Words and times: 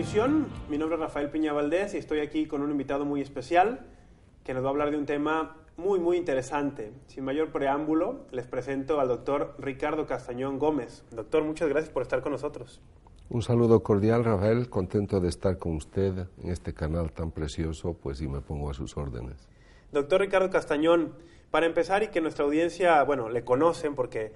Amigos 0.00 0.14
de 0.14 0.20
María 0.20 0.36
Visión, 0.40 0.46
mi 0.70 0.78
nombre 0.78 0.96
es 0.96 1.00
Rafael 1.00 1.28
Piña 1.28 1.52
Valdés 1.52 1.92
y 1.92 1.98
estoy 1.98 2.20
aquí 2.20 2.46
con 2.46 2.62
un 2.62 2.70
invitado 2.70 3.04
muy 3.04 3.20
especial 3.20 3.80
que 4.44 4.54
nos 4.54 4.62
va 4.64 4.68
a 4.68 4.70
hablar 4.70 4.90
de 4.90 4.96
un 4.96 5.04
tema 5.04 5.56
muy, 5.76 5.98
muy 5.98 6.16
interesante. 6.16 6.92
Sin 7.06 7.22
mayor 7.24 7.52
preámbulo, 7.52 8.24
les 8.30 8.46
presento 8.46 8.98
al 8.98 9.08
doctor 9.08 9.54
Ricardo 9.58 10.06
Castañón 10.06 10.58
Gómez. 10.58 11.04
Doctor, 11.10 11.44
muchas 11.44 11.68
gracias 11.68 11.92
por 11.92 12.02
estar 12.02 12.22
con 12.22 12.32
nosotros. 12.32 12.80
Un 13.28 13.42
saludo 13.42 13.82
cordial, 13.82 14.24
Rafael, 14.24 14.70
contento 14.70 15.20
de 15.20 15.28
estar 15.28 15.58
con 15.58 15.76
usted 15.76 16.26
en 16.42 16.50
este 16.50 16.72
canal 16.72 17.12
tan 17.12 17.30
precioso, 17.30 17.92
pues 17.92 18.18
sí 18.18 18.26
me 18.26 18.40
pongo 18.40 18.70
a 18.70 18.74
sus 18.74 18.96
órdenes. 18.96 19.48
Doctor 19.92 20.22
Ricardo 20.22 20.48
Castañón, 20.48 21.12
para 21.50 21.66
empezar 21.66 22.02
y 22.02 22.08
que 22.08 22.22
nuestra 22.22 22.46
audiencia, 22.46 23.02
bueno, 23.02 23.28
le 23.28 23.44
conocen 23.44 23.94
porque 23.94 24.32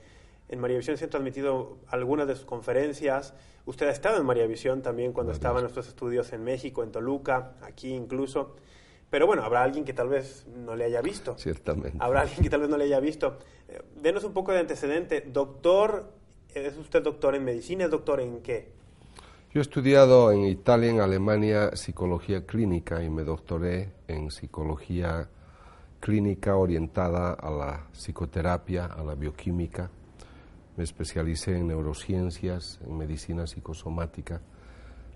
en 0.49 0.61
María 0.61 0.77
Visión 0.77 0.97
se 0.97 1.05
han 1.05 1.11
transmitido 1.11 1.79
algunas 1.89 2.27
de 2.27 2.37
sus 2.37 2.45
conferencias. 2.45 3.35
Usted 3.67 3.89
ha 3.89 3.91
estado 3.91 4.19
en 4.19 4.27
María 4.27 4.47
Visión 4.47 4.83
también 4.83 5.13
cuando 5.13 5.31
Gracias. 5.31 5.41
estaba 5.41 5.59
en 5.59 5.63
nuestros 5.65 5.89
estudios 5.89 6.33
en 6.33 6.45
México, 6.45 6.83
en 6.83 6.93
Toluca, 6.93 7.53
aquí 7.63 7.95
incluso. 7.95 8.57
Pero 9.11 9.27
bueno, 9.27 9.43
habrá 9.43 9.63
alguien 9.63 9.85
que 9.85 9.93
tal 9.93 10.09
vez 10.09 10.47
no 10.47 10.75
le 10.77 10.85
haya 10.85 11.01
visto. 11.01 11.39
Ciertamente. 11.39 11.97
Habrá 12.01 12.23
alguien 12.23 12.43
que 12.43 12.51
tal 12.51 12.61
vez 12.61 12.69
no 12.69 12.77
le 12.77 12.85
haya 12.85 13.01
visto. 13.01 13.39
Eh, 13.69 13.81
denos 13.97 14.25
un 14.25 14.33
poco 14.33 14.53
de 14.53 14.59
antecedente. 14.59 15.21
Doctor, 15.21 16.13
¿es 16.55 16.77
usted 16.77 17.03
doctor 17.03 17.35
en 17.35 17.45
medicina? 17.45 17.85
¿Es 17.85 17.91
doctor 17.91 18.21
en 18.21 18.43
qué? 18.43 18.73
Yo 19.53 19.61
he 19.61 19.63
estudiado 19.63 20.33
en 20.33 20.45
Italia, 20.47 20.91
en 20.91 21.01
Alemania, 21.01 21.77
psicología 21.77 22.45
clínica 22.45 23.05
y 23.05 23.09
me 23.09 23.23
doctoré 23.23 23.93
en 24.09 24.33
psicología 24.33 25.29
clínica 26.01 26.57
orientada 26.57 27.35
a 27.35 27.51
la 27.51 27.87
psicoterapia, 27.93 28.87
a 28.87 29.05
la 29.05 29.15
bioquímica. 29.15 29.91
Me 30.77 30.85
especialicé 30.85 31.57
en 31.57 31.69
neurociencias, 31.69 32.81
en 32.85 32.97
medicina 32.97 33.47
psicosomática. 33.47 34.41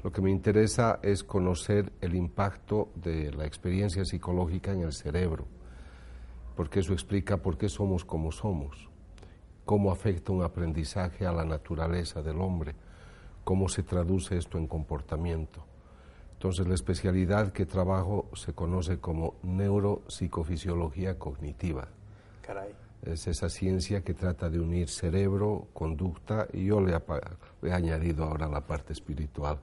Lo 0.05 0.13
que 0.13 0.23
me 0.23 0.31
interesa 0.31 1.01
es 1.03 1.25
conocer 1.25 1.93
el 2.01 2.15
impacto 2.15 2.91
de 2.95 3.33
la 3.33 3.45
experiencia 3.45 4.05
psicológica 4.05 4.73
en 4.73 4.83
el 4.83 4.93
cerebro, 4.93 5.47
porque 6.55 6.81
eso 6.81 6.93
explica 6.93 7.39
por 7.39 7.59
qué 7.59 7.69
somos 7.69 8.05
como 8.05 8.31
somos, 8.31 8.89
cómo 9.65 9.91
afecta 9.91 10.33
un 10.33 10.45
aprendizaje 10.45 11.27
a 11.27 11.33
la 11.33 11.45
naturaleza 11.45 12.23
del 12.23 12.41
hombre, 12.41 12.77
cómo 13.43 13.69
se 13.69 13.83
traduce 13.83 14.37
esto 14.37 14.59
en 14.59 14.69
comportamiento. 14.69 15.65
Entonces 16.35 16.69
la 16.69 16.75
especialidad 16.75 17.53
que 17.53 17.67
trabajo 17.67 18.31
se 18.35 18.53
conoce 18.53 19.01
como 19.01 19.35
neuropsicofisiología 19.43 21.19
cognitiva. 21.19 21.89
Caray. 22.43 22.88
Es 23.05 23.27
esa 23.27 23.49
ciencia 23.49 24.03
que 24.03 24.13
trata 24.13 24.51
de 24.51 24.59
unir 24.61 24.89
cerebro, 24.89 25.69
conducta 25.73 26.49
y 26.53 26.67
yo 26.67 26.81
le, 26.81 26.97
he 27.63 27.73
añadido 27.73 28.25
ahora 28.25 28.49
la 28.49 28.67
parte 28.67 28.93
espiritual. 28.93 29.59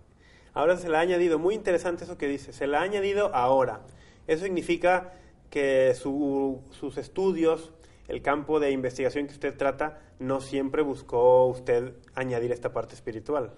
Ahora 0.54 0.78
se 0.78 0.88
le 0.90 0.96
ha 0.96 1.02
añadido, 1.02 1.38
muy 1.38 1.54
interesante 1.54 2.06
eso 2.06 2.18
que 2.18 2.28
dice, 2.28 2.54
se 2.54 2.66
le 2.66 2.78
ha 2.78 2.82
añadido 2.82 3.36
ahora. 3.36 3.82
Eso 4.26 4.46
significa 4.46 5.14
que 5.50 5.94
su- 5.96 6.62
sus 6.72 6.98
estudios, 6.98 7.72
el 8.08 8.22
campo 8.22 8.60
de 8.60 8.72
investigación 8.72 9.28
que 9.28 9.34
usted 9.34 9.56
trata, 9.58 10.00
no 10.20 10.40
siempre 10.40 10.82
buscó 10.82 11.46
usted 11.48 11.94
añadir 12.16 12.52
esta 12.54 12.72
parte 12.72 12.96
espiritual. 12.96 13.52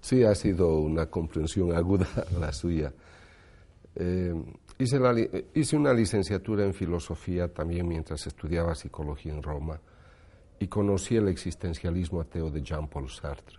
Sí, 0.00 0.22
ha 0.24 0.34
sido 0.36 0.76
una 0.78 1.06
comprensión 1.06 1.74
aguda 1.74 2.06
la 2.40 2.52
suya. 2.52 2.92
Eh, 3.96 4.32
eh, 4.80 5.46
hice 5.54 5.76
una 5.76 5.92
licenciatura 5.92 6.64
en 6.64 6.72
filosofía 6.72 7.52
también 7.52 7.86
mientras 7.86 8.26
estudiaba 8.26 8.74
psicología 8.74 9.32
en 9.32 9.42
Roma 9.42 9.78
y 10.58 10.68
conocí 10.68 11.16
el 11.16 11.28
existencialismo 11.28 12.22
ateo 12.22 12.50
de 12.50 12.62
Jean-Paul 12.62 13.10
Sartre. 13.10 13.58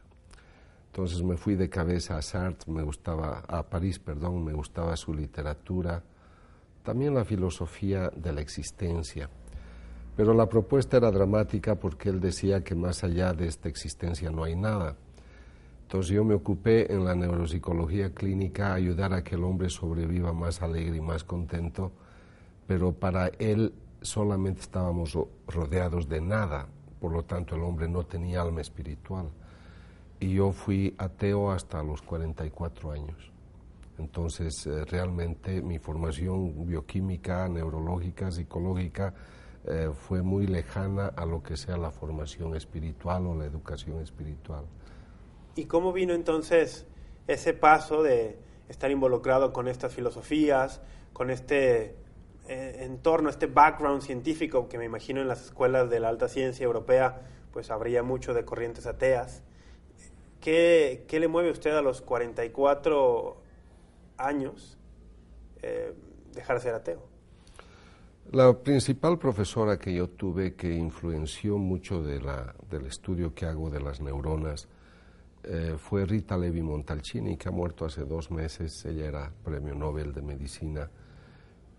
Entonces 0.88 1.22
me 1.22 1.38
fui 1.38 1.56
de 1.56 1.70
cabeza 1.70 2.18
a 2.18 2.22
Sartre, 2.24 2.72
me 2.74 2.81
gustaba, 2.81 3.44
a 3.48 3.64
París, 3.64 4.00
perdón, 4.00 4.44
me 4.44 4.54
gustaba 4.54 4.98
su 4.98 5.14
literatura, 5.14 6.04
también 6.84 7.14
la 7.14 7.24
filosofía 7.24 8.10
de 8.16 8.34
la 8.34 8.42
existencia. 8.42 9.30
Pero 10.18 10.34
la 10.34 10.50
propuesta 10.50 10.98
era 10.98 11.12
dramática 11.12 11.76
porque 11.76 12.10
él 12.10 12.20
decía 12.20 12.64
que 12.64 12.74
más 12.74 13.04
allá 13.04 13.31
de 13.34 13.48
esta 13.48 13.70
existencia 13.70 14.31
no 14.31 14.44
hay 14.44 14.56
nada. 14.56 14.98
Entonces 15.91 16.16
yo 16.16 16.24
me 16.24 16.35
ocupé 16.35 16.90
en 16.90 17.03
la 17.03 17.13
neuropsicología 17.16 18.13
clínica 18.13 18.74
ayudar 18.74 19.12
a 19.13 19.25
que 19.25 19.35
el 19.35 19.44
hombre 19.44 19.69
sobreviva 19.69 20.31
más 20.31 20.62
alegre 20.62 20.96
y 20.96 21.02
más 21.02 21.25
contento, 21.25 21.91
pero 22.66 22.94
para 22.94 23.28
él 23.40 23.74
solamente 24.01 24.62
estábamos 24.62 25.12
ro- 25.12 25.28
rodeados 25.50 26.07
de 26.07 26.22
nada, 26.22 26.69
por 27.01 27.12
lo 27.12 27.24
tanto 27.24 27.57
el 27.57 27.63
hombre 27.63 27.90
no 27.90 28.06
tenía 28.06 28.41
alma 28.41 28.62
espiritual. 28.62 29.31
Y 30.22 30.35
yo 30.35 30.53
fui 30.53 30.96
ateo 30.97 31.51
hasta 31.51 31.84
los 31.84 32.01
44 32.03 32.94
años. 32.94 33.30
Entonces 33.97 34.66
eh, 34.68 34.85
realmente 34.85 35.62
mi 35.62 35.78
formación 35.78 36.68
bioquímica, 36.68 37.50
neurológica, 37.50 38.31
psicológica 38.31 39.13
eh, 39.66 39.90
fue 39.94 40.22
muy 40.22 40.47
lejana 40.47 41.07
a 41.07 41.25
lo 41.25 41.44
que 41.44 41.57
sea 41.57 41.75
la 41.75 41.91
formación 41.91 42.56
espiritual 42.56 43.28
o 43.28 43.35
la 43.35 43.44
educación 43.44 44.00
espiritual. 44.00 44.63
¿Y 45.56 45.66
cómo 45.66 45.91
vino 45.91 46.13
entonces 46.13 46.85
ese 47.28 47.53
paso 47.53 48.03
de 48.03 48.38
estar 48.69 48.89
involucrado 48.89 49.51
con 49.51 49.67
estas 49.67 49.94
filosofías, 49.94 50.81
con 51.13 51.29
este 51.29 51.95
eh, 52.47 52.78
entorno, 52.81 53.29
este 53.29 53.47
background 53.47 54.01
científico 54.01 54.69
que 54.69 54.78
me 54.78 54.85
imagino 54.85 55.22
en 55.22 55.28
las 55.28 55.45
escuelas 55.45 55.89
de 55.89 56.00
la 56.00 56.09
alta 56.09 56.29
ciencia 56.29 56.63
europea, 56.63 57.22
pues 57.51 57.69
habría 57.69 58.01
mucho 58.01 58.34
de 58.34 58.45
corrientes 58.45 58.85
ateas? 58.85 59.44
¿Qué, 60.39 61.06
qué 61.07 61.19
le 61.19 61.28
mueve 61.28 61.51
usted 61.51 61.72
a 61.72 61.81
los 61.81 62.01
44 62.01 63.38
años 64.18 64.78
eh, 65.62 65.94
dejar 66.33 66.57
de 66.57 66.63
ser 66.63 66.74
ateo? 66.74 67.12
La 68.31 68.57
principal 68.57 69.19
profesora 69.19 69.77
que 69.77 69.94
yo 69.94 70.09
tuve 70.09 70.56
que 70.56 70.74
influenció 70.74 71.57
mucho 71.57 72.01
de 72.01 72.21
la, 72.21 72.56
del 72.69 72.86
estudio 72.86 73.36
que 73.36 73.45
hago 73.45 73.69
de 73.69 73.81
las 73.81 74.00
neuronas 74.00 74.69
eh, 75.44 75.76
fue 75.78 76.06
Rita 76.06 76.38
Levi 76.38 76.62
Montalcini, 76.62 77.38
que 77.38 77.50
ha 77.50 77.52
muerto 77.52 77.86
hace 77.86 78.06
dos 78.06 78.32
meses. 78.32 78.86
Ella 78.86 79.06
era 79.08 79.32
premio 79.44 79.74
Nobel 79.76 80.14
de 80.14 80.22
Medicina 80.22 80.90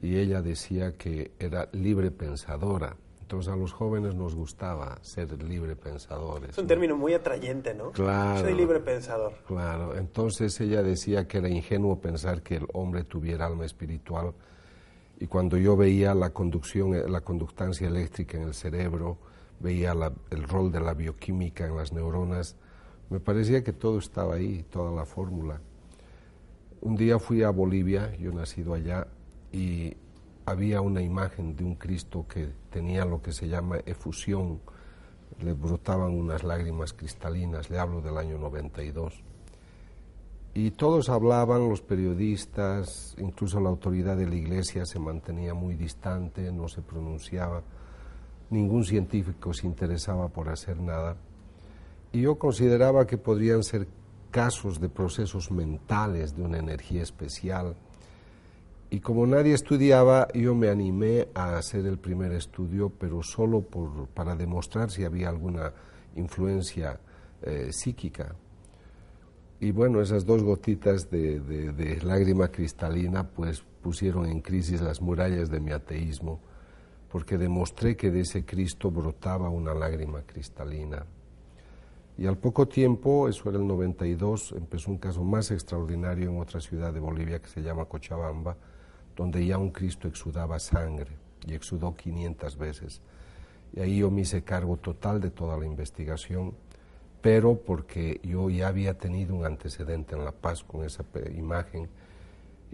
y 0.00 0.16
ella 0.16 0.42
decía 0.42 0.96
que 0.96 1.32
era 1.38 1.68
libre 1.72 2.10
pensadora. 2.10 2.96
Entonces 3.20 3.52
a 3.52 3.56
los 3.56 3.72
jóvenes 3.72 4.14
nos 4.14 4.34
gustaba 4.34 4.98
ser 5.00 5.42
libre 5.42 5.74
pensadores. 5.76 6.50
Es 6.50 6.58
un 6.58 6.64
¿no? 6.64 6.68
término 6.68 6.96
muy 6.96 7.14
atrayente, 7.14 7.72
¿no? 7.72 7.92
Claro. 7.92 8.40
Soy 8.40 8.52
libre 8.54 8.80
pensador. 8.80 9.32
Claro, 9.46 9.96
entonces 9.96 10.60
ella 10.60 10.82
decía 10.82 11.26
que 11.26 11.38
era 11.38 11.48
ingenuo 11.48 11.98
pensar 12.00 12.42
que 12.42 12.56
el 12.56 12.66
hombre 12.74 13.04
tuviera 13.04 13.46
alma 13.46 13.64
espiritual 13.64 14.32
y 15.18 15.28
cuando 15.28 15.56
yo 15.56 15.76
veía 15.76 16.14
la 16.14 16.30
conducción, 16.30 16.94
eh, 16.94 17.08
la 17.08 17.20
conductancia 17.22 17.86
eléctrica 17.86 18.36
en 18.36 18.42
el 18.42 18.54
cerebro, 18.54 19.16
veía 19.60 19.94
la- 19.94 20.12
el 20.30 20.42
rol 20.42 20.70
de 20.72 20.80
la 20.80 20.92
bioquímica 20.92 21.64
en 21.66 21.76
las 21.76 21.92
neuronas, 21.92 22.56
me 23.12 23.20
parecía 23.20 23.62
que 23.62 23.74
todo 23.74 23.98
estaba 23.98 24.36
ahí, 24.36 24.64
toda 24.70 24.90
la 24.90 25.04
fórmula. 25.04 25.60
Un 26.80 26.96
día 26.96 27.18
fui 27.18 27.42
a 27.42 27.50
Bolivia, 27.50 28.16
yo 28.16 28.32
nacido 28.32 28.72
allá, 28.72 29.06
y 29.52 29.94
había 30.46 30.80
una 30.80 31.02
imagen 31.02 31.54
de 31.54 31.62
un 31.62 31.74
Cristo 31.74 32.24
que 32.26 32.48
tenía 32.70 33.04
lo 33.04 33.20
que 33.20 33.34
se 33.34 33.48
llama 33.48 33.76
efusión, 33.84 34.60
le 35.42 35.52
brotaban 35.52 36.14
unas 36.14 36.42
lágrimas 36.42 36.94
cristalinas, 36.94 37.68
le 37.68 37.78
hablo 37.78 38.00
del 38.00 38.16
año 38.16 38.38
92. 38.38 39.22
Y 40.54 40.70
todos 40.70 41.10
hablaban, 41.10 41.68
los 41.68 41.82
periodistas, 41.82 43.14
incluso 43.18 43.60
la 43.60 43.68
autoridad 43.68 44.16
de 44.16 44.26
la 44.26 44.36
iglesia 44.36 44.86
se 44.86 44.98
mantenía 44.98 45.52
muy 45.52 45.74
distante, 45.74 46.50
no 46.50 46.66
se 46.66 46.80
pronunciaba, 46.80 47.62
ningún 48.48 48.84
científico 48.84 49.52
se 49.52 49.66
interesaba 49.66 50.28
por 50.28 50.48
hacer 50.48 50.80
nada. 50.80 51.14
Y 52.12 52.20
yo 52.20 52.38
consideraba 52.38 53.06
que 53.06 53.16
podrían 53.16 53.62
ser 53.62 53.88
casos 54.30 54.80
de 54.80 54.88
procesos 54.88 55.50
mentales 55.50 56.36
de 56.36 56.42
una 56.42 56.58
energía 56.58 57.02
especial. 57.02 57.76
Y 58.90 59.00
como 59.00 59.26
nadie 59.26 59.54
estudiaba, 59.54 60.28
yo 60.34 60.54
me 60.54 60.68
animé 60.68 61.28
a 61.34 61.56
hacer 61.56 61.86
el 61.86 61.98
primer 61.98 62.32
estudio, 62.32 62.90
pero 62.90 63.22
solo 63.22 63.62
por, 63.62 64.08
para 64.08 64.36
demostrar 64.36 64.90
si 64.90 65.04
había 65.04 65.30
alguna 65.30 65.72
influencia 66.16 67.00
eh, 67.42 67.72
psíquica. 67.72 68.34
Y 69.60 69.70
bueno, 69.70 70.02
esas 70.02 70.26
dos 70.26 70.42
gotitas 70.42 71.08
de, 71.08 71.40
de, 71.40 72.02
lágrima 72.02 72.48
cristalina 72.48 73.28
pues 73.28 73.62
pusieron 73.80 74.26
en 74.26 74.40
crisis 74.40 74.80
las 74.80 75.00
murallas 75.00 75.50
de 75.50 75.60
mi 75.60 75.70
ateísmo, 75.70 76.40
porque 77.10 77.38
demostré 77.38 77.96
que 77.96 78.10
de 78.10 78.20
ese 78.20 78.44
Cristo 78.44 78.90
brotaba 78.90 79.48
una 79.48 79.72
lágrima 79.72 80.22
cristalina. 80.22 81.06
Y 82.18 82.26
al 82.26 82.38
poco 82.38 82.68
tiempo, 82.68 83.28
eso 83.28 83.48
era 83.48 83.58
el 83.58 83.66
92, 83.66 84.54
empezó 84.56 84.90
un 84.90 84.98
caso 84.98 85.24
más 85.24 85.50
extraordinario 85.50 86.30
en 86.30 86.40
otra 86.40 86.60
ciudad 86.60 86.92
de 86.92 87.00
Bolivia 87.00 87.40
que 87.40 87.48
se 87.48 87.62
llama 87.62 87.86
Cochabamba, 87.86 88.56
donde 89.16 89.44
ya 89.44 89.58
un 89.58 89.70
Cristo 89.70 90.08
exudaba 90.08 90.58
sangre 90.58 91.16
y 91.46 91.54
exudó 91.54 91.94
500 91.94 92.56
veces. 92.58 93.00
Y 93.74 93.80
ahí 93.80 93.98
yo 93.98 94.10
me 94.10 94.20
hice 94.20 94.42
cargo 94.42 94.76
total 94.76 95.20
de 95.20 95.30
toda 95.30 95.56
la 95.56 95.66
investigación 95.66 96.54
pero 97.22 97.54
porque 97.54 98.20
yo 98.24 98.50
ya 98.50 98.66
había 98.66 98.98
tenido 98.98 99.36
un 99.36 99.46
antecedente 99.46 100.16
en 100.16 100.24
La 100.24 100.32
Paz 100.32 100.64
con 100.64 100.84
esa 100.84 101.04
imagen. 101.34 101.88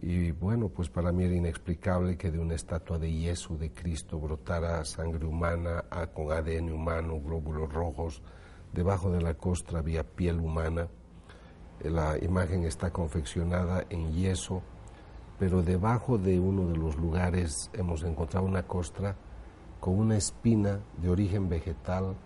Y 0.00 0.30
bueno, 0.30 0.70
pues 0.70 0.88
para 0.88 1.12
mí 1.12 1.24
era 1.24 1.34
inexplicable 1.34 2.16
que 2.16 2.30
de 2.30 2.38
una 2.38 2.54
estatua 2.54 2.98
de 2.98 3.12
yeso 3.12 3.56
de 3.58 3.70
Cristo 3.70 4.18
brotara 4.18 4.82
sangre 4.86 5.26
humana 5.26 5.84
con 6.14 6.32
ADN 6.32 6.72
humano, 6.72 7.20
glóbulos 7.20 7.70
rojos. 7.70 8.22
Debajo 8.72 9.10
de 9.10 9.20
la 9.20 9.34
costra 9.34 9.80
había 9.80 10.04
piel 10.04 10.38
humana. 10.40 10.88
La 11.82 12.16
imagen 12.22 12.64
está 12.64 12.90
confeccionada 12.90 13.84
en 13.88 14.12
yeso, 14.12 14.62
pero 15.38 15.62
debajo 15.62 16.18
de 16.18 16.40
uno 16.40 16.66
de 16.68 16.76
los 16.76 16.96
lugares 16.96 17.70
hemos 17.72 18.02
encontrado 18.02 18.46
una 18.46 18.64
costra 18.64 19.16
con 19.80 19.98
una 19.98 20.16
espina 20.16 20.80
de 21.00 21.08
origen 21.08 21.48
vegetal 21.48 22.16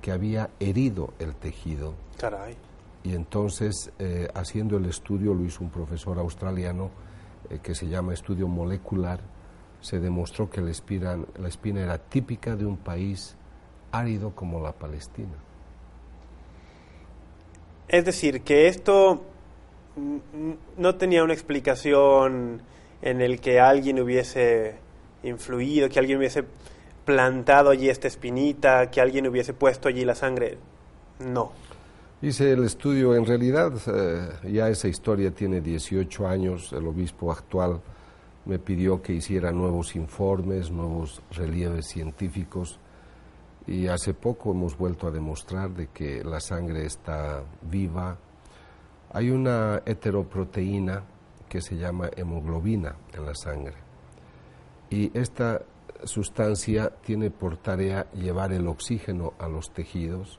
que 0.00 0.12
había 0.12 0.50
herido 0.60 1.12
el 1.18 1.34
tejido. 1.34 1.94
Caray. 2.18 2.56
Y 3.02 3.14
entonces, 3.14 3.92
eh, 3.98 4.28
haciendo 4.34 4.78
el 4.78 4.86
estudio, 4.86 5.34
lo 5.34 5.44
hizo 5.44 5.62
un 5.62 5.70
profesor 5.70 6.18
australiano 6.18 6.90
eh, 7.50 7.58
que 7.62 7.74
se 7.74 7.86
llama 7.86 8.14
estudio 8.14 8.48
molecular, 8.48 9.20
se 9.80 10.00
demostró 10.00 10.48
que 10.48 10.62
la 10.62 10.70
espina, 10.70 11.18
la 11.38 11.48
espina 11.48 11.82
era 11.82 11.98
típica 11.98 12.56
de 12.56 12.64
un 12.64 12.78
país 12.78 13.36
árido 13.92 14.34
como 14.34 14.60
la 14.60 14.72
Palestina. 14.72 15.34
Es 17.88 18.04
decir, 18.04 18.42
que 18.42 18.68
esto 18.68 19.22
no 20.76 20.94
tenía 20.96 21.22
una 21.22 21.34
explicación 21.34 22.62
en 23.02 23.20
el 23.20 23.40
que 23.40 23.60
alguien 23.60 24.00
hubiese 24.00 24.76
influido, 25.22 25.88
que 25.88 25.98
alguien 25.98 26.18
hubiese 26.18 26.44
plantado 27.04 27.70
allí 27.70 27.88
esta 27.88 28.08
espinita, 28.08 28.90
que 28.90 29.00
alguien 29.00 29.26
hubiese 29.26 29.52
puesto 29.52 29.88
allí 29.88 30.04
la 30.04 30.14
sangre. 30.14 30.58
No. 31.20 31.52
Hice 32.22 32.52
el 32.52 32.64
estudio, 32.64 33.14
en 33.14 33.26
realidad 33.26 33.72
eh, 33.86 34.50
ya 34.50 34.68
esa 34.68 34.88
historia 34.88 35.30
tiene 35.30 35.60
18 35.60 36.26
años, 36.26 36.72
el 36.72 36.86
obispo 36.86 37.30
actual 37.30 37.80
me 38.46 38.58
pidió 38.58 39.02
que 39.02 39.12
hiciera 39.12 39.52
nuevos 39.52 39.94
informes, 39.96 40.70
nuevos 40.70 41.22
relieves 41.30 41.86
científicos 41.86 42.78
y 43.66 43.86
hace 43.86 44.14
poco 44.14 44.52
hemos 44.52 44.76
vuelto 44.76 45.06
a 45.06 45.10
demostrar 45.10 45.70
de 45.70 45.88
que 45.88 46.22
la 46.22 46.40
sangre 46.40 46.84
está 46.84 47.42
viva. 47.62 48.18
Hay 49.12 49.30
una 49.30 49.82
heteroproteína 49.84 51.02
que 51.48 51.60
se 51.60 51.76
llama 51.76 52.10
hemoglobina 52.16 52.96
en 53.12 53.26
la 53.26 53.34
sangre 53.34 53.74
y 54.90 55.10
esta 55.18 55.62
sustancia 56.04 56.90
tiene 56.90 57.30
por 57.30 57.56
tarea 57.56 58.10
llevar 58.12 58.52
el 58.52 58.66
oxígeno 58.66 59.32
a 59.38 59.48
los 59.48 59.72
tejidos 59.72 60.38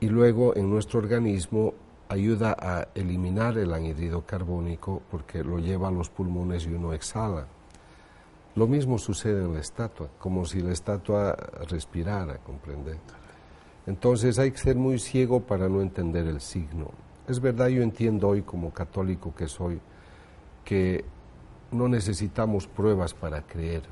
y 0.00 0.08
luego 0.08 0.56
en 0.56 0.70
nuestro 0.70 0.98
organismo 0.98 1.74
ayuda 2.08 2.56
a 2.58 2.88
eliminar 2.94 3.56
el 3.58 3.72
anhídrido 3.72 4.26
carbónico 4.26 5.02
porque 5.10 5.44
lo 5.44 5.58
lleva 5.58 5.88
a 5.88 5.92
los 5.92 6.10
pulmones 6.10 6.66
y 6.66 6.72
uno 6.72 6.92
exhala. 6.92 7.46
Lo 8.56 8.66
mismo 8.66 8.98
sucede 8.98 9.44
en 9.44 9.54
la 9.54 9.60
estatua, 9.60 10.08
como 10.18 10.44
si 10.44 10.60
la 10.60 10.72
estatua 10.72 11.34
respirara, 11.68 12.38
¿comprende? 12.38 12.96
Entonces 13.86 14.38
hay 14.38 14.50
que 14.50 14.58
ser 14.58 14.76
muy 14.76 14.98
ciego 14.98 15.40
para 15.40 15.68
no 15.68 15.80
entender 15.80 16.26
el 16.26 16.40
signo. 16.40 16.90
Es 17.28 17.40
verdad, 17.40 17.68
yo 17.68 17.82
entiendo 17.82 18.28
hoy 18.28 18.42
como 18.42 18.72
católico 18.72 19.34
que 19.34 19.46
soy 19.46 19.80
que 20.64 21.04
no 21.70 21.88
necesitamos 21.88 22.66
pruebas 22.66 23.14
para 23.14 23.42
creer 23.42 23.82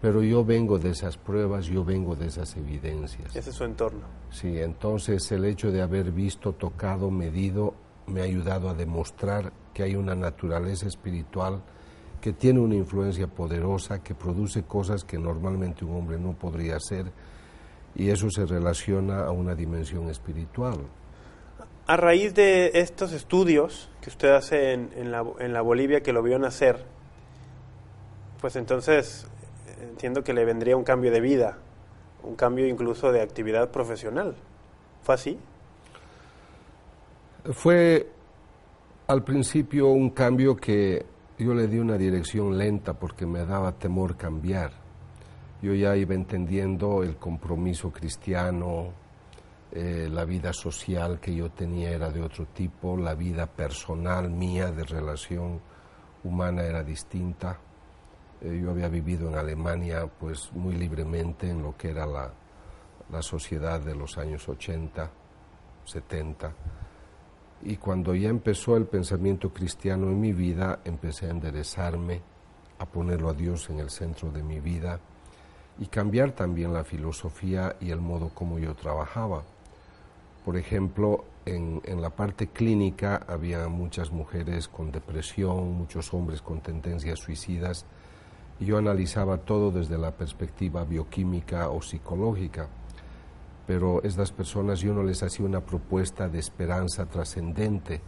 pero 0.00 0.22
yo 0.22 0.44
vengo 0.44 0.78
de 0.78 0.90
esas 0.90 1.16
pruebas, 1.16 1.66
yo 1.66 1.84
vengo 1.84 2.14
de 2.14 2.26
esas 2.26 2.56
evidencias. 2.56 3.34
Ese 3.34 3.50
es 3.50 3.56
su 3.56 3.64
entorno. 3.64 4.02
Sí, 4.30 4.58
entonces 4.60 5.30
el 5.32 5.44
hecho 5.44 5.72
de 5.72 5.82
haber 5.82 6.12
visto, 6.12 6.52
tocado, 6.52 7.10
medido, 7.10 7.74
me 8.06 8.20
ha 8.20 8.24
ayudado 8.24 8.68
a 8.68 8.74
demostrar 8.74 9.52
que 9.74 9.82
hay 9.82 9.96
una 9.96 10.14
naturaleza 10.14 10.86
espiritual 10.86 11.62
que 12.20 12.32
tiene 12.32 12.60
una 12.60 12.74
influencia 12.74 13.26
poderosa, 13.26 14.02
que 14.02 14.14
produce 14.14 14.62
cosas 14.62 15.04
que 15.04 15.18
normalmente 15.18 15.84
un 15.84 15.96
hombre 15.96 16.18
no 16.18 16.32
podría 16.32 16.76
hacer, 16.76 17.06
y 17.94 18.10
eso 18.10 18.30
se 18.30 18.46
relaciona 18.46 19.24
a 19.24 19.30
una 19.30 19.54
dimensión 19.54 20.08
espiritual. 20.08 20.78
A 21.86 21.96
raíz 21.96 22.34
de 22.34 22.72
estos 22.74 23.12
estudios 23.12 23.90
que 24.00 24.10
usted 24.10 24.30
hace 24.30 24.72
en, 24.74 24.90
en, 24.94 25.10
la, 25.10 25.24
en 25.38 25.52
la 25.52 25.62
Bolivia, 25.62 26.02
que 26.02 26.12
lo 26.12 26.22
vio 26.22 26.38
nacer, 26.38 26.84
pues 28.40 28.56
entonces 28.56 29.26
entiendo 29.80 30.22
que 30.22 30.32
le 30.32 30.44
vendría 30.44 30.76
un 30.76 30.84
cambio 30.84 31.10
de 31.10 31.20
vida, 31.20 31.58
un 32.22 32.36
cambio 32.36 32.66
incluso 32.66 33.10
de 33.10 33.22
actividad 33.22 33.70
profesional. 33.70 34.36
¿Fue 35.02 35.14
así? 35.14 35.38
Fue 37.52 38.08
al 39.06 39.24
principio 39.24 39.88
un 39.88 40.10
cambio 40.10 40.54
que 40.56 41.06
yo 41.38 41.54
le 41.54 41.68
di 41.68 41.78
una 41.78 41.96
dirección 41.96 42.58
lenta 42.58 42.94
porque 42.94 43.24
me 43.24 43.44
daba 43.44 43.72
temor 43.72 44.16
cambiar. 44.16 44.72
Yo 45.62 45.72
ya 45.74 45.96
iba 45.96 46.14
entendiendo 46.14 47.02
el 47.02 47.16
compromiso 47.16 47.92
cristiano, 47.92 48.92
eh, 49.70 50.08
la 50.10 50.24
vida 50.24 50.52
social 50.52 51.20
que 51.20 51.34
yo 51.34 51.50
tenía 51.50 51.90
era 51.90 52.10
de 52.10 52.22
otro 52.22 52.46
tipo, 52.46 52.96
la 52.96 53.14
vida 53.14 53.46
personal 53.46 54.30
mía 54.30 54.72
de 54.72 54.84
relación 54.84 55.60
humana 56.24 56.62
era 56.62 56.82
distinta. 56.82 57.58
Eh, 58.40 58.60
yo 58.62 58.70
había 58.70 58.88
vivido 58.88 59.28
en 59.28 59.36
Alemania 59.36 60.06
pues 60.06 60.50
muy 60.52 60.74
libremente 60.74 61.48
en 61.50 61.62
lo 61.62 61.76
que 61.76 61.90
era 61.90 62.06
la, 62.06 62.32
la 63.10 63.22
sociedad 63.22 63.80
de 63.80 63.94
los 63.94 64.18
años 64.18 64.48
80, 64.48 65.10
70. 65.84 66.52
Y 67.62 67.76
cuando 67.76 68.14
ya 68.14 68.28
empezó 68.28 68.76
el 68.76 68.86
pensamiento 68.86 69.52
cristiano 69.52 70.06
en 70.06 70.20
mi 70.20 70.32
vida, 70.32 70.80
empecé 70.84 71.26
a 71.26 71.30
enderezarme, 71.30 72.22
a 72.78 72.86
ponerlo 72.86 73.28
a 73.28 73.34
Dios 73.34 73.68
en 73.70 73.80
el 73.80 73.90
centro 73.90 74.30
de 74.30 74.42
mi 74.42 74.60
vida 74.60 75.00
y 75.78 75.86
cambiar 75.86 76.32
también 76.32 76.72
la 76.72 76.84
filosofía 76.84 77.76
y 77.80 77.90
el 77.90 78.00
modo 78.00 78.30
como 78.30 78.58
yo 78.58 78.74
trabajaba. 78.74 79.42
Por 80.44 80.56
ejemplo, 80.56 81.24
en, 81.44 81.80
en, 81.84 82.00
la 82.00 82.10
parte 82.10 82.48
clínica 82.48 83.24
había 83.26 83.68
muchas 83.68 84.10
mujeres 84.10 84.68
con 84.68 84.92
depresión, 84.92 85.72
muchos 85.72 86.14
hombres 86.14 86.42
con 86.42 86.60
tendencias 86.60 87.18
suicidas 87.18 87.84
yo 88.60 88.76
analizaba 88.76 89.38
todo 89.38 89.70
desde 89.70 89.98
la 89.98 90.10
perspectiva 90.10 90.84
bioquímica 90.84 91.68
o 91.68 91.80
psicológica, 91.80 92.68
pero 93.68 94.02
estas 94.02 94.32
personas 94.32 94.80
yo 94.80 94.94
no 94.94 95.02
les 95.02 95.22
hacía 95.22 95.44
una 95.44 95.60
propuesta 95.60 96.26
de 96.26 96.38
esperanza 96.38 97.04
trascendente, 97.04 98.00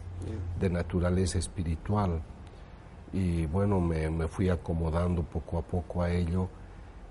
de 0.58 0.70
naturaleza 0.70 1.38
espiritual. 1.38 2.22
Y 3.12 3.44
bueno, 3.44 3.78
me, 3.78 4.08
me, 4.08 4.26
fui 4.26 4.48
acomodando 4.48 5.22
poco 5.22 5.58
a 5.58 5.62
poco 5.62 6.02
a 6.02 6.10
ello 6.10 6.48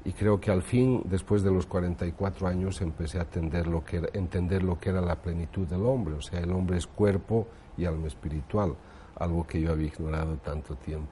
y 0.04 0.14
creo 0.14 0.42
que 0.42 0.50
al 0.50 0.64
fin, 0.64 1.04
después 1.06 1.44
de 1.44 1.52
los 1.52 1.68
44 1.68 2.48
años, 2.48 2.82
empecé 2.82 3.20
a 3.20 3.22
entender 3.22 3.68
lo 3.68 3.86
que 3.86 3.98
era, 3.98 4.10
entender 4.14 4.64
lo 4.64 4.80
que 4.80 4.90
era 4.90 5.02
la 5.02 5.18
plenitud 5.18 5.68
del 5.68 5.86
hombre, 5.86 6.16
o 6.16 6.22
sea, 6.22 6.40
el 6.40 6.52
hombre 6.52 6.78
es 6.80 6.88
cuerpo 6.88 7.46
y 7.78 7.86
alma 7.86 8.08
espiritual. 8.08 8.74
algo 9.16 9.46
que 9.46 9.62
yo 9.62 9.72
había 9.72 9.88
ignorado 9.88 10.38
tanto 10.38 10.76
tiempo. 10.76 11.12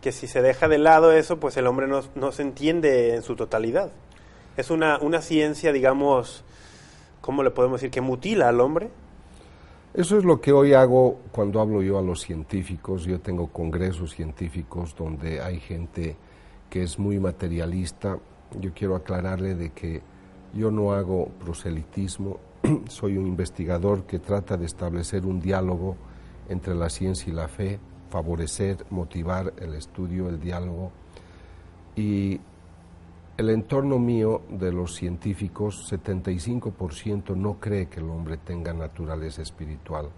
Que 0.00 0.12
si 0.12 0.28
se 0.28 0.42
deja 0.42 0.68
de 0.68 0.78
lado 0.78 1.10
eso, 1.10 1.40
pues 1.40 1.56
el 1.56 1.66
hombre 1.66 1.88
no, 1.88 2.02
no 2.14 2.30
se 2.30 2.42
entiende 2.42 3.16
en 3.16 3.22
su 3.22 3.34
totalidad. 3.34 3.90
Es 4.56 4.70
una, 4.70 4.98
una 4.98 5.22
ciencia, 5.22 5.72
digamos, 5.72 6.44
¿cómo 7.20 7.42
le 7.42 7.50
podemos 7.50 7.80
decir? 7.80 7.90
Que 7.90 8.00
mutila 8.00 8.48
al 8.48 8.60
hombre. 8.60 8.90
Eso 9.94 10.18
es 10.18 10.24
lo 10.24 10.40
que 10.40 10.52
hoy 10.52 10.74
hago 10.74 11.18
cuando 11.32 11.60
hablo 11.60 11.82
yo 11.82 11.98
a 11.98 12.02
los 12.02 12.20
científicos. 12.20 13.04
Yo 13.04 13.20
tengo 13.20 13.48
congresos 13.48 14.12
científicos 14.14 14.94
donde 14.96 15.40
hay 15.40 15.60
gente 15.60 16.16
que 16.70 16.82
es 16.82 16.98
muy 16.98 17.18
materialista. 17.18 18.18
Yo 18.60 18.72
quiero 18.74 18.96
aclararle 18.96 19.54
de 19.54 19.70
que 19.70 20.02
yo 20.54 20.70
no 20.70 20.92
hago 20.92 21.28
proselitismo, 21.40 22.38
soy 22.88 23.16
un 23.16 23.26
investigador 23.26 24.04
que 24.04 24.18
trata 24.18 24.56
de 24.56 24.66
establecer 24.66 25.26
un 25.26 25.40
diálogo 25.40 25.96
entre 26.48 26.74
la 26.74 26.88
ciencia 26.88 27.30
y 27.30 27.34
la 27.34 27.48
fe, 27.48 27.78
favorecer, 28.10 28.84
motivar 28.90 29.52
el 29.58 29.74
estudio, 29.74 30.28
el 30.28 30.40
diálogo. 30.40 30.90
Y 31.96 32.40
el 33.38 33.50
entorno 33.50 34.00
mío 34.00 34.42
de 34.50 34.72
los 34.72 34.96
científicos, 34.96 35.92
75% 35.92 37.36
no 37.36 37.60
cree 37.60 37.86
que 37.86 38.00
el 38.00 38.10
hombre 38.10 38.36
tenga 38.36 38.74
naturaleza 38.74 39.42
espiritual. 39.42 40.08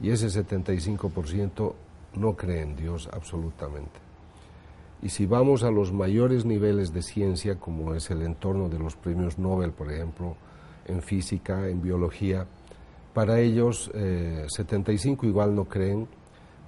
Y 0.00 0.10
ese 0.10 0.26
75% 0.26 1.72
no 2.14 2.34
cree 2.34 2.62
en 2.62 2.74
Dios 2.74 3.08
absolutamente. 3.12 4.00
Y 5.02 5.10
si 5.10 5.24
vamos 5.24 5.62
a 5.62 5.70
los 5.70 5.92
mayores 5.92 6.44
niveles 6.44 6.92
de 6.92 7.02
ciencia, 7.02 7.60
como 7.60 7.94
es 7.94 8.10
el 8.10 8.22
entorno 8.22 8.68
de 8.68 8.80
los 8.80 8.96
premios 8.96 9.38
Nobel, 9.38 9.70
por 9.70 9.92
ejemplo, 9.92 10.36
en 10.86 11.00
física, 11.00 11.68
en 11.68 11.80
biología, 11.80 12.48
para 13.14 13.38
ellos 13.38 13.88
75 13.94 15.26
eh, 15.26 15.28
igual 15.28 15.54
no 15.54 15.66
creen, 15.66 16.08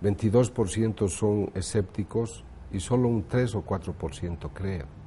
22% 0.04 1.08
son 1.08 1.50
escépticos 1.52 2.44
y 2.70 2.78
solo 2.78 3.08
un 3.08 3.24
3 3.24 3.56
o 3.56 3.64
4% 3.64 4.50
creen. 4.54 5.03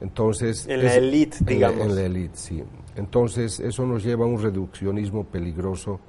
Entonces, 0.00 0.66
en 0.66 0.84
la 0.84 0.94
élite, 0.94 1.38
digamos. 1.40 1.86
En 1.86 1.94
la, 1.94 2.02
élite, 2.02 2.36
sí. 2.36 2.62
Entonces, 2.96 3.60
eso 3.60 3.86
nos 3.86 4.04
lleva 4.04 4.24
a 4.24 4.28
un 4.28 4.42
reduccionismo 4.42 5.24
peligroso 5.24 6.00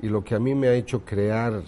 y 0.00 0.08
lo 0.08 0.22
que 0.22 0.34
a 0.34 0.38
mí 0.38 0.54
me 0.54 0.68
ha 0.68 0.74
hecho 0.74 1.04
crear, 1.04 1.62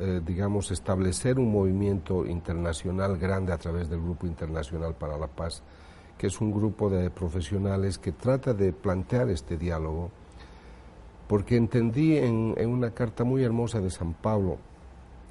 eh, 0.00 0.20
digamos, 0.24 0.70
establecer 0.70 1.38
un 1.38 1.50
movimiento 1.50 2.26
internacional 2.26 3.16
grande 3.16 3.52
a 3.52 3.58
través 3.58 3.88
del 3.88 4.00
Grupo 4.00 4.26
Internacional 4.26 4.94
para 4.94 5.16
la 5.16 5.26
Paz, 5.26 5.62
que 6.18 6.26
es 6.26 6.40
un 6.40 6.52
grupo 6.52 6.90
de 6.90 7.10
profesionales 7.10 7.98
que 7.98 8.12
trata 8.12 8.52
de 8.52 8.72
plantear 8.72 9.30
este 9.30 9.56
diálogo, 9.56 10.10
porque 11.26 11.56
entendí 11.56 12.18
en, 12.18 12.54
en 12.58 12.68
una 12.68 12.90
carta 12.90 13.24
muy 13.24 13.42
hermosa 13.42 13.80
de 13.80 13.90
San 13.90 14.12
Pablo, 14.12 14.58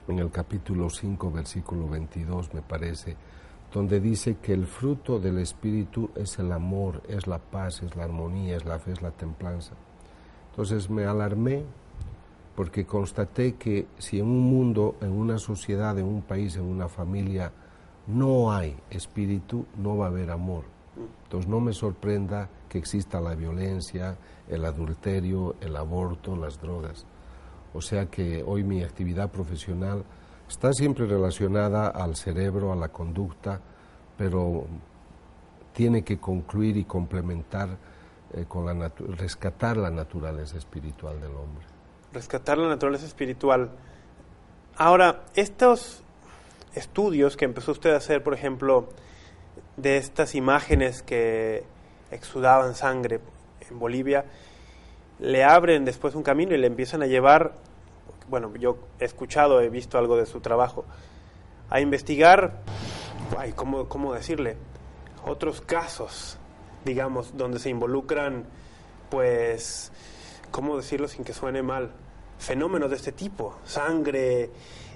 en 0.08 0.18
el 0.18 0.32
capítulo 0.32 0.90
5, 0.90 1.32
versículo 1.32 1.88
22, 1.88 2.54
me 2.56 2.62
parece, 2.62 3.16
donde 3.74 4.00
dice 4.00 4.36
que 4.36 4.54
el 4.54 4.66
fruto 4.66 5.20
del 5.20 5.38
Espíritu 5.38 6.10
es 6.16 6.38
el 6.40 6.52
amor, 6.52 7.02
es 7.08 7.28
la 7.28 7.40
paz, 7.40 7.82
es 7.84 7.96
la 7.96 8.04
armonía, 8.04 8.58
es 8.58 8.66
la 8.66 8.80
fe, 8.80 8.92
es 8.92 9.02
la 9.02 9.12
templanza. 9.12 9.74
Entonces 10.50 10.90
me 10.90 11.06
alarmé 11.06 11.64
porque 12.56 12.86
constaté 12.86 13.56
que 13.56 13.88
si 13.98 14.20
en 14.20 14.26
un 14.26 14.42
mundo, 14.42 14.96
en 15.02 15.12
una 15.12 15.38
sociedad, 15.38 15.98
en 15.98 16.06
un 16.06 16.22
país, 16.22 16.58
en 16.58 16.66
una 16.66 16.90
familia, 16.90 17.54
no 18.08 18.52
hay 18.52 18.76
espíritu, 18.90 19.66
no 19.78 19.98
va 19.98 20.06
a 20.06 20.10
haber 20.10 20.32
amor. 20.32 20.66
Entonces 21.24 21.50
no 21.50 21.62
me 21.62 21.72
sorprenda 21.72 22.50
que 22.68 22.78
exista 22.78 23.22
la 23.22 23.36
violencia, 23.36 24.18
el 24.50 24.66
adulterio, 24.66 25.56
el 25.62 25.78
aborto, 25.78 26.36
las 26.36 26.60
drogas. 26.60 27.06
O 27.74 27.82
sea 27.82 28.08
que 28.08 28.44
hoy 28.46 28.66
mi 28.66 28.84
actividad 28.84 29.32
profesional 29.32 30.04
está 30.52 30.74
siempre 30.74 31.06
relacionada 31.06 31.88
al 31.88 32.18
cerebro, 32.18 32.74
a 32.74 32.76
la 32.76 32.90
conducta, 32.90 33.62
pero 34.18 34.66
tiene 35.72 36.04
que 36.04 36.20
concluir 36.20 36.76
y 36.76 36.84
complementar 36.84 37.70
eh, 38.34 38.44
con 38.50 38.66
la 38.66 38.92
rescatar 39.18 39.78
la 39.78 39.90
naturaleza 39.90 40.58
espiritual 40.58 41.22
del 41.22 41.32
hombre. 41.32 41.66
Rescatar 42.12 42.58
la 42.58 42.68
naturaleza 42.68 43.06
espiritual. 43.06 43.72
Ahora, 44.76 45.22
estos 45.36 46.04
estudios 46.76 47.38
que 47.38 47.46
empezó 47.46 47.72
usted 47.72 47.94
a 47.94 47.98
hacer, 47.98 48.22
por 48.22 48.34
ejemplo, 48.34 48.90
de 49.78 49.96
estas 49.96 50.36
imágenes 50.36 51.02
que 51.02 51.64
exudaban 52.12 52.76
sangre 52.76 53.22
en 53.70 53.80
Bolivia, 53.80 54.26
le 55.18 55.46
abren 55.46 55.86
después 55.86 56.14
un 56.14 56.24
camino 56.24 56.54
y 56.54 56.58
le 56.58 56.68
empiezan 56.68 57.02
a 57.04 57.08
llevar 57.08 57.54
bueno, 58.32 58.56
yo 58.56 58.78
he 58.98 59.04
escuchado, 59.04 59.60
he 59.60 59.70
visto 59.70 59.98
algo 59.98 60.16
de 60.16 60.26
su 60.26 60.40
trabajo, 60.40 60.86
a 61.70 61.82
investigar, 61.82 62.62
ay, 63.38 63.52
¿cómo, 63.52 63.90
¿cómo 63.90 64.14
decirle? 64.14 64.56
Otros 65.26 65.60
casos, 65.60 66.38
digamos, 66.86 67.36
donde 67.36 67.60
se 67.60 67.70
involucran, 67.70 68.46
pues, 69.10 69.92
¿cómo 70.50 70.78
decirlo 70.78 71.10
sin 71.10 71.26
que 71.26 71.34
suene 71.34 71.62
mal? 71.62 71.92
Fenómenos 72.40 72.90
de 72.90 72.96
este 72.96 73.12
tipo, 73.12 73.58
sangre, 73.66 74.50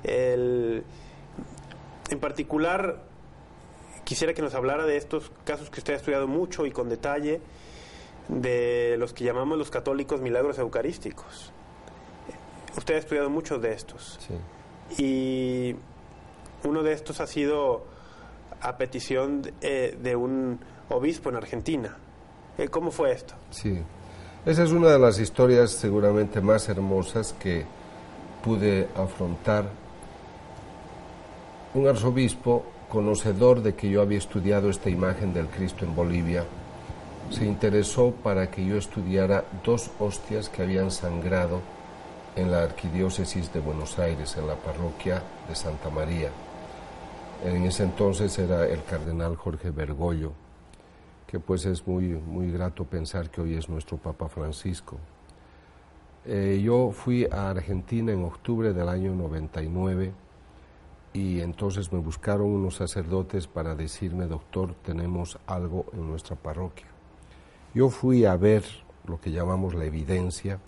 el... 0.04 0.86
En 2.10 2.20
particular, 2.20 3.04
quisiera 4.06 4.34
que 4.34 4.42
nos 4.42 4.56
hablara 4.56 4.86
de 4.86 4.96
estos 4.96 5.30
casos 5.44 5.70
que 5.70 5.82
usted 5.82 5.94
ha 5.94 5.98
estudiado 5.98 6.28
mucho 6.28 6.66
y 6.66 6.72
con 6.72 6.88
detalle, 6.88 7.42
de 8.30 8.96
los 8.98 9.12
que 9.12 9.26
llamamos 9.26 9.58
los 9.58 9.72
católicos 9.72 10.22
milagros 10.22 10.58
eucarísticos. 10.58 11.52
Usted 12.78 12.96
ha 12.96 12.98
estudiado 12.98 13.30
muchos 13.30 13.62
de 13.62 13.74
estos. 13.74 14.20
Sí. 14.20 15.04
Y 15.04 15.76
uno 16.68 16.84
de 16.84 16.94
estos 16.94 17.20
ha 17.20 17.28
sido 17.28 17.86
a 18.62 18.78
petición 18.78 19.42
de, 19.42 19.54
eh, 20.04 20.16
un 20.16 20.60
obispo 20.90 21.30
en 21.30 21.36
Argentina. 21.36 21.98
Eh, 22.58 22.68
¿Cómo 22.68 22.92
fue 22.92 23.12
esto? 23.12 23.36
Sí. 23.52 23.82
Esa 24.46 24.64
es 24.64 24.72
una 24.72 24.90
de 24.90 25.00
las 25.00 25.20
historias 25.20 25.72
seguramente 25.72 26.42
más 26.42 26.70
hermosas 26.70 27.34
que 27.34 27.66
pude 28.44 28.88
afrontar. 28.96 29.66
Un 31.74 31.88
arzobispo, 31.88 32.64
conocedor 32.90 33.62
de 33.62 33.74
que 33.74 33.90
yo 33.90 34.02
había 34.02 34.20
estudiado 34.20 34.70
esta 34.70 34.90
imagen 34.90 35.34
del 35.34 35.48
Cristo 35.48 35.84
en 35.84 35.96
Bolivia, 35.96 36.46
se 37.32 37.46
interesó 37.46 38.12
para 38.12 38.52
que 38.52 38.66
yo 38.66 38.78
estudiara 38.78 39.46
dos 39.64 39.90
hostias 40.00 40.48
que 40.50 40.62
habían 40.62 40.92
sangrado 40.92 41.62
en 42.36 42.52
la 42.52 42.64
Arquidiócesis 42.64 43.52
de 43.54 43.60
Buenos 43.60 43.98
Aires, 43.98 44.36
en 44.38 44.48
la 44.48 44.56
parroquia 44.56 45.24
de 45.48 45.56
Santa 45.56 45.90
María. 45.90 46.30
En 47.44 47.64
ese 47.64 47.84
entonces 47.84 48.38
era 48.40 48.68
el 48.68 48.84
cardenal 48.84 49.36
Jorge 49.36 49.72
Bergoglio, 49.72 50.34
que 51.28 51.40
pues 51.40 51.66
es 51.66 51.88
muy, 51.88 52.10
muy 52.10 52.52
grato 52.52 52.84
pensar 52.86 53.30
que 53.30 53.42
hoy 53.42 53.56
es 53.56 53.70
nuestro 53.70 53.98
Papa 53.98 54.28
Francisco. 54.28 54.98
Eh, 56.26 56.62
yo 56.64 56.92
fui 56.92 57.26
a 57.26 57.52
Argentina 57.52 58.12
en 58.12 58.24
octubre 58.24 58.74
del 58.74 58.90
año 58.90 59.14
99 59.14 60.12
y 61.14 61.40
entonces 61.40 61.94
me 61.94 62.00
buscaron 62.00 62.48
unos 62.48 62.76
sacerdotes 62.76 63.48
para 63.48 63.76
decirme, 63.76 64.26
doctor, 64.26 64.74
tenemos 64.84 65.40
algo 65.48 65.86
en 65.94 66.10
nuestra 66.10 66.36
parroquia. 66.36 66.88
Yo 67.74 67.90
fui 67.90 68.26
a 68.26 68.36
ver 68.36 68.64
lo 69.06 69.22
que 69.22 69.32
llamamos 69.32 69.76
la 69.76 69.86
evidencia, 69.86 70.60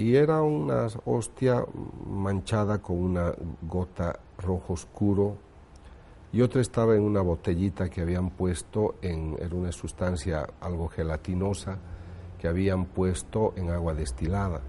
y 0.00 0.16
era 0.16 0.40
una 0.40 0.86
hostia 1.04 1.62
manchada 2.06 2.80
con 2.80 2.96
una 2.96 3.34
gota 3.60 4.18
rojo 4.38 4.72
oscuro 4.72 5.36
y 6.32 6.40
otra 6.40 6.62
estaba 6.62 6.94
en 6.94 7.02
una 7.02 7.20
botellita 7.20 7.90
que 7.90 8.00
habían 8.00 8.30
puesto 8.30 8.94
en, 9.02 9.36
en 9.38 9.52
una 9.52 9.70
sustancia 9.72 10.48
algo 10.58 10.88
gelatinosa 10.88 11.78
que 12.38 12.48
habían 12.48 12.86
puesto 12.86 13.52
en 13.56 13.68
agua 13.68 13.92
destilada. 13.92 14.62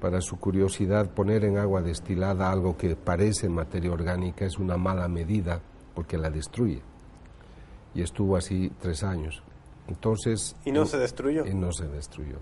Para 0.00 0.22
su 0.22 0.38
curiosidad, 0.38 1.10
poner 1.10 1.44
en 1.44 1.58
agua 1.58 1.82
destilada 1.82 2.50
algo 2.50 2.78
que 2.78 2.96
parece 2.96 3.50
materia 3.50 3.92
orgánica 3.92 4.46
es 4.46 4.58
una 4.58 4.78
mala 4.78 5.06
medida 5.06 5.60
porque 5.94 6.16
la 6.16 6.30
destruye. 6.30 6.80
Y 7.94 8.00
estuvo 8.00 8.36
así 8.36 8.72
tres 8.80 9.02
años. 9.02 9.42
Entonces, 9.86 10.56
¿Y 10.64 10.72
no 10.72 10.86
se 10.86 10.96
destruyó? 10.96 11.44
Y 11.44 11.52
no 11.52 11.72
se 11.72 11.86
destruyó. 11.88 12.38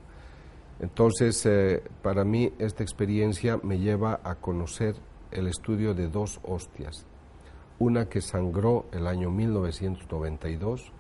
Entonces, 0.81 1.45
eh, 1.47 1.83
para 2.03 2.25
mí 2.25 2.53
esta 2.59 2.83
experiencia 2.83 3.59
me 3.63 3.79
lleva 3.79 4.21
a 4.23 4.37
conocer 4.37 4.95
el 5.33 5.49
estudio 5.49 5.95
de 5.95 6.09
dos 6.09 6.41
hostias, 6.45 7.07
una 7.79 8.09
que 8.09 8.21
sangró 8.21 8.87
el 8.93 9.07
año 9.07 9.31
1992, 9.31 10.93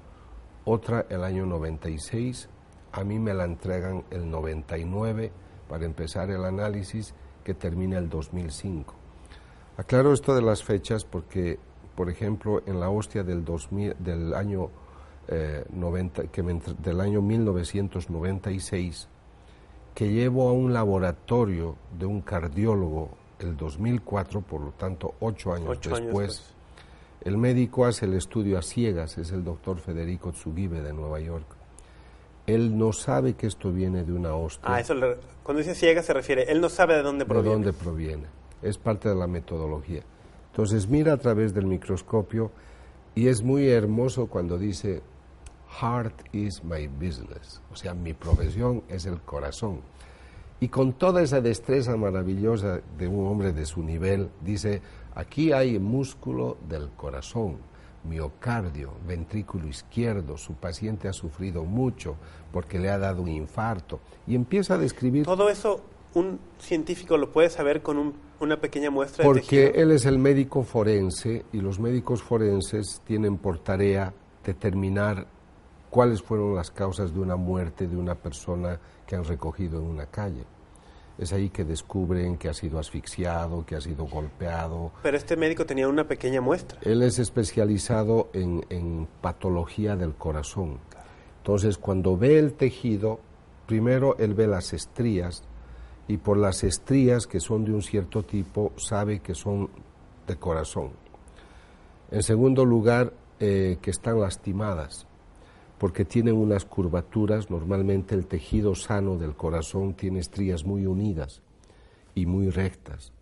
otra 0.64 1.06
el 1.08 1.22
año 1.22 1.46
96, 1.46 2.48
a 2.92 3.04
mí 3.04 3.18
me 3.18 3.34
la 3.34 3.44
entregan 3.44 4.04
el 4.10 4.28
99 4.30 5.30
para 5.68 5.84
empezar 5.84 6.30
el 6.30 6.44
análisis 6.44 7.14
que 7.44 7.54
termina 7.54 7.98
el 7.98 8.08
2005. 8.08 8.94
Aclaro 9.76 10.12
esto 10.12 10.34
de 10.34 10.42
las 10.42 10.64
fechas 10.64 11.04
porque, 11.04 11.58
por 11.94 12.10
ejemplo, 12.10 12.62
en 12.66 12.80
la 12.80 12.90
hostia 12.90 13.22
del, 13.22 13.44
2000, 13.44 13.94
del 13.98 14.34
año, 14.34 14.70
eh, 15.28 15.64
90, 15.70 16.24
que 16.24 16.42
del 16.42 17.00
año 17.00 17.22
1996, 17.22 19.08
que 19.98 20.12
llevo 20.12 20.48
a 20.48 20.52
un 20.52 20.72
laboratorio 20.72 21.74
de 21.98 22.06
un 22.06 22.20
cardiólogo 22.20 23.08
el 23.40 23.56
2004, 23.56 24.42
por 24.42 24.60
lo 24.60 24.70
tanto 24.70 25.14
ocho 25.18 25.52
años 25.52 25.76
después. 25.82 26.54
El 27.20 27.36
médico 27.36 27.84
hace 27.84 28.06
el 28.06 28.14
estudio 28.14 28.58
a 28.58 28.62
ciegas, 28.62 29.18
es 29.18 29.32
el 29.32 29.42
doctor 29.42 29.80
Federico 29.80 30.30
Tsugibe 30.30 30.82
de 30.82 30.92
Nueva 30.92 31.18
York. 31.18 31.46
Él 32.46 32.78
no 32.78 32.92
sabe 32.92 33.34
que 33.34 33.48
esto 33.48 33.72
viene 33.72 34.04
de 34.04 34.12
una 34.12 34.36
hostia. 34.36 34.72
Ah, 34.72 34.78
eso 34.78 34.94
cuando 35.42 35.64
dice 35.64 35.74
ciegas 35.74 36.06
se 36.06 36.12
refiere, 36.12 36.44
él 36.44 36.60
no 36.60 36.68
sabe 36.68 36.94
de 36.94 37.02
dónde 37.02 37.24
proviene. 37.26 37.48
De 37.48 37.54
dónde 37.54 37.72
proviene. 37.72 38.26
Es 38.62 38.78
parte 38.78 39.08
de 39.08 39.16
la 39.16 39.26
metodología. 39.26 40.04
Entonces 40.52 40.86
mira 40.86 41.14
a 41.14 41.16
través 41.16 41.54
del 41.54 41.66
microscopio 41.66 42.52
y 43.16 43.26
es 43.26 43.42
muy 43.42 43.68
hermoso 43.68 44.28
cuando 44.28 44.58
dice, 44.58 45.02
heart 45.80 46.14
is 46.32 46.62
my 46.64 46.86
business, 46.86 47.60
o 47.72 47.76
sea, 47.76 47.94
mi 47.94 48.14
profesión 48.14 48.82
es 48.88 49.06
el 49.06 49.20
corazón. 49.20 49.80
Y 50.60 50.68
con 50.68 50.94
toda 50.94 51.22
esa 51.22 51.40
destreza 51.40 51.96
maravillosa 51.96 52.80
de 52.98 53.06
un 53.06 53.26
hombre 53.26 53.52
de 53.52 53.64
su 53.64 53.82
nivel, 53.82 54.28
dice, 54.40 54.82
aquí 55.14 55.52
hay 55.52 55.78
músculo 55.78 56.56
del 56.68 56.90
corazón, 56.90 57.58
miocardio, 58.04 58.92
ventrículo 59.06 59.68
izquierdo, 59.68 60.36
su 60.36 60.54
paciente 60.54 61.06
ha 61.06 61.12
sufrido 61.12 61.64
mucho 61.64 62.16
porque 62.50 62.78
le 62.78 62.90
ha 62.90 62.98
dado 62.98 63.22
un 63.22 63.28
infarto. 63.28 64.00
Y 64.26 64.34
empieza 64.34 64.74
a 64.74 64.78
describir... 64.78 65.26
Todo 65.26 65.48
eso 65.48 65.80
un 66.14 66.40
científico 66.58 67.16
lo 67.16 67.30
puede 67.30 67.50
saber 67.50 67.82
con 67.82 68.14
una 68.40 68.60
pequeña 68.60 68.90
muestra 68.90 69.24
porque 69.24 69.40
de 69.40 69.66
Porque 69.66 69.82
él 69.82 69.90
es 69.92 70.06
el 70.06 70.18
médico 70.18 70.62
forense 70.62 71.44
y 71.52 71.60
los 71.60 71.78
médicos 71.78 72.22
forenses 72.22 73.00
tienen 73.06 73.36
por 73.36 73.58
tarea 73.58 74.12
determinar 74.44 75.26
cuáles 75.90 76.22
fueron 76.22 76.54
las 76.54 76.70
causas 76.70 77.12
de 77.12 77.20
una 77.20 77.36
muerte 77.36 77.86
de 77.86 77.96
una 77.96 78.14
persona 78.14 78.78
que 79.06 79.16
han 79.16 79.24
recogido 79.24 79.80
en 79.80 79.86
una 79.86 80.06
calle. 80.06 80.44
Es 81.18 81.32
ahí 81.32 81.50
que 81.50 81.64
descubren 81.64 82.36
que 82.36 82.48
ha 82.48 82.54
sido 82.54 82.78
asfixiado, 82.78 83.66
que 83.66 83.74
ha 83.74 83.80
sido 83.80 84.04
golpeado. 84.04 84.92
Pero 85.02 85.16
este 85.16 85.36
médico 85.36 85.66
tenía 85.66 85.88
una 85.88 86.06
pequeña 86.06 86.40
muestra. 86.40 86.78
Él 86.82 87.02
es 87.02 87.18
especializado 87.18 88.28
en, 88.32 88.64
en 88.68 89.08
patología 89.20 89.96
del 89.96 90.14
corazón. 90.14 90.78
Entonces, 91.38 91.76
cuando 91.76 92.16
ve 92.16 92.38
el 92.38 92.52
tejido, 92.52 93.18
primero 93.66 94.16
él 94.18 94.34
ve 94.34 94.46
las 94.46 94.72
estrías 94.72 95.42
y 96.06 96.18
por 96.18 96.36
las 96.36 96.62
estrías 96.62 97.26
que 97.26 97.40
son 97.40 97.64
de 97.64 97.72
un 97.72 97.82
cierto 97.82 98.22
tipo 98.22 98.72
sabe 98.76 99.18
que 99.18 99.34
son 99.34 99.70
de 100.26 100.36
corazón. 100.36 100.90
En 102.12 102.22
segundo 102.22 102.64
lugar, 102.64 103.12
eh, 103.40 103.78
que 103.82 103.90
están 103.90 104.20
lastimadas 104.20 105.07
porque 105.78 106.04
tienen 106.04 106.34
unas 106.34 106.64
curvaturas, 106.64 107.50
normalmente 107.50 108.14
el 108.14 108.26
tejido 108.26 108.74
sano 108.74 109.16
del 109.16 109.34
corazón 109.34 109.94
tiene 109.94 110.18
estrías 110.18 110.64
muy 110.64 110.86
unidas 110.86 111.40
y 112.14 112.26
muy 112.26 112.50
rectas, 112.50 113.12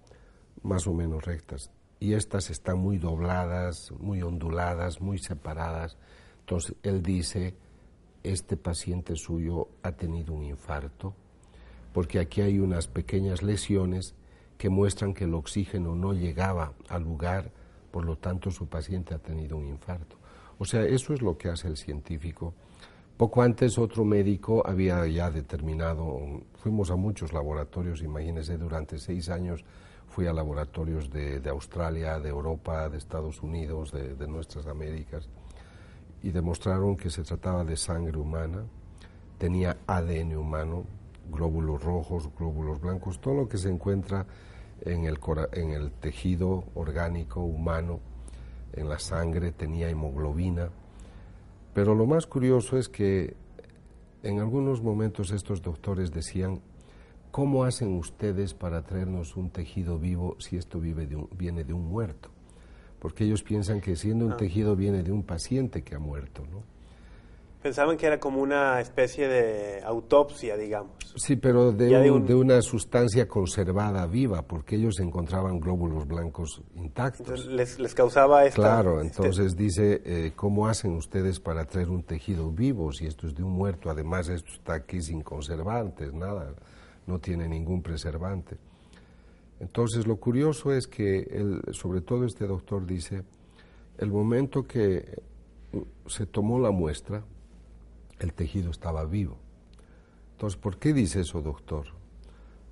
más 0.63 0.87
o 0.87 0.95
menos 0.95 1.25
rectas, 1.25 1.71
y 2.01 2.15
estas 2.15 2.51
están 2.51 2.79
muy 2.79 2.99
dobladas, 2.99 3.93
muy 3.99 4.23
onduladas, 4.23 5.01
muy 5.01 5.19
separadas. 5.19 5.99
Entonces 6.41 6.77
él 6.83 7.03
dice, 7.03 7.55
este 8.23 8.57
paciente 8.57 9.17
suyo 9.17 9.69
ha 9.83 9.93
tenido 9.93 10.33
un 10.33 10.45
infarto, 10.45 11.15
porque 11.93 12.19
aquí 12.19 12.41
hay 12.41 12.59
unas 12.59 12.89
pequeñas 12.89 13.43
lesiones 13.43 14.15
que 14.57 14.71
muestran 14.71 15.13
que 15.13 15.25
el 15.25 15.35
oxígeno 15.35 15.95
no 15.95 16.15
llegaba 16.15 16.73
al 16.89 17.03
lugar, 17.03 17.51
por 17.91 18.05
lo 18.05 18.17
tanto 18.17 18.51
su 18.51 18.67
paciente 18.67 19.15
ha 19.15 19.19
tenido 19.19 19.57
un 19.57 19.67
infarto. 19.67 20.16
O 20.59 20.65
sea, 20.65 20.85
eso 20.85 21.13
es 21.13 21.21
lo 21.23 21.37
que 21.37 21.49
hace 21.49 21.69
el 21.69 21.77
científico. 21.77 22.55
Poco 23.17 23.43
antes 23.43 23.79
otro 23.79 24.05
médico 24.05 24.63
había 24.67 25.07
ya 25.07 25.31
determinado, 25.31 26.19
fuimos 26.55 26.91
a 26.91 26.97
muchos 26.97 27.33
laboratorios, 27.33 28.03
imagínense, 28.03 28.59
durante 28.59 28.99
seis 28.99 29.29
años 29.31 29.65
fui 30.09 30.27
a 30.27 30.33
laboratorios 30.33 31.11
de, 31.11 31.43
Australia, 31.49 32.19
de 32.21 32.29
Europa, 32.29 32.89
de 32.89 32.99
Estados 32.99 33.43
Unidos, 33.43 33.93
de, 33.93 34.27
nuestras 34.27 34.67
Américas, 34.67 35.29
y 36.23 36.31
demostraron 36.31 36.97
que 36.97 37.11
se 37.11 37.23
trataba 37.23 37.65
de 37.65 37.77
sangre 37.77 38.19
humana, 38.19 38.65
tenía 39.39 39.77
ADN 39.87 40.37
humano, 40.37 40.85
glóbulos 41.31 41.83
rojos, 41.83 42.31
glóbulos 42.39 42.81
blancos, 42.81 43.21
todo 43.21 43.35
lo 43.35 43.49
que 43.49 43.59
se 43.59 43.69
encuentra 43.71 44.27
en 44.83 45.05
el 45.05 45.91
tejido 45.93 46.65
orgánico 46.75 47.41
humano 47.41 48.01
en 48.77 48.89
la 48.89 48.99
sangre, 48.99 49.53
tenía 49.53 49.89
hemoglobina. 49.89 50.71
Pero 51.75 51.95
lo 51.95 52.07
más 52.07 52.27
curioso 52.27 52.79
es 52.79 52.89
que 52.89 53.35
en 54.23 54.39
algunos 54.39 54.83
momentos 54.83 55.31
estos 55.31 55.63
doctores 55.63 56.13
decían, 56.13 56.61
¿cómo 57.31 57.65
hacen 57.65 57.97
ustedes 57.97 58.55
para 58.55 58.83
traernos 58.83 59.37
un 59.37 59.51
tejido 59.51 59.99
vivo 59.99 60.37
si 60.39 60.57
esto 60.57 60.81
vive 60.81 61.07
de 61.07 61.23
viene 61.37 61.65
de 61.65 61.73
un 61.73 61.87
muerto? 61.87 62.31
Porque 62.99 63.25
ellos 63.25 63.43
piensan 63.43 63.81
que 63.81 63.97
siendo 63.97 64.27
un 64.27 64.33
ah. 64.33 64.37
tejido 64.37 64.75
viene 64.77 65.03
de 65.03 65.13
un 65.13 65.23
paciente 65.23 65.83
que 65.83 65.95
ha 65.95 65.99
muerto, 65.99 66.43
¿no? 66.51 66.76
Pensaban 67.67 67.97
que 67.97 68.07
era 68.07 68.21
como 68.21 68.43
una 68.43 68.81
especie 68.81 69.27
de 69.27 69.83
autopsia, 69.83 70.57
digamos. 70.57 70.93
Sí, 71.17 71.35
pero 71.35 71.73
de, 71.73 72.33
una 72.33 72.63
sustancia 72.63 73.27
conservada 73.27 74.07
viva, 74.07 74.43
porque 74.43 74.77
ellos 74.77 75.01
encontraban 75.01 75.59
glóbulos 75.59 76.07
blancos 76.07 76.63
intactos. 76.77 77.47
les, 77.47 77.81
les, 77.81 77.93
causaba 77.93 78.45
esto. 78.45 78.63
Claro, 78.63 79.01
este 79.01 79.17
entonces 79.17 79.57
dice, 79.57 80.01
eh, 80.05 80.33
¿cómo 80.37 80.69
hacen 80.69 80.95
ustedes 80.95 81.41
para 81.41 81.65
traer 81.65 81.91
un 81.91 82.05
tejido 82.05 82.53
vivo 82.53 82.93
si 82.93 83.07
esto 83.07 83.27
es 83.27 83.35
de 83.35 83.43
un 83.43 83.55
muerto? 83.55 83.91
Además, 83.91 84.29
esto 84.29 84.53
está 84.53 84.75
aquí 84.75 85.03
sin 85.03 85.23
conservantes, 85.23 86.15
nada, 86.15 86.55
no 87.09 87.19
tiene 87.19 87.49
ningún 87.49 87.83
preservante. 87.83 88.59
Entonces, 89.59 90.07
lo 90.07 90.19
curioso 90.19 90.73
es 90.73 90.87
que, 90.87 91.61
sobre 91.73 92.01
todo 92.01 92.27
este 92.27 92.47
doctor 92.47 92.87
dice, 92.87 93.25
el 93.99 94.13
momento 94.13 94.63
que 94.63 95.21
se 96.07 96.27
tomó 96.27 96.61
la 96.61 96.71
muestra, 96.71 97.25
el 98.19 98.33
tejido 98.33 98.71
estaba 98.71 99.05
vivo. 99.05 99.37
Entonces, 100.33 100.59
¿por 100.59 100.79
qué 100.79 100.93
dice 100.93 101.21
eso, 101.21 101.41
doctor? 101.43 101.87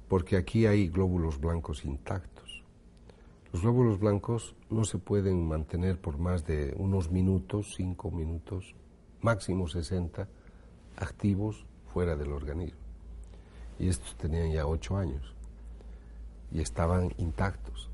Porque 0.08 0.36
aquí 0.36 0.66
hay 0.66 0.88
glóbulos 0.88 1.40
blancos 1.40 1.84
intactos. 1.84 2.62
Los 3.52 3.62
glóbulos 3.62 3.98
blancos 3.98 4.54
no 4.68 4.84
se 4.84 4.98
pueden 4.98 5.46
mantener 5.46 6.00
por 6.00 6.18
más 6.18 6.44
de 6.46 6.74
unos 6.76 7.10
minutos, 7.10 7.74
cinco 7.76 8.10
minutos, 8.10 8.74
máximo 9.20 9.68
60, 9.68 10.28
activos 10.96 11.64
fuera 11.92 12.16
del 12.16 12.32
organismo. 12.32 12.80
Y 13.78 13.88
estos 13.88 14.14
tenían 14.16 14.52
ya 14.52 14.66
ocho 14.66 14.96
años 14.96 15.34
y 16.52 16.60
estaban 16.60 17.12
intactos. 17.16 17.90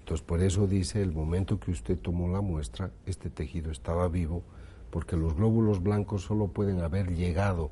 Entonces, 0.00 0.26
por 0.26 0.42
eso 0.42 0.66
dice, 0.66 1.02
el 1.02 1.12
momento 1.12 1.60
que 1.60 1.70
usted 1.70 1.98
tomó 1.98 2.28
la 2.28 2.40
muestra, 2.40 2.90
este 3.06 3.30
tejido 3.30 3.70
estaba 3.70 4.08
vivo 4.08 4.42
porque 4.90 5.16
los 5.16 5.34
glóbulos 5.34 5.82
blancos 5.82 6.22
solo 6.22 6.48
pueden 6.48 6.80
haber 6.80 7.14
llegado 7.14 7.70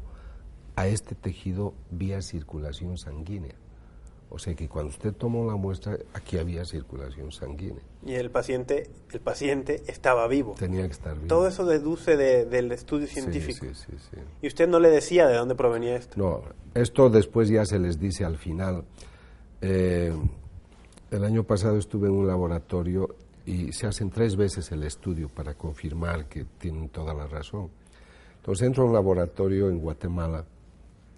a 0.76 0.87
este 0.87 1.14
tejido 1.14 1.74
vía 1.90 2.22
circulación 2.22 2.98
sanguínea. 2.98 3.54
O 4.31 4.38
sea 4.38 4.54
que 4.54 4.68
cuando 4.68 4.90
usted 4.90 5.14
tomó 5.14 5.46
la 5.46 5.57
muestra, 5.57 5.96
aquí 6.12 6.37
había 6.37 6.64
circulación 6.64 7.33
sanguínea. 7.33 7.83
Y 8.04 8.14
el 8.14 8.31
paciente, 8.31 8.90
el 9.11 9.20
paciente 9.20 9.83
estaba 9.87 10.28
vivo. 10.28 10.54
Tenía 10.59 10.85
que 10.87 10.92
estar 10.92 11.14
vivo. 11.14 11.28
Todo 11.28 11.48
eso 11.48 11.64
deduce 11.64 12.16
del 12.16 12.70
estudio 12.72 13.07
científico. 13.07 13.66
Sí, 13.72 13.74
sí, 13.74 13.96
sí, 13.98 14.18
¿Y 14.42 14.46
usted 14.46 14.68
no 14.68 14.81
le 14.81 14.90
decía 14.90 15.26
de 15.26 15.37
dónde 15.37 15.54
provenía 15.54 15.96
esto? 15.96 16.18
No, 16.18 16.42
esto 16.74 17.09
después 17.09 17.48
ya 17.48 17.64
se 17.64 17.78
les 17.78 17.98
dice 17.98 18.24
al 18.26 18.37
final. 18.37 18.85
Eh, 19.62 20.12
el 21.11 21.24
año 21.24 21.44
pasado 21.44 21.78
estuve 21.78 22.09
en 22.09 22.14
un 22.14 22.26
laboratorio 22.26 23.16
y 23.48 23.72
se 23.72 23.87
hacen 23.87 24.11
tres 24.11 24.37
veces 24.37 24.70
el 24.72 24.82
estudio 24.82 25.30
para 25.30 25.54
confirmar 25.54 26.26
que 26.26 26.44
tienen 26.58 26.90
toda 26.90 27.14
la 27.14 27.26
razón. 27.26 27.70
Entonces 28.37 28.66
entro 28.66 28.82
a 28.82 28.87
un 28.88 28.92
laboratorio 28.92 29.70
en 29.70 29.78
Guatemala, 29.78 30.44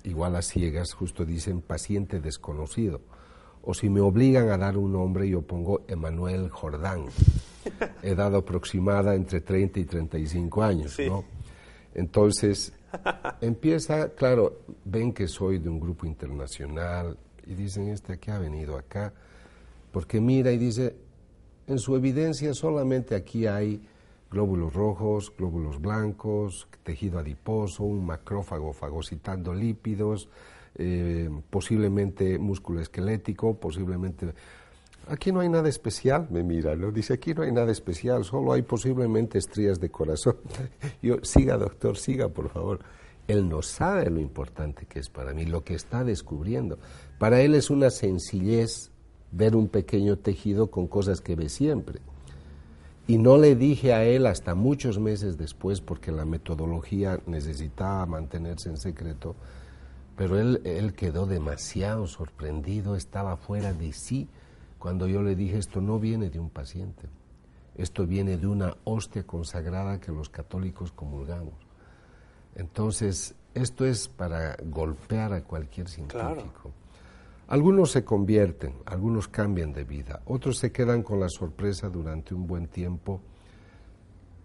igual 0.05 0.37
a 0.37 0.43
ciegas, 0.43 0.93
justo 0.93 1.25
dicen 1.25 1.61
paciente 1.61 2.21
desconocido. 2.21 3.01
O 3.63 3.75
si 3.75 3.91
me 3.91 4.01
obligan 4.01 4.49
a 4.49 4.57
dar 4.57 4.79
un 4.79 4.93
nombre, 4.93 5.29
yo 5.29 5.43
pongo 5.43 5.83
Emanuel 5.89 6.51
Jordán, 6.51 7.07
edad 8.03 8.33
aproximada 8.37 9.17
entre 9.17 9.41
30 9.41 9.81
y 9.81 9.85
35 9.87 10.63
años, 10.63 10.97
¿no? 11.05 11.25
Entonces, 11.95 12.73
empieza, 13.41 14.11
claro, 14.11 14.61
ven 14.85 15.13
que 15.13 15.27
soy 15.27 15.59
de 15.59 15.69
un 15.69 15.81
grupo 15.81 16.07
internacional 16.07 17.19
y 17.45 17.55
dicen, 17.55 17.89
este 17.89 18.13
aquí 18.13 18.31
ha 18.31 18.39
venido 18.39 18.79
acá, 18.79 19.13
porque 19.91 20.21
mira 20.21 20.53
y 20.53 20.59
dice, 20.59 20.95
en 21.71 21.79
su 21.79 21.95
evidencia 21.95 22.53
solamente 22.53 23.15
aquí 23.15 23.47
hay 23.47 23.81
glóbulos 24.29 24.75
rojos, 24.75 25.33
glóbulos 25.37 25.81
blancos, 25.81 26.67
tejido 26.83 27.21
adiposo, 27.21 27.85
un 27.85 28.05
macrófago 28.05 28.73
fagocitando 28.73 29.55
lípidos, 29.55 30.29
eh, 30.75 31.31
posiblemente 31.49 32.39
músculo 32.39 32.81
esquelético, 32.81 33.55
posiblemente... 33.55 34.35
Aquí 35.07 35.33
no 35.33 35.41
hay 35.41 35.49
nada 35.49 35.69
especial, 35.69 36.29
me 36.31 36.43
mira, 36.43 36.77
¿no? 36.77 36.91
Dice, 36.91 37.15
aquí 37.15 37.35
no 37.35 37.43
hay 37.43 37.53
nada 37.53 37.73
especial, 37.73 38.25
solo 38.25 38.53
hay 38.53 38.63
posiblemente 38.63 39.39
estrías 39.39 39.81
de 39.81 39.91
corazón. 39.91 40.37
Yo, 41.03 41.17
siga 41.23 41.57
doctor, 41.57 41.97
siga 41.97 42.29
por 42.29 42.51
favor. 42.51 42.81
Él 43.27 43.49
no 43.49 43.63
sabe 43.63 44.11
lo 44.11 44.21
importante 44.21 44.87
que 44.87 44.99
es 44.99 45.09
para 45.09 45.33
mí, 45.33 45.47
lo 45.47 45.63
que 45.63 45.75
está 45.75 46.03
descubriendo. 46.03 46.79
Para 47.19 47.41
él 47.41 47.55
es 47.55 47.71
una 47.71 47.91
sencillez 47.91 48.90
ver 49.33 49.57
un 49.57 49.69
pequeño 49.69 50.17
tejido 50.17 50.71
con 50.71 50.87
cosas 50.87 51.21
que 51.21 51.37
ve 51.37 51.49
siempre. 51.49 52.01
Y 53.07 53.19
no 53.19 53.39
le 53.39 53.57
dije 53.57 53.93
a 53.93 54.05
él 54.05 54.27
hasta 54.27 54.55
muchos 54.55 54.99
meses 54.99 55.37
después, 55.37 55.81
porque 55.81 56.13
la 56.13 56.25
metodología 56.25 57.21
necesitaba 57.27 58.07
mantenerse 58.07 58.69
en 58.69 58.77
secreto, 58.77 59.35
pero 60.17 60.39
él, 60.39 60.61
él 60.65 60.95
quedó 60.95 61.27
demasiado 61.27 62.07
sorprendido, 62.07 62.95
estaba 62.95 63.37
fuera 63.37 63.73
de 63.73 63.93
sí 63.93 64.29
cuando 64.81 65.07
yo 65.07 65.23
le 65.23 65.37
dije 65.37 65.59
esto 65.59 65.83
no 65.83 65.99
viene 66.01 66.31
de 66.31 66.41
un 66.41 66.49
paciente, 66.49 67.07
esto 67.77 68.07
viene 68.07 68.39
de 68.39 68.47
una 68.47 68.79
hostia 68.85 69.25
consagrada 69.25 70.01
que 70.01 70.11
los 70.11 70.31
católicos 70.31 70.91
comulgamos. 70.91 71.53
Entonces, 72.55 73.35
esto 73.53 73.85
es 73.85 74.09
para 74.09 74.57
golpear 74.65 75.35
a 75.35 75.45
cualquier 75.45 75.87
científico. 75.87 76.73
Algunos 77.51 77.91
se 77.91 78.05
convierten, 78.05 78.75
algunos 78.87 79.27
cambian 79.27 79.73
de 79.73 79.83
vida, 79.83 80.23
otros 80.27 80.59
se 80.59 80.71
quedan 80.71 81.03
con 81.03 81.19
la 81.19 81.29
sorpresa 81.29 81.89
durante 81.89 82.33
un 82.33 82.47
buen 82.47 82.69
tiempo, 82.69 83.21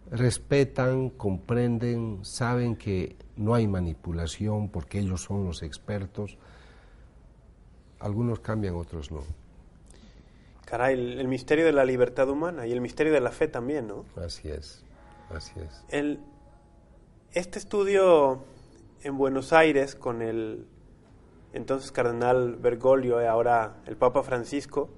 respetan, 0.10 1.12
comprenden, 1.12 2.26
saben 2.26 2.76
que 2.76 3.16
no 3.36 3.54
hay 3.54 3.68
manipulación 3.68 4.70
porque 4.70 4.98
ellos 4.98 5.22
son 5.22 5.46
los 5.46 5.62
expertos. 5.62 6.40
Algunos 8.00 8.40
cambian, 8.40 8.74
otros 8.74 9.12
no. 9.12 9.22
Caray, 10.66 10.96
el, 10.96 11.28
misterio 11.28 11.66
de 11.66 11.74
la 11.74 11.86
libertad 11.86 12.28
humana 12.28 12.66
y 12.66 12.72
el 12.72 12.82
misterio 12.82 13.14
de 13.14 13.22
la 13.22 13.30
fe 13.30 13.48
también, 13.48 13.86
¿no? 13.88 14.04
Así 14.16 14.50
es, 14.50 14.84
así 15.30 15.54
es. 15.60 15.86
El, 15.90 16.22
este 17.34 17.60
estudio 17.60 18.44
en 19.04 19.16
Buenos 19.16 19.54
Aires 19.54 19.94
con 19.94 20.24
el 20.24 20.66
entonces 21.56 21.92
cardenal 21.92 22.58
Bergoglio 22.58 23.22
y 23.22 23.26
ahora 23.26 23.78
el 23.88 23.96
Papa 23.96 24.24
Francisco, 24.24 24.90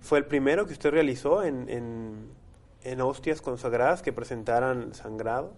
fue 0.00 0.18
el 0.18 0.24
primero 0.24 0.66
que 0.66 0.72
usted 0.72 0.90
realizó 0.90 1.44
en, 1.44 1.68
en, 2.82 3.00
hostias 3.02 3.42
consagradas 3.42 4.00
que 4.00 4.12
presentaran 4.12 4.94
sangrado. 4.94 5.52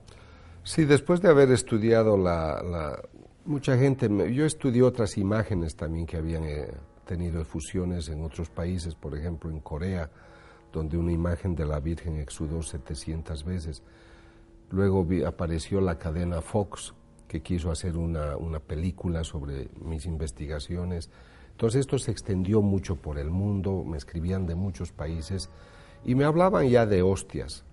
Sí, 0.64 0.84
después 0.84 1.22
de 1.22 1.28
haber 1.28 1.50
estudiado 1.52 2.16
la, 2.16 3.00
mucha 3.44 3.76
gente, 3.78 4.08
yo 4.32 4.44
estudié 4.44 4.82
otras 4.82 5.16
imágenes 5.16 5.76
también 5.76 6.06
que 6.06 6.16
habían 6.16 6.44
eh, 6.44 6.68
tenido 7.06 7.40
efusiones 7.40 8.08
en 8.08 8.24
otros 8.24 8.50
países, 8.50 8.96
por 8.96 9.16
ejemplo 9.16 9.50
en 9.50 9.60
Corea, 9.60 10.10
donde 10.72 10.96
una 10.96 11.12
imagen 11.12 11.54
de 11.54 11.64
la 11.64 11.78
Virgen 11.78 12.16
exudó 12.16 12.62
700 12.62 13.44
veces. 13.44 13.82
Luego 14.70 15.06
apareció 15.26 15.80
la 15.80 15.98
cadena 15.98 16.40
Fox, 16.40 16.94
que 17.32 17.40
quiso 17.40 17.70
hacer 17.70 17.96
una, 17.96 18.36
una 18.36 18.60
película 18.60 19.24
sobre 19.24 19.70
mis 19.80 20.04
investigaciones. 20.04 21.08
Entonces 21.52 21.80
esto 21.80 21.98
se 21.98 22.10
extendió 22.10 22.60
mucho 22.60 22.96
por 22.96 23.18
el 23.18 23.30
mundo, 23.30 23.84
me 23.86 23.96
escribían 23.96 24.44
de 24.44 24.54
muchos 24.54 24.92
países 24.92 25.48
y 26.04 26.14
me 26.14 26.24
hablaban 26.24 26.68
ya 26.68 26.84
de 26.84 27.00
hostias. 27.00 27.64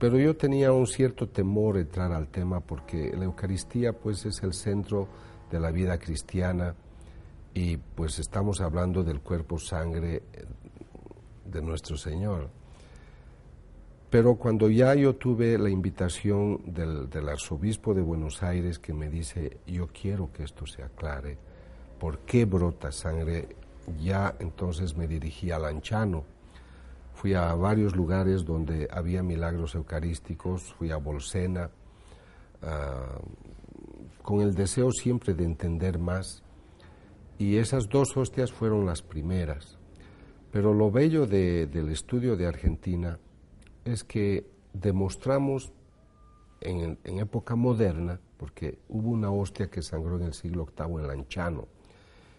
Pero 0.00 0.18
yo 0.18 0.36
tenía 0.36 0.72
un 0.72 0.88
cierto 0.88 1.28
temor 1.28 1.78
entrar 1.78 2.10
al 2.10 2.26
tema 2.26 2.58
porque 2.58 3.14
la 3.16 3.26
Eucaristía 3.26 3.92
pues 3.92 4.26
es 4.26 4.42
el 4.42 4.54
centro 4.54 5.06
de 5.52 5.60
la 5.60 5.70
vida 5.70 5.96
cristiana 5.96 6.74
y 7.54 7.76
pues 7.76 8.18
estamos 8.18 8.60
hablando 8.60 9.04
del 9.04 9.20
cuerpo 9.20 9.60
sangre 9.60 10.24
de 11.44 11.62
nuestro 11.62 11.96
Señor. 11.96 12.50
Pero 14.10 14.34
cuando 14.34 14.68
ya 14.68 14.92
yo 14.96 15.14
tuve 15.14 15.56
la 15.56 15.70
invitación 15.70 16.60
del, 16.66 17.28
arzobispo 17.28 17.94
de 17.94 18.02
Buenos 18.02 18.42
Aires 18.42 18.80
que 18.80 18.92
me 18.92 19.08
dice, 19.08 19.58
yo 19.68 19.86
quiero 19.86 20.32
que 20.32 20.42
esto 20.42 20.66
se 20.66 20.82
aclare, 20.82 21.38
¿por 22.00 22.18
qué 22.20 22.44
brota 22.44 22.90
sangre? 22.90 23.50
Ya 24.02 24.34
entonces 24.40 24.96
me 24.96 25.06
dirigí 25.06 25.52
a 25.52 25.60
Lanchano. 25.60 26.24
Fui 27.14 27.34
a 27.34 27.54
varios 27.54 27.94
lugares 27.94 28.44
donde 28.44 28.88
había 28.90 29.22
milagros 29.22 29.76
eucarísticos, 29.76 30.74
fui 30.74 30.90
a 30.90 30.96
Bolsena, 30.96 31.70
ah, 32.62 33.20
con 34.22 34.40
el 34.40 34.54
deseo 34.54 34.90
siempre 34.90 35.34
de 35.34 35.44
entender 35.44 36.00
más. 36.00 36.42
Y 37.38 37.58
esas 37.58 37.88
dos 37.88 38.16
hostias 38.16 38.50
fueron 38.50 38.86
las 38.86 39.02
primeras. 39.02 39.78
Pero 40.50 40.74
lo 40.74 40.90
bello 40.90 41.26
del 41.26 41.90
estudio 41.90 42.36
de 42.36 42.48
Argentina 42.48 43.18
es 43.84 44.04
que 44.04 44.46
demostramos 44.72 45.72
en, 46.60 46.98
época 47.04 47.56
moderna, 47.56 48.20
porque 48.36 48.78
hubo 48.88 49.10
una 49.10 49.30
hostia 49.30 49.68
que 49.68 49.82
sangró 49.82 50.16
en 50.16 50.24
el 50.24 50.34
siglo 50.34 50.66
VIII 50.76 51.00
en 51.00 51.06
Lanciano, 51.06 51.68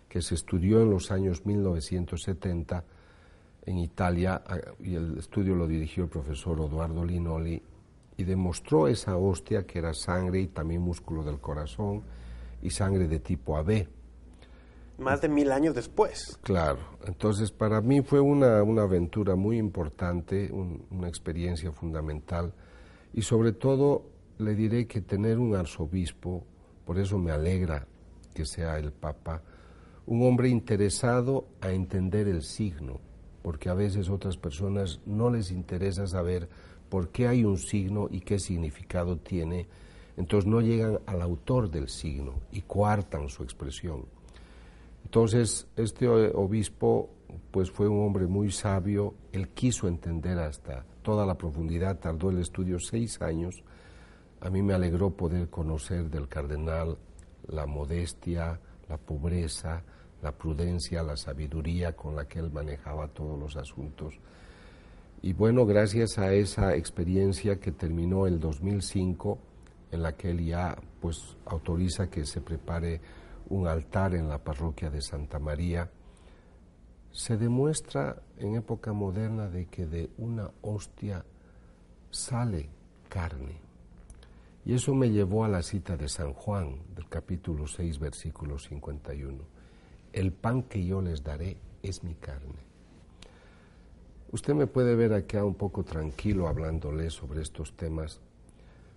que 0.08 0.21
se 0.21 0.36
estudió 0.36 0.82
en 0.82 0.89
los 0.89 1.12
años 1.12 1.45
1970 1.45 2.84
en 3.65 3.77
Italia, 3.77 4.43
y 4.80 4.95
el 4.95 5.17
estudio 5.17 5.56
lo 5.56 5.67
dirigió 5.67 6.04
el 6.04 6.10
profesor 6.10 6.60
Eduardo 6.60 7.06
Linoli, 7.06 7.62
y 8.17 8.23
demostró 8.23 8.88
esa 8.88 9.17
hostia 9.17 9.65
que 9.65 9.80
era 9.80 9.93
sangre 9.93 10.41
y 10.41 10.47
también 10.47 10.82
músculo 10.82 11.23
del 11.23 11.39
corazón 11.39 12.04
y 12.62 12.69
sangre 12.69 13.08
de 13.08 13.19
tipo 13.19 13.58
AB 13.58 13.88
más 15.01 15.21
de 15.21 15.29
mil 15.29 15.51
años 15.51 15.75
después. 15.75 16.39
Claro, 16.43 16.79
entonces 17.05 17.51
para 17.51 17.81
mí 17.81 18.01
fue 18.01 18.21
una, 18.21 18.63
una 18.63 18.83
aventura 18.83 19.35
muy 19.35 19.57
importante, 19.57 20.51
una 20.51 21.07
experiencia 21.07 21.71
fundamental 21.71 22.53
y 23.13 23.23
sobre 23.23 23.51
todo 23.51 24.05
le 24.37 24.55
diré 24.55 24.87
que 24.87 25.01
tener 25.01 25.37
un 25.37 25.55
arzobispo, 25.55 26.43
por 26.85 26.97
eso 26.99 27.17
me 27.17 27.31
alegra 27.31 27.87
que 28.33 28.45
sea 28.45 28.77
el 28.77 28.91
Papa, 28.91 29.41
un 30.05 30.25
hombre 30.25 30.49
interesado 30.49 31.45
a 31.61 31.71
entender 31.71 32.27
el 32.27 32.43
signo, 32.43 32.99
porque 33.43 33.69
a 33.69 33.73
veces 33.73 34.09
otras 34.09 34.37
personas 34.37 34.99
no 35.05 35.29
les 35.29 35.51
interesa 35.51 36.07
saber 36.07 36.49
por 36.89 37.09
qué 37.09 37.27
hay 37.27 37.45
un 37.45 37.57
signo 37.57 38.07
y 38.09 38.21
qué 38.21 38.39
significado 38.39 39.17
tiene, 39.17 39.67
entonces 40.17 40.49
no 40.49 40.61
llegan 40.61 40.99
al 41.05 41.21
autor 41.21 41.69
del 41.69 41.87
signo 41.87 42.33
y 42.51 42.61
coartan 42.61 43.29
su 43.29 43.43
expresión. 43.43 44.05
Entonces, 45.12 45.67
este 45.76 46.08
obispo 46.08 47.10
pues 47.52 47.69
fue 47.69 47.89
un 47.89 48.00
hombre 48.00 48.28
muy 48.28 48.50
sabio, 48.50 49.13
él 49.34 49.50
quiso 49.50 49.89
entender 49.89 50.39
hasta 50.39 50.86
toda 51.02 51.26
la 51.26 51.38
profundidad, 51.38 52.00
tardó 52.00 52.30
el 52.30 52.38
estudio 52.38 52.80
seis 52.80 53.21
años. 53.21 53.62
A 54.39 54.50
mí 54.50 54.62
me 54.62 54.74
alegró 54.74 55.10
poder 55.10 55.50
conocer 55.50 56.10
del 56.10 56.30
cardenal 56.30 56.97
la 57.50 57.65
modestia, 57.65 58.62
la 58.88 58.95
pobreza, 58.95 59.84
la 60.21 60.32
prudencia, 60.32 61.04
la 61.04 61.17
sabiduría 61.17 61.91
con 61.91 62.15
la 62.15 62.26
que 62.26 62.39
él 62.39 62.50
manejaba 62.50 63.10
todos 63.10 63.38
los 63.38 63.58
asuntos. 63.58 64.17
Y 65.21 65.34
bueno, 65.34 65.65
gracias 65.65 66.19
a 66.19 66.32
esa 66.32 66.74
experiencia 66.78 67.60
que 67.60 67.74
terminó 67.74 68.28
el 68.28 68.39
2005, 68.39 69.38
en 69.91 70.04
la 70.04 70.13
que 70.15 70.32
él 70.32 70.45
ya 70.45 70.78
pues 71.02 71.36
autoriza 71.47 72.10
que 72.10 72.26
se 72.26 72.39
prepare 72.39 73.02
un 73.51 73.67
altar 73.67 74.15
en 74.15 74.29
la 74.29 74.37
parroquia 74.37 74.89
de 74.89 75.01
Santa 75.01 75.37
María, 75.37 75.91
se 77.11 77.35
demuestra 77.35 78.21
en 78.37 78.55
época 78.55 78.93
moderna 78.93 79.49
de 79.49 79.65
que 79.65 79.85
de 79.85 80.09
una 80.17 80.49
hostia 80.61 81.25
sale 82.09 82.69
carne. 83.09 83.59
Y 84.63 84.73
eso 84.73 84.95
me 84.95 85.09
llevó 85.09 85.43
a 85.43 85.49
la 85.49 85.63
cita 85.63 85.97
de 85.97 86.07
San 86.07 86.33
Juan, 86.33 86.77
del 86.95 87.09
capítulo 87.09 87.67
6, 87.67 87.99
versículo 87.99 88.57
51. 88.57 89.43
El 90.13 90.31
pan 90.31 90.63
que 90.63 90.85
yo 90.85 91.01
les 91.01 91.21
daré 91.21 91.57
es 91.83 92.05
mi 92.05 92.15
carne. 92.15 92.71
Usted 94.31 94.53
me 94.53 94.67
puede 94.67 94.95
ver 94.95 95.13
acá 95.13 95.43
un 95.43 95.55
poco 95.55 95.83
tranquilo 95.83 96.47
hablándole 96.47 97.09
sobre 97.09 97.41
estos 97.41 97.75
temas, 97.75 98.21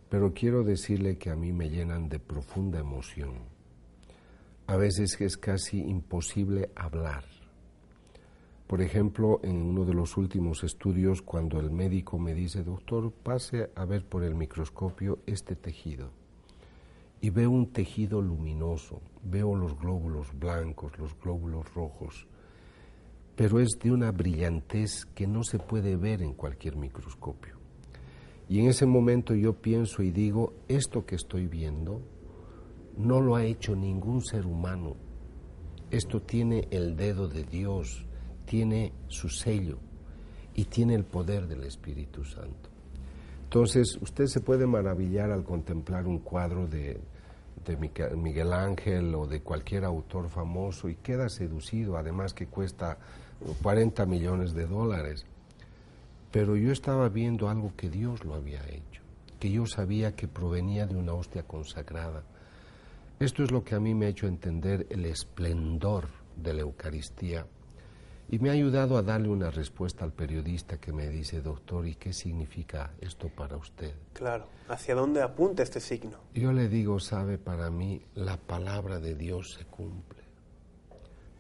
pero 0.09 0.33
quiero 0.33 0.63
decirle 0.63 1.19
que 1.19 1.31
a 1.31 1.35
mí 1.35 1.53
me 1.53 1.71
llenan 1.71 2.09
de 2.09 2.21
profunda 2.21 2.79
emoción 2.79 3.54
a 4.67 4.77
veces 4.77 5.21
es 5.21 5.37
casi 5.37 5.79
imposible 5.81 6.71
hablar. 6.75 7.25
Por 8.67 8.81
ejemplo, 8.81 9.41
en 9.43 9.61
uno 9.61 9.85
de 9.85 9.93
los 9.93 10.17
últimos 10.17 10.65
estudios, 10.65 11.21
cuando 11.21 11.61
el 11.61 11.71
médico 11.71 12.19
me 12.19 12.33
dice, 12.33 12.65
doctor, 12.65 13.13
pase 13.13 13.71
a 13.75 13.85
ver 13.85 14.07
por 14.07 14.25
el 14.25 14.35
microscopio 14.35 15.19
este 15.27 15.55
tejido, 15.55 16.11
y 17.21 17.31
veo 17.31 17.51
un 17.51 17.73
tejido 17.73 18.23
luminoso, 18.23 19.03
veo 19.23 19.55
los 19.55 19.79
glóbulos 19.79 20.29
blancos, 20.39 20.99
los 20.99 21.19
glóbulos 21.21 21.73
rojos, 21.75 22.27
pero 23.37 23.61
es 23.61 23.79
de 23.83 23.93
una 23.93 24.13
brillantez 24.13 25.05
que 25.15 25.27
no 25.27 25.45
se 25.45 25.59
puede 25.59 25.97
ver 25.97 26.23
en 26.23 26.33
cualquier 26.33 26.77
microscopio. 26.77 27.59
Y 28.49 28.61
en 28.61 28.69
ese 28.69 28.87
momento 28.87 29.35
yo 29.35 29.55
pienso 29.55 30.03
y 30.03 30.11
digo, 30.11 30.55
esto 30.69 31.05
que 31.05 31.17
estoy 31.17 31.47
viendo 31.47 32.01
no 32.97 33.21
lo 33.21 33.37
ha 33.37 33.45
hecho 33.45 33.75
ningún 33.75 34.23
ser 34.23 34.47
humano. 34.47 34.97
Esto 35.91 36.23
tiene 36.23 36.69
el 36.71 36.97
dedo 36.97 37.29
de 37.29 37.45
Dios, 37.45 38.07
tiene 38.47 38.93
su 39.09 39.29
sello 39.29 39.79
y 40.55 40.65
tiene 40.65 40.95
el 40.95 41.05
poder 41.05 41.47
del 41.47 41.65
Espíritu 41.65 42.25
Santo. 42.25 42.71
Entonces, 43.45 43.99
usted 44.01 44.27
se 44.27 44.41
puede 44.41 44.67
maravillar 44.67 45.31
al 45.31 45.45
contemplar 45.45 46.07
un 46.07 46.19
cuadro 46.19 46.67
de, 46.67 47.01
Miguel 48.17 48.53
Ángel 48.53 49.15
o 49.15 49.27
de 49.27 49.43
cualquier 49.43 49.85
autor 49.85 50.29
famoso 50.29 50.89
y 50.89 50.97
queda 50.97 51.29
seducido, 51.29 51.97
además 51.97 52.35
que 52.35 52.47
cuesta 52.47 52.99
40 53.63 54.07
millones 54.07 54.55
de 54.55 54.67
dólares. 54.67 55.25
Pero 56.33 56.57
yo 56.57 56.73
estaba 56.73 57.09
viendo 57.09 57.49
algo 57.49 57.73
que 57.77 57.89
Dios 57.89 58.25
lo 58.25 58.35
había 58.35 58.61
hecho, 58.69 59.03
que 59.39 59.51
yo 59.53 59.67
sabía 59.67 60.17
que 60.17 60.27
provenía 60.27 60.87
de 60.87 60.97
una 60.97 61.13
hostia 61.15 61.45
consagrada. 61.45 62.25
Esto 63.25 63.43
es 63.43 63.51
lo 63.51 63.65
que 63.65 63.75
a 63.75 63.81
mí 63.81 63.95
me 63.95 64.05
ha 64.05 64.11
hecho 64.11 64.27
entender 64.27 64.87
el 64.91 65.07
esplendor 65.07 66.09
de 66.37 66.53
la 66.53 66.61
Eucaristía 66.61 67.47
y 68.29 68.39
me 68.39 68.51
ha 68.51 68.53
ayudado 68.53 68.99
a 68.99 69.03
darle 69.03 69.31
una 69.31 69.51
respuesta 69.51 70.05
al 70.05 70.13
periodista 70.13 70.77
que 70.77 70.93
me 70.93 71.09
dice, 71.09 71.41
doctor, 71.41 71.87
¿y 71.87 71.95
qué 71.95 72.13
significa 72.13 72.93
esto 73.01 73.31
para 73.31 73.57
usted? 73.57 73.95
Claro, 74.13 74.47
¿hacia 74.69 74.95
dónde 74.95 75.23
apunta 75.23 75.63
este 75.63 75.81
signo? 75.81 76.19
Yo 76.35 76.53
le 76.53 76.69
digo, 76.69 77.01
sabe, 77.01 77.39
para 77.39 77.71
mí 77.71 78.03
la 78.15 78.37
palabra 78.37 79.01
de 79.01 79.15
Dios 79.15 79.55
se 79.55 79.65
cumple. 79.65 80.23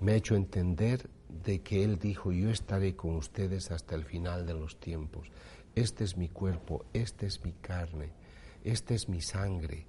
Me 0.00 0.12
ha 0.12 0.16
hecho 0.16 0.36
entender 0.36 1.10
de 1.44 1.60
que 1.60 1.84
Él 1.84 1.98
dijo, 1.98 2.32
yo 2.32 2.48
estaré 2.48 2.96
con 2.96 3.14
ustedes 3.14 3.70
hasta 3.70 3.94
el 3.94 4.06
final 4.06 4.46
de 4.46 4.54
los 4.54 4.80
tiempos. 4.80 5.28
Este 5.74 6.02
es 6.04 6.16
mi 6.16 6.30
cuerpo, 6.30 6.86
esta 6.94 7.26
es 7.26 7.44
mi 7.44 7.52
carne, 7.52 8.14
esta 8.64 8.94
es 8.94 9.10
mi 9.10 9.20
sangre. 9.20 9.86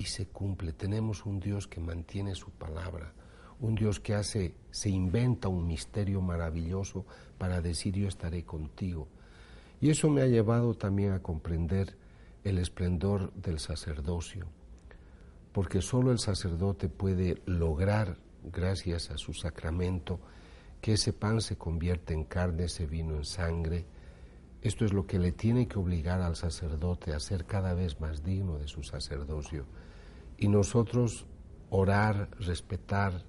Y 0.00 0.06
se 0.06 0.26
cumple. 0.26 0.72
Tenemos 0.72 1.24
un 1.24 1.38
Dios 1.38 1.68
que 1.68 1.78
mantiene 1.78 2.34
su 2.34 2.50
palabra 2.50 3.14
un 3.60 3.74
Dios 3.74 4.00
que 4.00 4.14
hace, 4.14 4.54
se 4.70 4.88
inventa 4.88 5.48
un 5.48 5.66
misterio 5.66 6.20
maravilloso 6.20 7.04
para 7.38 7.60
decir 7.60 7.94
yo 7.94 8.08
estaré 8.08 8.44
contigo. 8.44 9.08
Y 9.80 9.90
eso 9.90 10.08
me 10.08 10.22
ha 10.22 10.26
llevado 10.26 10.74
también 10.74 11.12
a 11.12 11.22
comprender 11.22 11.96
el 12.42 12.58
esplendor 12.58 13.32
del 13.34 13.58
sacerdocio, 13.58 14.46
porque 15.52 15.82
solo 15.82 16.10
el 16.10 16.18
sacerdote 16.18 16.88
puede 16.88 17.42
lograr, 17.44 18.16
gracias 18.42 19.10
a 19.10 19.18
su 19.18 19.34
sacramento, 19.34 20.20
que 20.80 20.94
ese 20.94 21.12
pan 21.12 21.42
se 21.42 21.56
convierta 21.56 22.14
en 22.14 22.24
carne, 22.24 22.64
ese 22.64 22.86
vino 22.86 23.16
en 23.16 23.24
sangre. 23.24 23.84
Esto 24.62 24.84
es 24.84 24.92
lo 24.92 25.06
que 25.06 25.18
le 25.18 25.32
tiene 25.32 25.66
que 25.66 25.78
obligar 25.78 26.20
al 26.20 26.36
sacerdote 26.36 27.14
a 27.14 27.20
ser 27.20 27.46
cada 27.46 27.72
vez 27.72 28.00
más 28.00 28.22
digno 28.22 28.58
de 28.58 28.68
su 28.68 28.82
sacerdocio. 28.82 29.64
Y 30.36 30.48
nosotros 30.48 31.26
orar, 31.70 32.28
respetar, 32.38 33.24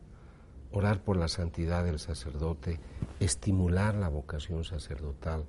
orar 0.71 1.03
por 1.03 1.15
la 1.15 1.29
santidad 1.29 1.85
del 1.85 1.99
sacerdote, 1.99 2.79
estimular 3.19 3.95
la 3.95 4.09
vocación 4.09 4.65
sacerdotal, 4.65 5.45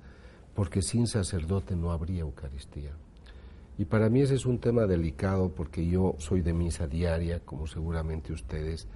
porque 0.53 0.81
sin 0.81 1.07
sacerdote 1.07 1.75
no 1.75 1.91
habría 1.91 2.21
Eucaristía. 2.21 2.91
Y 3.77 3.85
para 3.85 4.09
mí 4.09 4.21
ese 4.21 4.35
es 4.35 4.45
un 4.45 4.59
tema 4.59 4.85
delicado 4.85 5.49
porque 5.49 5.85
yo 5.85 6.15
soy 6.19 6.41
de 6.41 6.53
misa 6.53 6.87
diaria, 6.87 7.39
como 7.39 7.67
seguramente 7.67 8.31
ustedes, 8.31 8.87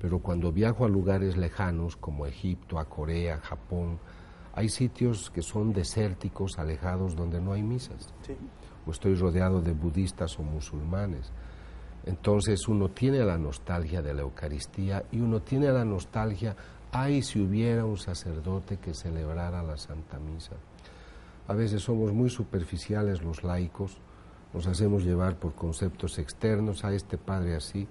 pero 0.00 0.18
cuando 0.18 0.52
viajo 0.52 0.84
a 0.84 0.88
lugares 0.88 1.36
lejanos 1.36 1.96
como 1.96 2.26
Egipto, 2.26 2.78
a 2.78 2.86
Corea, 2.86 3.38
Japón, 3.38 3.98
hay 4.56 4.70
sitios 4.70 5.30
que 5.30 5.42
son 5.42 5.74
desérticos, 5.74 6.58
alejados, 6.58 7.14
donde 7.14 7.42
no 7.42 7.52
hay 7.52 7.62
misas. 7.62 8.08
O 8.86 8.90
estoy 8.90 9.14
rodeado 9.14 9.60
de 9.60 9.72
budistas 9.72 10.38
o 10.38 10.42
musulmanes. 10.42 11.30
Entonces 12.06 12.66
uno 12.66 12.88
tiene 12.88 13.22
la 13.22 13.36
nostalgia 13.36 14.00
de 14.00 14.14
la 14.14 14.22
Eucaristía 14.22 15.04
y 15.12 15.20
uno 15.20 15.42
tiene 15.42 15.70
la 15.70 15.84
nostalgia, 15.84 16.56
ay 16.90 17.20
si 17.22 17.38
hubiera 17.38 17.84
un 17.84 17.98
sacerdote 17.98 18.78
que 18.78 18.94
celebrara 18.94 19.62
la 19.62 19.76
Santa 19.76 20.18
Misa. 20.18 20.56
A 21.48 21.52
veces 21.52 21.82
somos 21.82 22.14
muy 22.14 22.30
superficiales 22.30 23.22
los 23.22 23.44
laicos, 23.44 23.98
nos 24.54 24.66
hacemos 24.66 25.04
llevar 25.04 25.36
por 25.36 25.54
conceptos 25.54 26.18
externos, 26.18 26.82
a 26.82 26.94
este 26.94 27.18
padre 27.18 27.56
así, 27.56 27.86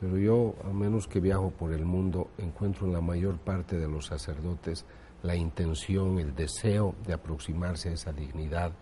pero 0.00 0.16
yo, 0.16 0.54
a 0.64 0.72
menos 0.72 1.06
que 1.06 1.20
viajo 1.20 1.50
por 1.50 1.70
el 1.74 1.84
mundo, 1.84 2.30
encuentro 2.38 2.86
en 2.86 2.94
la 2.94 3.02
mayor 3.02 3.36
parte 3.36 3.78
de 3.78 3.88
los 3.88 4.06
sacerdotes 4.06 4.86
la 5.22 5.36
intención, 5.36 6.18
el 6.18 6.34
deseo 6.34 6.94
de 7.06 7.14
aproximarse 7.14 7.90
a 7.90 7.92
esa 7.92 8.12
dignidad 8.12 8.72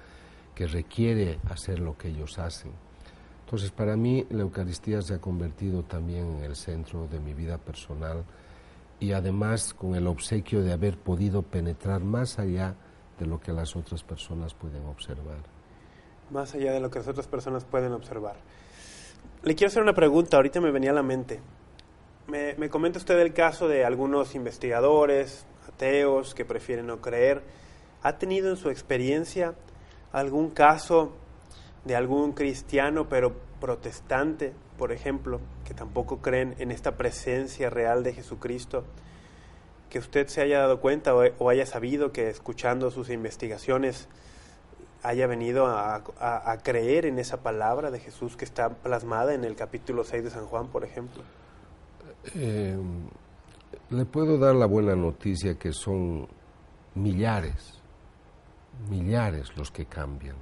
que 0.55 0.67
requiere 0.67 1.39
hacer 1.49 1.79
lo 1.79 1.97
que 1.97 2.09
ellos 2.09 2.39
hacen. 2.39 2.73
Entonces, 3.45 3.71
para 3.73 3.97
mí 3.97 4.27
la 4.31 4.43
Eucaristía 4.43 5.03
se 5.03 5.15
ha 5.15 5.21
convertido 5.21 5.83
también 5.83 6.37
en 6.37 6.45
el 6.45 6.57
centro 6.57 7.09
de 7.09 7.19
mi 7.19 7.35
vida 7.35 7.59
personal 7.59 8.25
y 9.01 9.13
además 9.13 9.75
con 9.75 9.95
el 9.95 10.07
obsequio 10.07 10.63
de 10.63 10.73
haber 10.73 10.97
podido 10.99 11.43
penetrar 11.43 12.01
más 12.03 12.39
allá 12.39 12.77
de 13.19 13.27
lo 13.27 13.41
que 13.41 13.53
las 13.53 13.75
otras 13.75 14.03
personas 14.03 14.55
pueden 14.55 14.85
observar. 14.87 15.39
Más 16.31 16.55
allá 16.55 16.73
de 16.73 16.81
lo 16.81 16.91
que 16.91 17.01
las 17.01 17.09
otras 17.09 17.27
personas 17.27 17.65
pueden 17.65 17.93
observar. 17.93 18.37
Le 19.43 19.55
quiero 19.55 19.69
hacer 19.69 19.83
una 19.83 19.95
pregunta, 19.95 20.37
ahorita 20.37 20.61
me 20.61 20.71
venía 20.71 20.91
a 20.91 20.95
la 20.95 21.03
mente. 21.03 21.41
Me, 22.29 22.55
me 22.55 22.69
comenta 22.69 22.99
usted 22.99 23.19
el 23.19 23.33
caso 23.33 23.67
de 23.67 23.85
algunos 23.85 24.35
investigadores, 24.35 25.45
ateos, 25.73 26.35
que 26.35 26.45
prefieren 26.45 26.87
no 26.87 27.01
creer. 27.01 27.43
¿Ha 28.03 28.19
tenido 28.19 28.51
en 28.51 28.57
su 28.57 28.71
experiencia 28.71 29.55
algún 30.13 30.51
caso 30.51 31.13
de 31.85 31.97
algún 31.97 32.33
cristiano, 32.33 33.09
pero 33.09 33.33
protestante, 33.61 34.53
por 34.79 34.93
ejemplo, 34.93 35.41
que 35.65 35.75
tampoco 35.75 36.19
creen 36.19 36.55
en 36.59 36.71
esta 36.71 36.97
presencia 36.97 37.71
real 37.71 38.03
de 38.03 38.13
Jesucristo, 38.13 38.85
que 39.89 39.99
usted 39.99 40.29
se 40.29 40.41
haya 40.41 40.61
dado 40.61 40.81
cuenta 40.81 41.15
o, 41.15 41.49
haya 41.49 41.67
sabido 41.67 42.13
que 42.13 42.29
escuchando 42.29 42.91
sus 42.91 43.11
investigaciones 43.11 44.09
haya 45.03 45.27
venido 45.27 45.67
a, 45.67 46.03
creer 46.63 47.07
en 47.07 47.19
esa 47.19 47.39
palabra 47.39 47.91
de 47.91 48.01
Jesús 48.01 48.37
que 48.37 48.45
está 48.45 48.69
plasmada 48.69 49.33
en 49.33 49.45
el 49.45 49.57
capítulo 49.57 50.05
6 50.05 50.25
de 50.25 50.31
San 50.31 50.47
Juan, 50.47 50.69
por 50.69 50.85
ejemplo? 50.85 51.23
Eh, 52.35 52.77
le 53.91 54.05
puedo 54.05 54.39
dar 54.39 54.55
la 54.55 54.67
buena 54.67 54.97
noticia 54.97 55.59
que 55.59 55.73
son 55.73 56.27
millares, 56.95 57.81
millares 58.89 59.57
los 59.57 59.71
que 59.71 59.87
cambian 59.87 60.37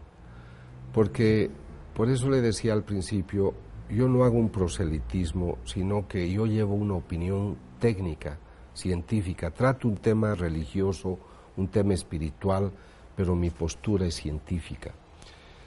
porque 0.93 1.51
por 1.95 2.11
eso 2.11 2.31
le 2.31 2.41
decía 2.41 2.73
al 2.73 2.85
principio, 2.85 3.55
yo 3.91 4.09
no 4.09 4.25
hago 4.25 4.39
un 4.39 4.51
proselitismo, 4.51 5.59
sino 5.65 6.07
que 6.07 6.31
yo 6.31 6.47
llevo 6.47 6.75
una 6.75 6.95
opinión 6.95 7.57
técnica, 7.79 8.39
científica. 8.75 9.51
Trato 9.51 9.89
un 9.89 9.97
tema 9.97 10.35
religioso, 10.35 11.19
un 11.57 11.69
tema 11.69 11.95
espiritual, 11.95 12.73
pero 13.17 13.35
mi 13.35 13.51
postura 13.51 14.07
es 14.07 14.15
científica. 14.15 14.93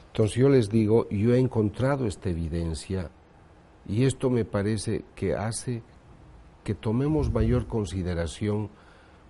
Entonces 0.07 0.35
yo 0.35 0.49
les 0.49 0.69
digo, 0.69 1.07
yo 1.09 1.33
he 1.33 1.39
encontrado 1.39 2.05
esta 2.05 2.29
evidencia 2.29 3.09
y 3.87 4.03
esto 4.03 4.29
me 4.29 4.45
parece 4.45 5.05
que 5.15 5.33
hace 5.33 5.81
que 6.63 6.75
tomemos 6.75 7.31
mayor 7.31 7.67
consideración 7.67 8.69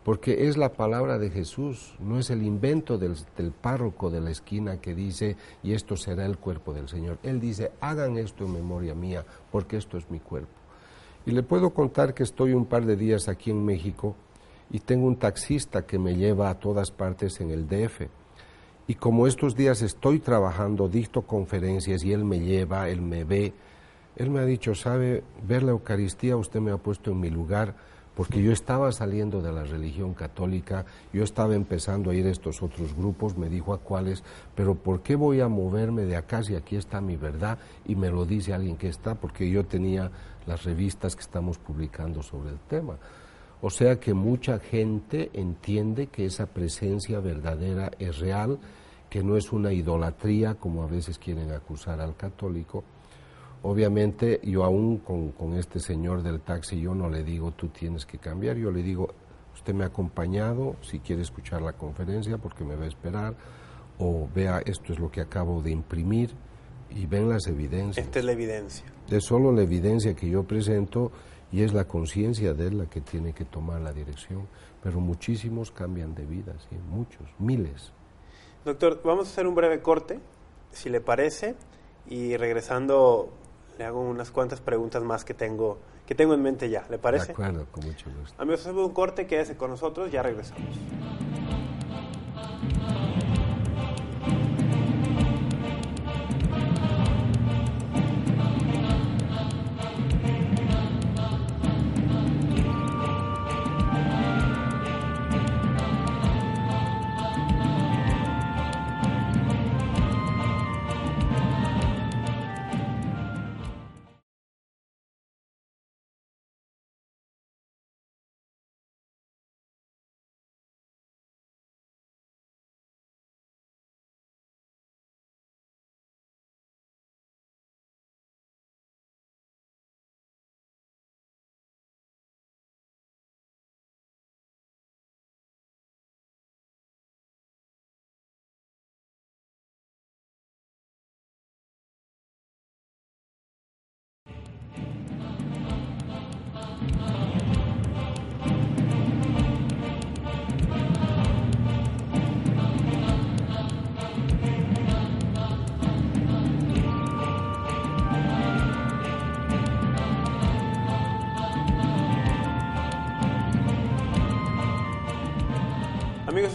porque 0.04 0.48
es 0.48 0.58
la 0.58 0.74
palabra 0.74 1.20
de 1.20 1.30
Jesús, 1.30 1.94
no 2.00 2.18
es 2.18 2.32
el 2.32 2.42
invento 2.42 2.98
del, 2.98 3.16
párroco 3.52 4.10
de 4.10 4.20
la 4.20 4.32
esquina 4.32 4.82
que 4.82 4.96
dice, 4.96 5.38
y 5.62 5.74
esto 5.74 5.96
será 5.96 6.26
el 6.26 6.38
cuerpo 6.38 6.74
del 6.74 6.90
Señor. 6.90 7.20
Él 7.22 7.40
dice, 7.40 7.72
hagan 7.82 8.18
esto 8.18 8.46
en 8.46 8.54
memoria 8.54 8.96
mía, 8.96 9.24
porque 9.52 9.78
esto 9.78 9.98
es 9.98 10.10
mi 10.10 10.20
cuerpo. 10.20 10.50
Y 11.26 11.32
le 11.32 11.44
puedo 11.44 11.70
contar 11.70 12.16
que 12.16 12.24
estoy 12.24 12.54
un 12.54 12.66
par 12.66 12.86
de 12.86 12.96
días 12.96 13.30
aquí 13.30 13.52
en 13.52 13.64
México 13.64 14.16
y 14.72 14.80
tengo 14.80 15.06
un 15.06 15.18
taxista 15.18 15.86
que 15.86 16.00
me 16.00 16.16
lleva 16.16 16.50
a 16.50 16.60
todas 16.60 16.90
partes 16.90 17.40
en 17.40 17.52
el 17.52 17.68
DF. 17.68 18.08
Y 18.88 18.96
como 18.96 19.28
estos 19.28 19.56
días 19.56 19.84
estoy 19.84 20.20
trabajando, 20.20 20.90
dicto 20.90 21.22
conferencias 21.22 22.04
y 22.04 22.12
él 22.12 22.26
me 22.26 22.40
lleva, 22.40 22.90
él 22.90 23.02
me 23.02 23.24
ve, 23.24 23.54
él 24.16 24.30
me 24.30 24.40
ha 24.40 24.46
dicho, 24.46 24.76
sabe, 24.76 25.24
ver 25.48 25.64
la 25.64 25.72
Eucaristía 25.72 26.38
usted 26.38 26.60
me 26.60 26.72
ha 26.72 26.78
puesto 26.78 27.12
en 27.12 27.20
mi 27.20 27.30
lugar 27.30 27.76
porque 28.16 28.44
yo 28.44 28.52
estaba 28.52 28.92
saliendo 28.92 29.42
de 29.42 29.52
la 29.54 29.64
religión 29.64 30.14
católica, 30.14 30.86
yo 31.14 31.24
estaba 31.24 31.56
empezando 31.56 32.12
a 32.12 32.16
ir 32.16 32.26
a 32.26 32.30
estos 32.30 32.62
otros 32.62 32.94
grupos, 32.96 33.38
me 33.38 33.50
dijo 33.50 33.74
a 33.74 33.80
cuáles, 33.80 34.24
pero 34.54 34.76
¿por 34.76 35.02
qué 35.02 35.16
voy 35.16 35.40
a 35.40 35.48
moverme 35.48 36.04
de 36.04 36.18
acá 36.18 36.44
si 36.44 36.56
aquí 36.56 36.76
está 36.76 37.00
mi 37.00 37.16
verdad? 37.16 37.58
Y 37.86 37.96
me 37.96 38.10
lo 38.10 38.26
dice 38.26 38.54
alguien 38.54 38.78
que 38.78 38.90
está, 38.90 39.16
porque 39.16 39.50
yo 39.50 39.66
tenía 39.66 40.12
las 40.46 40.66
revistas 40.66 41.16
que 41.16 41.22
estamos 41.22 41.58
publicando 41.58 42.22
sobre 42.22 42.50
el 42.52 42.60
tema. 42.60 42.98
O 43.62 43.70
sea 43.70 44.00
que 44.00 44.14
mucha 44.14 44.60
gente 44.60 45.30
entiende 45.34 46.08
que 46.08 46.26
esa 46.26 46.48
presencia 46.48 47.20
verdadera 47.20 47.92
es 47.98 48.20
real, 48.20 48.60
que 49.10 49.24
no 49.24 49.38
es 49.38 49.52
una 49.52 49.72
idolatría 49.72 50.56
como 50.56 50.84
a 50.84 50.88
veces 50.88 51.18
quieren 51.18 51.52
acusar 51.52 52.02
al 52.02 52.16
católico, 52.16 52.84
Obviamente 53.64 54.40
yo 54.44 54.64
aún 54.64 54.98
con, 54.98 55.54
este 55.54 55.80
señor 55.80 56.24
del 56.24 56.42
taxi 56.42 56.80
yo 56.80 56.96
no 56.96 57.10
le 57.10 57.24
digo 57.24 57.52
tú 57.52 57.68
tienes 57.68 58.06
que 58.06 58.18
cambiar, 58.18 58.58
yo 58.58 58.72
le 58.72 58.82
digo 58.82 59.10
usted 59.54 59.74
me 59.74 59.84
ha 59.84 59.88
acompañado, 59.88 60.76
si 60.82 61.00
quiere 61.00 61.22
escuchar 61.22 61.62
la 61.62 61.74
conferencia 61.74 62.38
porque 62.38 62.64
me 62.64 62.76
va 62.76 62.86
a 62.86 62.88
esperar, 62.88 63.36
o 64.00 64.28
vea 64.34 64.62
esto 64.66 64.94
es 64.94 65.00
lo 65.00 65.12
que 65.12 65.22
acabo 65.22 65.62
de 65.62 65.72
imprimir 65.72 66.32
y 66.90 67.06
ven 67.06 67.30
las 67.30 67.46
evidencias. 67.48 68.06
Esta 68.06 68.20
es 68.20 68.26
la 68.26 68.32
evidencia. 68.32 68.86
Es 69.10 69.26
solo 69.26 69.52
la 69.52 69.62
evidencia 69.62 70.16
que 70.16 70.30
yo 70.30 70.44
presento 70.44 71.12
y 71.52 71.62
es 71.64 71.74
la 71.74 71.86
conciencia 71.86 72.54
de 72.54 72.68
él 72.68 72.78
la 72.80 72.86
que 72.86 73.02
tiene 73.02 73.34
que 73.34 73.46
tomar 73.46 73.82
la 73.82 73.94
dirección, 73.94 74.48
pero 74.82 75.00
muchísimos 75.00 75.72
cambian 75.72 76.16
de 76.16 76.26
vida, 76.26 76.54
¿sí? 76.70 76.78
muchos, 76.90 77.28
miles. 77.38 77.94
Doctor, 78.66 79.02
vamos 79.04 79.28
a 79.28 79.32
hacer 79.32 79.48
un 79.48 79.56
breve 79.56 79.82
corte, 79.82 80.20
si 80.72 80.90
le 80.90 81.02
parece, 81.02 81.56
y 82.08 82.38
regresando 82.38 83.30
le 83.78 83.86
hago 83.86 84.02
unas 84.02 84.32
cuantas 84.32 84.62
preguntas 84.62 85.04
más 85.04 85.24
que 85.24 85.34
tengo 85.34 85.80
que 86.06 86.16
tengo 86.16 86.34
en 86.34 86.42
mente 86.42 86.70
ya. 86.70 86.86
¿Le 86.90 86.98
parece? 86.98 87.28
De 87.28 87.32
acuerdo, 87.32 87.66
con 87.72 87.86
mucho 87.86 88.10
gusto. 88.20 88.42
Amigos, 88.42 88.62
hacemos 88.62 88.86
un 88.86 88.94
corte, 88.94 89.28
quédese 89.28 89.56
con 89.56 89.70
nosotros, 89.70 90.12
ya 90.12 90.22
regresamos. 90.22 90.76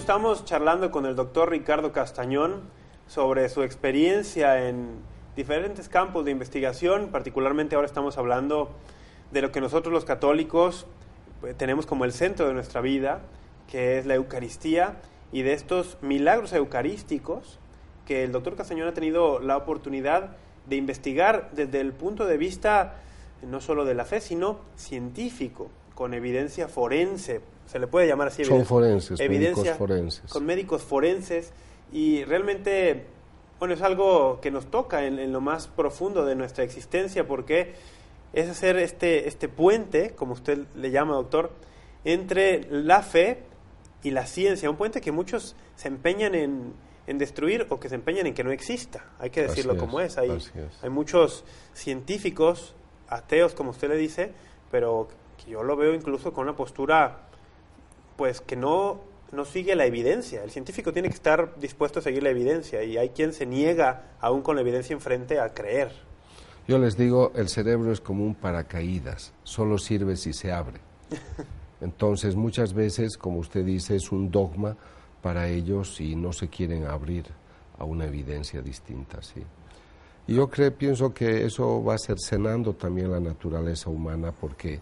Estamos 0.06 0.44
charlando 0.44 0.92
con 0.92 1.04
el 1.04 1.16
doctor 1.16 1.50
Ricardo 1.50 1.90
Castañón 1.90 2.60
sobre 3.08 3.48
su 3.48 3.64
experiencia 3.64 4.68
en 4.68 5.00
diferentes 5.34 5.88
campos 5.88 6.24
de 6.24 6.30
investigación, 6.30 7.08
particularmente 7.08 7.74
ahora 7.74 7.86
estamos 7.88 8.16
hablando 8.16 8.70
de 9.32 9.42
lo 9.42 9.50
que 9.50 9.60
nosotros 9.60 9.92
los 9.92 10.04
católicos 10.04 10.86
eh, 11.42 11.54
tenemos 11.54 11.86
como 11.86 12.04
el 12.04 12.12
centro 12.12 12.46
de 12.46 12.54
nuestra 12.54 12.80
vida, 12.80 13.22
que 13.68 13.98
es 13.98 14.06
la 14.06 14.14
Eucaristía, 14.14 14.94
y 15.32 15.42
de 15.42 15.54
estos 15.54 15.98
milagros 16.02 16.52
eucarísticos 16.52 17.58
que 18.04 18.22
el 18.22 18.30
doctor 18.30 18.54
Castañón 18.54 18.86
ha 18.86 18.94
tenido 18.94 19.40
la 19.40 19.56
oportunidad 19.56 20.36
de 20.66 20.76
investigar 20.76 21.50
desde 21.50 21.80
el 21.80 21.92
punto 21.92 22.26
de 22.26 22.36
vista 22.36 22.94
no 23.42 23.60
solo 23.60 23.84
de 23.84 23.94
la 23.94 24.04
fe, 24.04 24.20
sino 24.20 24.60
científico, 24.76 25.68
con 25.96 26.14
evidencia 26.14 26.68
forense, 26.68 27.40
se 27.66 27.79
le 27.79 27.87
puede 27.87 28.07
llamar 28.07 28.29
así. 28.29 28.44
Son 28.44 28.64
forenses, 28.64 29.20
evidencia 29.20 29.62
médicos 29.62 29.79
forenses. 29.79 30.33
Con 30.33 30.46
médicos 30.46 30.83
forenses 30.83 31.52
y 31.92 32.24
realmente, 32.24 33.07
bueno, 33.59 33.74
es 33.74 33.83
algo 33.83 34.40
que 34.40 34.50
nos 34.50 34.66
toca 34.66 35.05
en, 35.05 35.33
lo 35.33 35.40
más 35.40 35.68
profundo 35.68 36.24
de 36.24 36.35
nuestra 36.35 36.64
existencia 36.64 37.26
porque 37.26 37.74
es 38.33 38.48
hacer 38.48 38.76
este, 38.76 39.29
este 39.29 39.48
puente, 39.48 40.11
como 40.14 40.33
usted 40.35 40.66
le 40.74 40.90
llama, 40.90 41.14
doctor, 41.14 41.50
entre 42.05 42.66
la 42.70 43.02
fe 43.02 43.42
y 44.02 44.11
la 44.11 44.26
ciencia, 44.26 44.70
un 44.70 44.76
puente 44.76 45.00
que 45.00 45.12
muchos 45.12 45.57
se 45.74 45.88
empeñan 45.88 46.35
en, 46.35 46.74
en 47.07 47.18
destruir 47.18 47.66
o 47.70 47.81
que 47.81 47.88
se 47.88 47.94
empeñan 47.94 48.26
en 48.26 48.35
que 48.35 48.44
no 48.44 48.50
exista, 48.50 49.05
hay 49.18 49.31
que 49.31 49.42
decirlo 49.42 49.76
como 49.76 50.00
es. 50.00 50.18
Hay, 50.18 50.37
hay 50.83 50.90
muchos 50.90 51.44
científicos, 51.72 52.74
ateos, 53.09 53.55
como 53.55 53.70
usted 53.70 53.88
le 53.88 53.96
dice, 53.96 54.33
pero 54.70 55.09
que 55.37 55.50
yo 55.50 55.62
lo 55.62 55.76
veo 55.76 55.94
incluso 55.94 56.33
con 56.33 56.44
una 56.44 56.57
postura 56.57 57.25
pues 58.16 58.40
que 58.40 58.57
no, 58.57 59.00
no 59.33 59.44
sigue 59.44 59.74
la 59.74 59.87
evidencia. 59.87 60.42
El 60.42 60.50
científico 60.50 60.92
tiene 60.92 61.09
que 61.09 61.14
estar 61.14 61.59
dispuesto 61.59 61.98
a 62.00 62.02
seguir 62.02 62.22
la 62.22 62.31
evidencia 62.31 62.83
y 62.83 62.96
hay 62.96 63.11
quien 63.11 63.33
se 63.33 63.46
niega, 63.46 64.16
aún 64.20 64.42
con 64.42 64.57
la 64.57 64.62
evidencia 64.62 64.94
enfrente, 64.94 65.40
a 65.40 65.52
creer. 65.52 65.92
Yo 66.68 66.79
les 66.79 66.96
digo, 66.96 67.33
el 67.37 67.48
cerebro 67.48 67.92
es 67.92 68.00
como 68.00 68.24
un 68.24 68.35
paracaídas, 68.35 69.33
solo 69.44 69.79
sirve 69.79 70.16
si 70.16 70.33
se 70.33 70.50
abre. 70.50 70.81
Entonces, 71.81 72.35
muchas 72.35 72.72
veces, 72.72 73.16
como 73.16 73.38
usted 73.38 73.64
dice, 73.64 73.96
es 73.96 74.11
un 74.11 74.31
dogma 74.31 74.76
para 75.22 75.48
ellos 75.48 76.00
y 76.00 76.16
no 76.16 76.33
se 76.33 76.48
quieren 76.48 76.87
abrir 76.87 77.26
a 77.79 77.85
una 77.85 78.07
evidencia 78.07 78.62
distinta, 78.62 79.22
sí. 79.22 79.42
Y 80.26 80.35
yo 80.35 80.48
creo, 80.48 80.74
pienso 80.74 81.14
que 81.14 81.44
eso 81.44 81.85
va 81.85 81.94
a 81.94 81.98
ser 81.98 82.18
cenando 82.18 82.74
también 82.74 83.12
la 83.12 83.20
naturaleza 83.20 83.90
humana 83.90 84.33
porque 84.33 84.81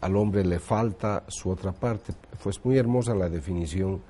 al 0.00 0.16
hombre 0.16 0.44
le 0.44 0.58
falta 0.58 1.24
su 1.28 1.50
otra 1.50 1.72
parte. 1.72 2.14
Fue 2.38 2.52
muy 2.64 2.78
hermosa 2.78 3.14
la 3.14 3.28
definición 3.28 4.02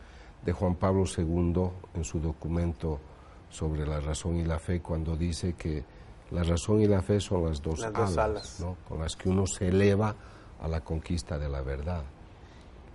de 0.45 0.53
Juan 0.53 0.77
Pablo 0.77 1.05
II 1.05 1.71
en 1.95 2.05
su 2.05 2.21
documento 2.21 3.01
sobre 3.49 3.87
la 3.87 4.01
razón 4.01 4.37
y 4.37 4.45
la 4.45 4.59
fe 4.59 4.81
cuando 4.81 5.17
dice 5.17 5.55
que 5.55 5.85
la 6.31 6.45
razón 6.45 6.81
y 6.81 6.87
la 6.87 7.03
fe 7.03 7.21
son 7.21 7.45
las 7.45 7.61
dos, 7.61 7.83
alas, 7.83 8.65
con 8.89 9.01
las 9.01 9.17
que 9.17 9.29
uno 9.29 9.47
se 9.47 9.69
eleva 9.69 10.15
a 10.61 10.69
la 10.69 10.81
conquista 10.81 11.39
de 11.39 11.49
la 11.49 11.63
verdad. 11.63 12.05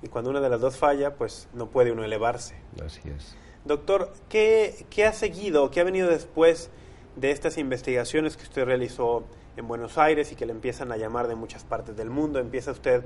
Y 0.02 0.08
cuando 0.08 0.30
una 0.30 0.40
de 0.40 0.50
las 0.50 0.62
dos 0.62 0.78
falla, 0.78 1.16
pues 1.16 1.50
no 1.54 1.68
puede 1.68 1.92
uno 1.92 2.04
elevarse. 2.04 2.56
Así 2.84 3.02
es. 3.10 3.36
Doctor, 3.66 4.14
¿qué, 4.30 4.86
qué 4.90 5.06
ha 5.06 5.14
seguido, 5.14 5.72
qué 5.72 5.82
ha 5.82 5.84
venido 5.84 6.08
después 6.08 6.70
de 7.16 7.32
estas 7.32 7.58
investigaciones 7.58 8.38
que 8.38 8.44
usted 8.44 8.66
realizó 8.66 9.24
en 9.58 9.68
Buenos 9.68 9.98
Aires 9.98 10.32
y 10.32 10.36
que 10.36 10.46
le 10.46 10.52
empiezan 10.52 10.92
a 10.92 10.98
llamar 10.98 11.28
de 11.28 11.34
muchas 11.36 11.64
partes 11.64 11.96
del 11.96 12.10
mundo. 12.10 12.40
Empieza 12.40 12.72
usted 12.72 13.06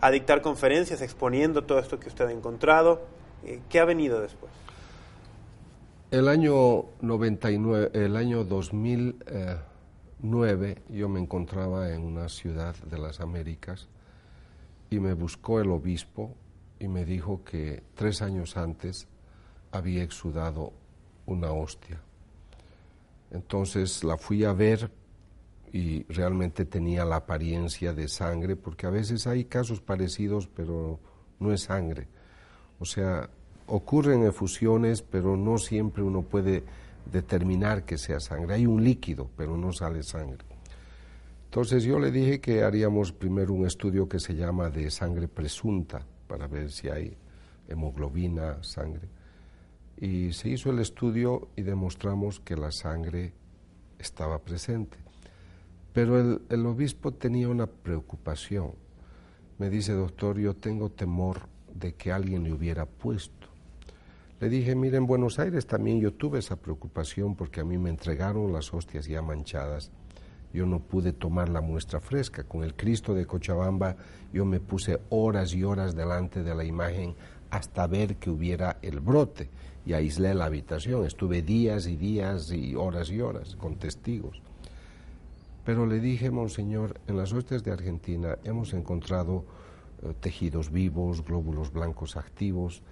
a 0.00 0.10
dictar 0.10 0.42
conferencias 0.42 1.02
exponiendo 1.02 1.64
todo 1.64 1.78
esto 1.78 2.00
que 2.00 2.08
usted 2.08 2.26
ha 2.26 2.32
encontrado. 2.32 3.02
Eh, 3.44 3.60
¿Qué 3.68 3.80
ha 3.80 3.84
venido 3.84 4.20
después? 4.20 4.52
El 6.10 6.28
año 6.28 6.86
99, 7.00 7.90
el 7.92 8.16
año 8.16 8.44
2009 8.44 10.82
yo 10.88 11.08
me 11.08 11.20
encontraba 11.20 11.92
en 11.92 12.02
una 12.02 12.28
ciudad 12.28 12.74
de 12.76 12.98
las 12.98 13.20
Américas 13.20 13.88
y 14.90 14.98
me 14.98 15.14
buscó 15.14 15.60
el 15.60 15.70
obispo 15.70 16.34
y 16.80 16.88
me 16.88 17.04
dijo 17.04 17.44
que 17.44 17.84
tres 17.94 18.22
años 18.22 18.56
antes 18.56 19.06
había 19.70 20.02
exudado 20.02 20.72
una 21.26 21.52
hostia. 21.52 22.00
Entonces 23.30 24.02
la 24.02 24.16
fui 24.16 24.44
a 24.44 24.52
ver 24.52 24.90
y 25.72 26.04
realmente 26.04 26.64
tenía 26.64 27.04
la 27.04 27.16
apariencia 27.16 27.92
de 27.92 28.08
sangre, 28.08 28.56
porque 28.56 28.86
a 28.86 28.90
veces 28.90 29.26
hay 29.26 29.44
casos 29.44 29.80
parecidos, 29.80 30.48
pero 30.48 30.98
no 31.38 31.52
es 31.52 31.62
sangre. 31.62 32.08
O 32.78 32.84
sea, 32.84 33.30
ocurren 33.66 34.24
efusiones, 34.24 35.02
pero 35.02 35.36
no 35.36 35.58
siempre 35.58 36.02
uno 36.02 36.22
puede 36.22 36.64
determinar 37.10 37.84
que 37.84 37.98
sea 37.98 38.20
sangre. 38.20 38.54
Hay 38.54 38.66
un 38.66 38.82
líquido, 38.82 39.30
pero 39.36 39.56
no 39.56 39.72
sale 39.72 40.02
sangre. 40.02 40.44
Entonces 41.44 41.82
yo 41.82 41.98
le 41.98 42.10
dije 42.10 42.40
que 42.40 42.62
haríamos 42.62 43.12
primero 43.12 43.52
un 43.52 43.66
estudio 43.66 44.08
que 44.08 44.20
se 44.20 44.34
llama 44.34 44.70
de 44.70 44.90
sangre 44.90 45.28
presunta, 45.28 46.04
para 46.26 46.46
ver 46.46 46.70
si 46.70 46.88
hay 46.88 47.16
hemoglobina, 47.68 48.62
sangre. 48.62 49.08
Y 49.96 50.32
se 50.32 50.48
hizo 50.48 50.70
el 50.70 50.78
estudio 50.78 51.48
y 51.56 51.62
demostramos 51.62 52.40
que 52.40 52.56
la 52.56 52.70
sangre 52.70 53.32
estaba 53.98 54.38
presente. 54.38 54.96
Pero 55.92 56.38
el, 56.48 56.66
obispo 56.66 57.12
tenía 57.12 57.48
una 57.48 57.66
preocupación. 57.66 58.72
Me 59.58 59.70
dice, 59.70 59.92
doctor, 59.92 60.38
yo 60.38 60.54
tengo 60.54 60.90
temor 60.90 61.48
de 61.74 61.94
que 61.94 62.12
alguien 62.12 62.44
le 62.44 62.52
hubiera 62.52 62.86
puesto. 62.86 63.48
Le 64.38 64.48
dije, 64.48 64.74
mire, 64.74 64.96
en 64.96 65.06
Buenos 65.06 65.38
Aires 65.38 65.66
también 65.66 66.00
yo 66.00 66.14
tuve 66.14 66.38
esa 66.38 66.56
preocupación 66.56 67.34
porque 67.34 67.60
a 67.60 67.64
mí 67.64 67.76
me 67.76 67.90
entregaron 67.90 68.52
las 68.52 68.72
hostias 68.72 69.06
ya 69.06 69.20
manchadas. 69.20 69.90
Yo 70.52 70.64
no 70.64 70.80
pude 70.80 71.12
tomar 71.12 71.48
la 71.48 71.60
muestra 71.60 72.00
fresca. 72.00 72.44
Con 72.44 72.64
el 72.64 72.74
Cristo 72.74 73.12
de 73.12 73.26
Cochabamba 73.26 73.96
yo 74.32 74.44
me 74.44 74.60
puse 74.60 75.00
horas 75.10 75.52
y 75.54 75.64
horas 75.64 75.94
delante 75.94 76.42
de 76.42 76.54
la 76.54 76.64
imagen 76.64 77.14
hasta 77.50 77.86
ver 77.86 78.16
que 78.16 78.30
hubiera 78.30 78.78
el 78.80 79.00
brote 79.00 79.50
y 79.84 79.92
aislé 79.92 80.34
la 80.34 80.46
habitación. 80.46 81.04
Estuve 81.04 81.42
días 81.42 81.86
y 81.86 81.96
días 81.96 82.50
y 82.52 82.76
horas 82.76 83.10
y 83.10 83.20
horas 83.20 83.56
con 83.56 83.76
testigos. 83.76 84.40
Pero 85.70 85.86
le 85.86 86.00
dije, 86.00 86.32
Monseñor, 86.32 87.00
en 87.06 87.16
las 87.16 87.32
hostias 87.32 87.62
de 87.62 87.70
Argentina 87.70 88.36
hemos 88.42 88.74
encontrado 88.74 89.44
eh, 90.02 90.12
tejidos 90.18 90.72
vivos, 90.72 91.24
glóbulos 91.24 91.72
blancos 91.72 92.16
activos, 92.16 92.82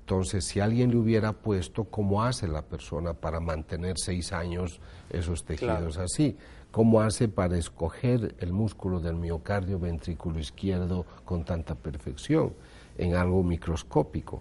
Entonces, 0.00 0.46
si 0.46 0.58
alguien 0.58 0.90
le 0.90 0.96
hubiera 0.96 1.34
puesto, 1.34 1.84
¿cómo 1.84 2.22
hace 2.22 2.48
la 2.48 2.62
persona 2.62 3.12
para 3.12 3.38
mantener 3.38 3.98
seis 3.98 4.32
años 4.32 4.80
esos 5.10 5.44
tejidos 5.44 5.98
así? 5.98 6.38
¿Cómo 6.70 7.02
hace 7.02 7.28
para 7.28 7.58
escoger 7.58 8.34
el 8.38 8.54
músculo 8.54 8.98
del 8.98 9.16
miocardio 9.16 9.78
ventrículo 9.78 10.38
izquierdo 10.38 11.04
con 11.26 11.44
tanta 11.44 11.74
perfección 11.74 12.54
en 12.96 13.14
algo 13.14 13.42
microscópico? 13.42 14.40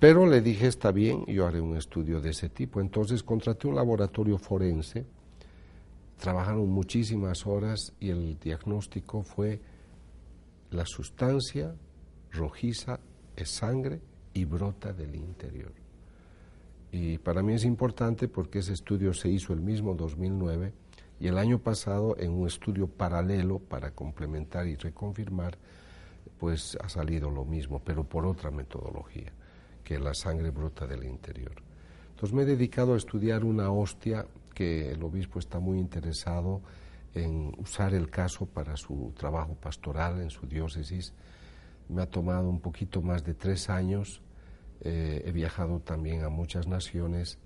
Pero 0.00 0.24
le 0.26 0.40
dije, 0.40 0.66
está 0.66 0.92
bien, 0.92 1.26
yo 1.26 1.46
haré 1.46 1.60
un 1.60 1.76
estudio 1.76 2.22
de 2.22 2.30
ese 2.30 2.48
tipo. 2.48 2.80
Entonces 2.80 3.22
contraté 3.22 3.68
un 3.68 3.74
laboratorio 3.74 4.38
forense, 4.38 5.04
trabajaron 6.18 6.70
muchísimas 6.70 7.46
horas 7.46 7.92
y 8.00 8.10
el 8.10 8.38
diagnóstico 8.38 9.22
fue 9.22 9.60
la 10.70 10.84
sustancia 10.84 11.74
rojiza 12.32 13.00
es 13.34 13.50
sangre 13.50 14.00
y 14.34 14.44
brota 14.44 14.92
del 14.92 15.14
interior. 15.14 15.72
Y 16.92 17.18
para 17.18 17.42
mí 17.42 17.54
es 17.54 17.64
importante 17.64 18.28
porque 18.28 18.60
ese 18.60 18.72
estudio 18.72 19.12
se 19.12 19.28
hizo 19.28 19.52
el 19.52 19.60
mismo 19.60 19.94
2009 19.94 20.72
y 21.20 21.28
el 21.28 21.38
año 21.38 21.58
pasado 21.58 22.16
en 22.18 22.32
un 22.32 22.46
estudio 22.46 22.86
paralelo 22.86 23.58
para 23.58 23.90
complementar 23.90 24.66
y 24.66 24.76
reconfirmar, 24.76 25.58
pues 26.38 26.76
ha 26.82 26.88
salido 26.88 27.30
lo 27.30 27.44
mismo, 27.44 27.80
pero 27.84 28.04
por 28.04 28.26
otra 28.26 28.50
metodología, 28.50 29.32
que 29.82 29.98
la 29.98 30.14
sangre 30.14 30.50
brota 30.50 30.86
del 30.86 31.04
interior. 31.04 31.54
Entonces 32.10 32.34
me 32.34 32.42
he 32.42 32.46
dedicado 32.46 32.94
a 32.94 32.96
estudiar 32.98 33.44
una 33.44 33.70
hostia 33.70 34.26
que 34.56 34.90
el 34.90 35.02
obispo 35.02 35.38
está 35.38 35.60
muy 35.60 35.78
interesado 35.78 36.62
en 37.12 37.52
usar 37.58 37.92
el 37.92 38.08
caso 38.08 38.46
para 38.46 38.74
su 38.78 39.12
trabajo 39.14 39.54
pastoral 39.54 40.22
en 40.22 40.30
su 40.30 40.46
diócesis. 40.46 41.12
Me 41.90 42.00
ha 42.00 42.06
tomado 42.06 42.48
un 42.48 42.60
poquito 42.60 43.02
más 43.02 43.22
de 43.22 43.34
tres 43.34 43.68
años 43.68 44.22
eh, 44.80 45.22
he 45.24 45.32
viajado 45.32 45.80
también 45.80 46.22
a 46.24 46.28
muchas 46.28 46.66
naciones. 46.66 47.38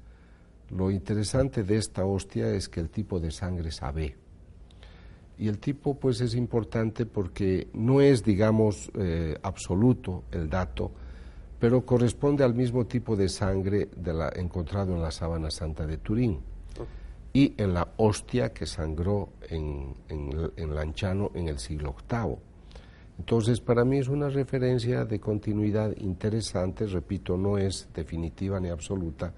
Lo 0.68 0.90
interesante 0.90 1.62
de 1.62 1.76
esta 1.76 2.04
hostia 2.04 2.52
es 2.52 2.68
que 2.68 2.80
el 2.80 2.90
tipo 2.90 3.20
de 3.20 3.30
sangre 3.30 3.68
es 3.68 3.82
AB. 3.82 4.14
Y 5.38 5.48
el 5.48 5.58
tipo 5.58 5.98
pues 5.98 6.20
es 6.20 6.34
importante 6.34 7.06
porque 7.06 7.68
no 7.72 8.00
es, 8.00 8.22
digamos, 8.22 8.90
eh, 8.94 9.36
absoluto 9.42 10.24
el 10.32 10.50
dato, 10.50 10.92
pero 11.58 11.84
corresponde 11.86 12.44
al 12.44 12.54
mismo 12.54 12.86
tipo 12.86 13.16
de 13.16 13.28
sangre 13.28 13.88
de 13.96 14.12
la, 14.12 14.30
encontrado 14.34 14.94
en 14.94 15.02
la 15.02 15.10
sábana 15.10 15.50
santa 15.50 15.86
de 15.86 15.96
Turín 15.98 16.40
y 17.32 17.54
en 17.56 17.74
la 17.74 17.88
hostia 17.96 18.52
que 18.52 18.66
sangró 18.66 19.30
en, 19.48 19.94
en, 20.08 20.74
Lanchano 20.74 21.30
en 21.34 21.48
el 21.48 21.58
siglo 21.58 21.94
VIII. 22.10 22.36
Entonces, 23.18 23.60
para 23.60 23.84
mí 23.84 23.98
es 23.98 24.08
una 24.08 24.28
referencia 24.28 25.04
de 25.04 25.20
continuidad 25.20 25.94
interesante, 25.98 26.86
repito, 26.86 27.36
no 27.36 27.58
es 27.58 27.88
definitiva 27.94 28.58
ni 28.58 28.70
absoluta, 28.70 29.32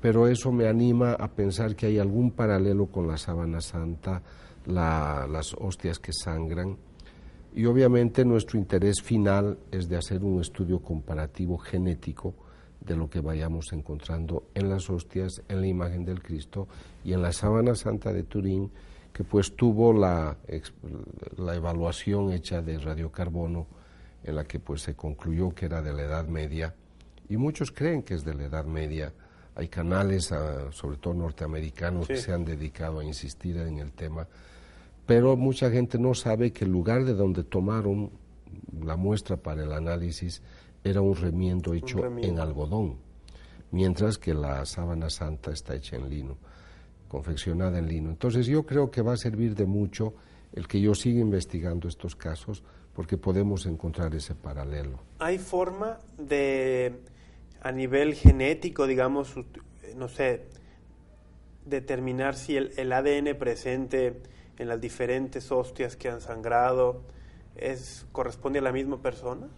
pero 0.00 0.28
eso 0.28 0.52
me 0.52 0.68
anima 0.68 1.12
a 1.12 1.28
pensar 1.28 1.74
que 1.74 1.86
hay 1.86 1.98
algún 1.98 2.30
paralelo 2.30 2.86
con 2.86 3.08
la 3.08 3.16
sábana 3.16 3.60
santa, 3.60 4.22
las 4.66 5.54
hostias 5.54 5.98
que 5.98 6.12
sangran, 6.12 6.76
y 7.54 7.64
obviamente 7.64 8.24
nuestro 8.24 8.58
interés 8.58 9.02
final 9.02 9.58
es 9.72 9.88
de 9.88 9.96
hacer 9.96 10.22
un 10.22 10.40
estudio 10.40 10.80
comparativo 10.80 11.58
genético 11.58 12.34
de 12.88 12.96
lo 12.96 13.10
que 13.10 13.20
vayamos 13.20 13.72
encontrando 13.72 14.44
en 14.54 14.70
las 14.70 14.88
hostias, 14.88 15.42
en 15.48 15.60
la 15.60 15.66
imagen 15.66 16.04
del 16.04 16.22
Cristo 16.22 16.66
y 17.04 17.12
en 17.12 17.22
la 17.22 17.32
sábana 17.32 17.74
santa 17.74 18.12
de 18.12 18.22
Turín, 18.22 18.70
que 19.12 19.24
pues 19.24 19.54
tuvo 19.54 19.92
la, 19.92 20.36
la 21.36 21.54
evaluación 21.54 22.32
hecha 22.32 22.62
de 22.62 22.78
radiocarbono 22.78 23.66
en 24.24 24.36
la 24.36 24.44
que 24.44 24.58
pues 24.58 24.82
se 24.82 24.94
concluyó 24.94 25.54
que 25.54 25.66
era 25.66 25.82
de 25.82 25.92
la 25.92 26.02
Edad 26.02 26.26
Media 26.26 26.74
y 27.28 27.36
muchos 27.36 27.70
creen 27.70 28.02
que 28.02 28.14
es 28.14 28.24
de 28.24 28.34
la 28.34 28.44
Edad 28.44 28.64
Media. 28.64 29.12
Hay 29.54 29.68
canales, 29.68 30.32
ah, 30.32 30.68
sobre 30.70 30.96
todo 30.96 31.14
norteamericanos, 31.14 32.06
que 32.06 32.16
se 32.16 32.32
han 32.32 32.44
dedicado 32.44 33.00
a 33.00 33.04
insistir 33.04 33.56
en 33.58 33.78
el 33.78 33.92
tema, 33.92 34.26
pero 35.04 35.36
mucha 35.36 35.70
gente 35.70 35.98
no 35.98 36.14
sabe 36.14 36.52
que 36.52 36.64
el 36.64 36.70
lugar 36.70 37.04
de 37.04 37.14
donde 37.14 37.44
tomaron 37.44 38.10
la 38.82 38.96
muestra 38.96 39.36
para 39.36 39.64
el 39.64 39.72
análisis 39.72 40.42
era 40.84 41.00
un 41.00 41.14
remiendo 41.14 41.74
hecho 41.74 42.04
en 42.04 42.38
algodón, 42.38 42.96
mientras 43.70 44.18
que 44.18 44.34
la 44.34 44.64
sábana 44.64 45.10
santa 45.10 45.50
está 45.50 45.74
hecha 45.74 45.96
en 45.96 46.08
lino 46.08 46.38
confeccionada 47.08 47.78
en 47.78 47.88
lino. 47.88 48.10
Entonces 48.10 48.46
yo 48.46 48.64
creo 48.64 48.90
que 48.90 49.02
va 49.02 49.14
a 49.14 49.16
servir 49.16 49.54
de 49.54 49.66
mucho 49.66 50.14
el 50.52 50.68
que 50.68 50.80
yo 50.80 50.94
siga 50.94 51.20
investigando 51.20 51.88
estos 51.88 52.14
casos 52.14 52.62
porque 52.94 53.16
podemos 53.16 53.66
encontrar 53.66 54.14
ese 54.14 54.34
paralelo. 54.34 55.00
¿Hay 55.18 55.38
forma 55.38 55.98
de, 56.18 57.00
a 57.60 57.72
nivel 57.72 58.14
genético, 58.14 58.86
digamos, 58.86 59.34
no 59.96 60.08
sé, 60.08 60.46
determinar 61.64 62.34
si 62.34 62.56
el, 62.56 62.92
ADN 62.92 63.36
presente 63.38 64.20
en 64.58 64.68
las 64.68 64.80
diferentes 64.80 65.50
hostias 65.52 65.96
que 65.96 66.08
han 66.08 66.20
sangrado 66.20 67.02
es, 67.56 68.06
corresponde 68.12 68.58
a 68.58 68.62
la 68.62 68.72
misma 68.72 69.00
persona? 69.00 69.48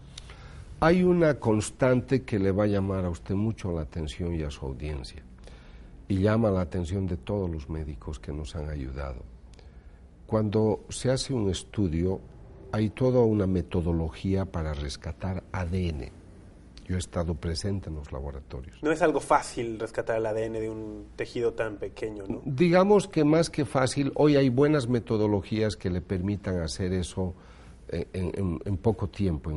Hay 0.83 1.03
una 1.03 1.39
constante 1.39 2.23
que 2.23 2.39
le 2.39 2.53
va 2.53 2.65
a 2.65 2.67
llamar 2.67 3.05
a 3.05 3.11
usted 3.11 3.35
mucho 3.35 3.71
la 3.71 3.83
atención 3.83 4.35
y 4.35 4.43
a 4.43 4.51
su 4.51 4.65
audiencia 4.65 5.23
y 6.09 6.21
llama 6.21 6.51
la 6.51 6.63
atención 6.63 7.07
de 7.07 7.19
todos 7.19 7.51
los 7.51 7.69
médicos 7.69 8.19
que 8.19 8.33
nos 8.33 8.57
han 8.57 8.71
ayudado. 8.71 9.23
Cuando 10.27 10.87
se 10.89 11.11
hace 11.11 11.35
un 11.35 11.51
estudio, 11.51 12.21
hay 12.73 12.89
toda 12.89 13.21
una 13.21 13.47
metodología 13.47 14.47
para 14.47 14.73
rescatar 14.73 15.45
ADN. 15.53 16.13
Yo 16.89 16.97
he 16.97 16.99
estado 16.99 17.35
presente 17.35 17.91
en 17.91 17.97
los 17.97 18.11
laboratorios. 18.11 18.83
No 18.83 18.91
es 18.91 19.03
algo 19.03 19.21
fácil 19.21 19.79
rescatar 19.79 20.17
el 20.17 20.25
ADN 20.25 20.55
de 20.55 20.71
un 20.71 21.09
tejido 21.15 21.53
tan 21.53 21.77
pequeño, 21.77 22.25
¿no? 22.27 22.41
Digamos 22.47 23.07
que 23.07 23.23
más 23.25 23.51
que 23.51 23.67
fácil, 23.67 24.13
hoy 24.15 24.37
hay 24.37 24.49
buenas 24.49 24.89
metodologías 24.89 25.77
que 25.77 25.91
le 25.91 26.01
permitan 26.01 26.59
hacer 26.63 26.95
eso 26.95 27.35
en, 27.91 28.77
poco 28.79 29.09
tiempo, 29.09 29.51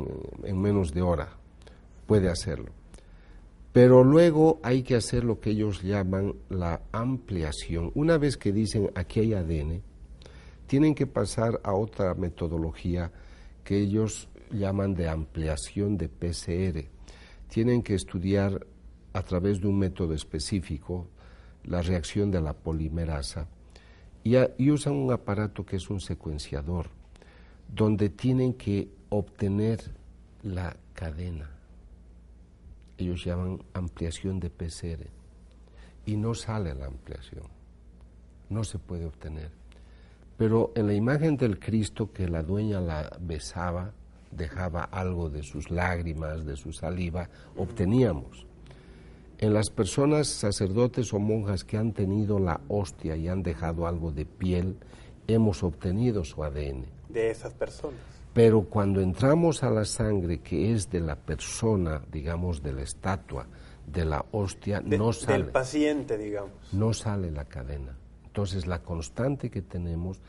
en 0.44 0.62
menos 0.62 0.94
de 0.94 1.02
hora. 1.02 1.30
Puede 2.06 2.30
hacerlo. 2.30 2.72
Pero 3.72 4.04
luego 4.04 4.60
hay 4.62 4.84
que 4.84 4.96
hacer 4.96 5.24
lo 5.24 5.40
que 5.40 5.52
ellos 5.52 5.82
llaman 5.82 6.36
la 6.50 6.82
ampliación. 6.92 7.92
Una 7.96 8.18
vez 8.18 8.38
que 8.38 8.52
dicen 8.52 8.92
aquí 8.94 9.22
hay 9.22 9.34
ADN, 9.34 9.82
tienen 10.68 10.94
que 10.94 11.08
pasar 11.08 11.60
a 11.64 11.74
otra 11.74 12.14
metodología 12.14 13.12
que 13.64 13.80
ellos 13.80 14.30
llaman 14.52 14.94
de 14.94 15.10
ampliación 15.10 15.98
de 15.98 16.08
PCR. 16.08 16.86
Tienen 17.48 17.82
que 17.82 17.96
estudiar 17.96 18.66
a 19.14 19.24
través 19.24 19.60
de 19.60 19.68
un 19.68 19.80
método 19.80 20.14
específico 20.14 21.08
la 21.64 21.82
reacción 21.82 22.30
de 22.30 22.42
la 22.42 22.54
polimerasa 22.54 23.48
y, 24.24 24.36
y 24.58 24.72
usan 24.72 24.94
un 24.94 25.12
aparato 25.12 25.66
que 25.66 25.78
es 25.78 25.90
un 25.90 26.00
secuenciador, 26.00 26.90
donde 27.68 28.10
tienen 28.10 28.54
que 28.54 28.90
obtener 29.10 29.80
la 30.44 30.76
cadena 30.94 31.54
ellos 32.98 33.24
llaman 33.24 33.60
ampliación 33.74 34.40
de 34.40 34.50
PCR, 34.50 35.08
y 36.06 36.18
no 36.18 36.34
sale 36.34 36.74
la 36.74 36.86
ampliación, 36.86 37.46
no 38.50 38.64
se 38.64 38.80
puede 38.80 39.06
obtener. 39.06 39.52
Pero 40.38 40.72
en 40.76 40.88
la 40.88 40.94
imagen 40.94 41.38
del 41.38 41.60
Cristo 41.60 42.12
que 42.12 42.28
la 42.28 42.44
dueña 42.44 42.82
la 42.82 43.18
besaba, 43.20 43.94
dejaba 44.32 44.84
algo 44.84 45.30
de 45.30 45.44
sus 45.44 45.70
lágrimas, 45.70 46.46
de 46.46 46.56
su 46.56 46.74
saliva, 46.74 47.30
obteníamos. 47.56 48.48
En 49.38 49.54
las 49.54 49.70
personas, 49.70 50.28
sacerdotes 50.28 51.14
o 51.14 51.20
monjas 51.20 51.64
que 51.64 51.78
han 51.78 51.94
tenido 51.94 52.40
la 52.40 52.62
hostia 52.68 53.16
y 53.16 53.28
han 53.28 53.44
dejado 53.44 53.88
algo 53.88 54.12
de 54.12 54.26
piel, 54.26 54.78
hemos 55.28 55.64
obtenido 55.64 56.24
su 56.24 56.44
ADN. 56.44 56.86
De 57.14 57.30
esas 57.30 57.54
personas. 57.54 58.00
Pero 58.34 58.64
cuando 58.64 59.00
entramos 59.00 59.62
a 59.62 59.70
la 59.70 59.86
sangre 59.86 60.40
que 60.40 60.74
es 60.74 60.90
de 60.90 61.00
la 61.00 61.16
persona, 61.16 62.02
digamos, 62.12 62.64
de 62.64 62.74
la 62.74 62.82
estatua, 62.82 63.48
de 63.86 64.06
la 64.06 64.26
hostia, 64.32 64.82
no 64.82 65.14
sale. 65.14 65.44
Del 65.44 65.52
paciente, 65.52 66.18
digamos. 66.18 66.52
No 66.72 66.94
sale 66.94 67.30
la 67.30 67.46
cadena. 67.46 67.96
Entonces, 68.26 68.66
la 68.66 68.82
constante 68.82 69.52
que 69.52 69.62
tenemos. 69.62 70.20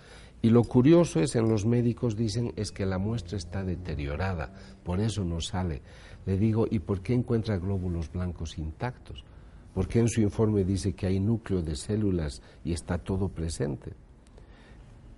Y 0.42 0.50
lo 0.50 0.62
curioso 0.64 1.20
es, 1.20 1.34
en 1.36 1.48
los 1.48 1.64
médicos 1.64 2.16
dicen, 2.16 2.52
es 2.56 2.70
que 2.70 2.84
la 2.84 2.98
muestra 2.98 3.38
está 3.38 3.64
deteriorada, 3.64 4.52
por 4.82 5.00
eso 5.00 5.24
no 5.24 5.40
sale. 5.40 5.80
Le 6.26 6.36
digo, 6.36 6.66
¿y 6.70 6.80
por 6.80 7.00
qué 7.00 7.14
encuentra 7.14 7.56
glóbulos 7.56 8.12
blancos 8.12 8.58
intactos? 8.58 9.24
Porque 9.72 10.00
en 10.00 10.08
su 10.08 10.20
informe 10.20 10.64
dice 10.64 10.92
que 10.92 11.06
hay 11.06 11.18
núcleo 11.18 11.62
de 11.62 11.74
células 11.76 12.42
y 12.62 12.74
está 12.74 12.98
todo 12.98 13.30
presente. 13.30 13.94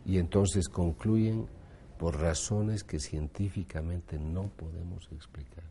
Y 0.04 0.18
entonces 0.18 0.68
concluyen 0.68 1.48
por 1.98 2.20
razones 2.20 2.84
que 2.84 2.98
científicamente 2.98 4.18
no 4.18 4.48
podemos 4.48 5.08
explicar. 5.12 5.64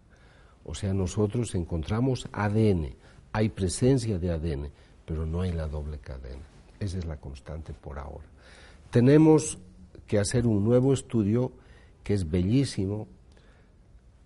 O 0.63 0.73
sea, 0.73 0.93
nosotros 0.93 1.53
encontramos 1.55 2.27
ADN, 2.31 2.95
hay 3.31 3.49
presencia 3.49 4.17
de 4.17 4.31
ADN, 4.31 4.71
pero 5.05 5.25
no 5.25 5.41
hay 5.41 5.51
la 5.51 5.67
doble 5.67 5.99
cadena. 5.99 6.41
Esa 6.79 6.97
es 6.97 7.05
la 7.05 7.17
constante 7.17 7.73
por 7.73 7.99
ahora. 7.99 8.25
Tenemos 8.89 9.59
que 10.07 10.19
hacer 10.19 10.47
un 10.47 10.63
nuevo 10.63 10.93
estudio 10.93 11.51
que 12.03 12.13
es 12.13 12.29
bellísimo. 12.29 13.07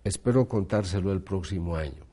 Espero 0.04 0.48
contárselo 0.48 1.12
el 1.12 1.22
próximo 1.22 1.76
año, 1.76 2.04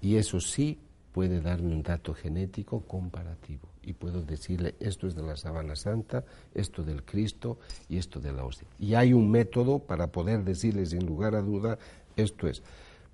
Y 0.00 0.16
eso 0.16 0.40
sí 0.40 0.78
puede 1.12 1.40
darme 1.40 1.74
un 1.74 1.82
dato 1.82 2.14
genético 2.14 2.80
comparativo. 2.80 3.67
Y 3.88 3.94
puedo 3.94 4.20
decirle, 4.20 4.74
esto 4.80 5.06
es 5.06 5.14
de 5.14 5.22
la 5.22 5.34
sábana 5.34 5.74
santa, 5.74 6.22
esto 6.54 6.82
del 6.82 7.04
Cristo 7.04 7.56
y 7.88 7.96
esto 7.96 8.20
de 8.20 8.32
la 8.32 8.44
hostia. 8.44 8.68
Y 8.78 8.92
hay 8.92 9.14
un 9.14 9.30
método 9.30 9.78
para 9.78 10.08
poder 10.08 10.44
decirle 10.44 10.84
sin 10.84 11.06
lugar 11.06 11.34
a 11.34 11.40
duda, 11.40 11.78
esto 12.14 12.48
es. 12.48 12.62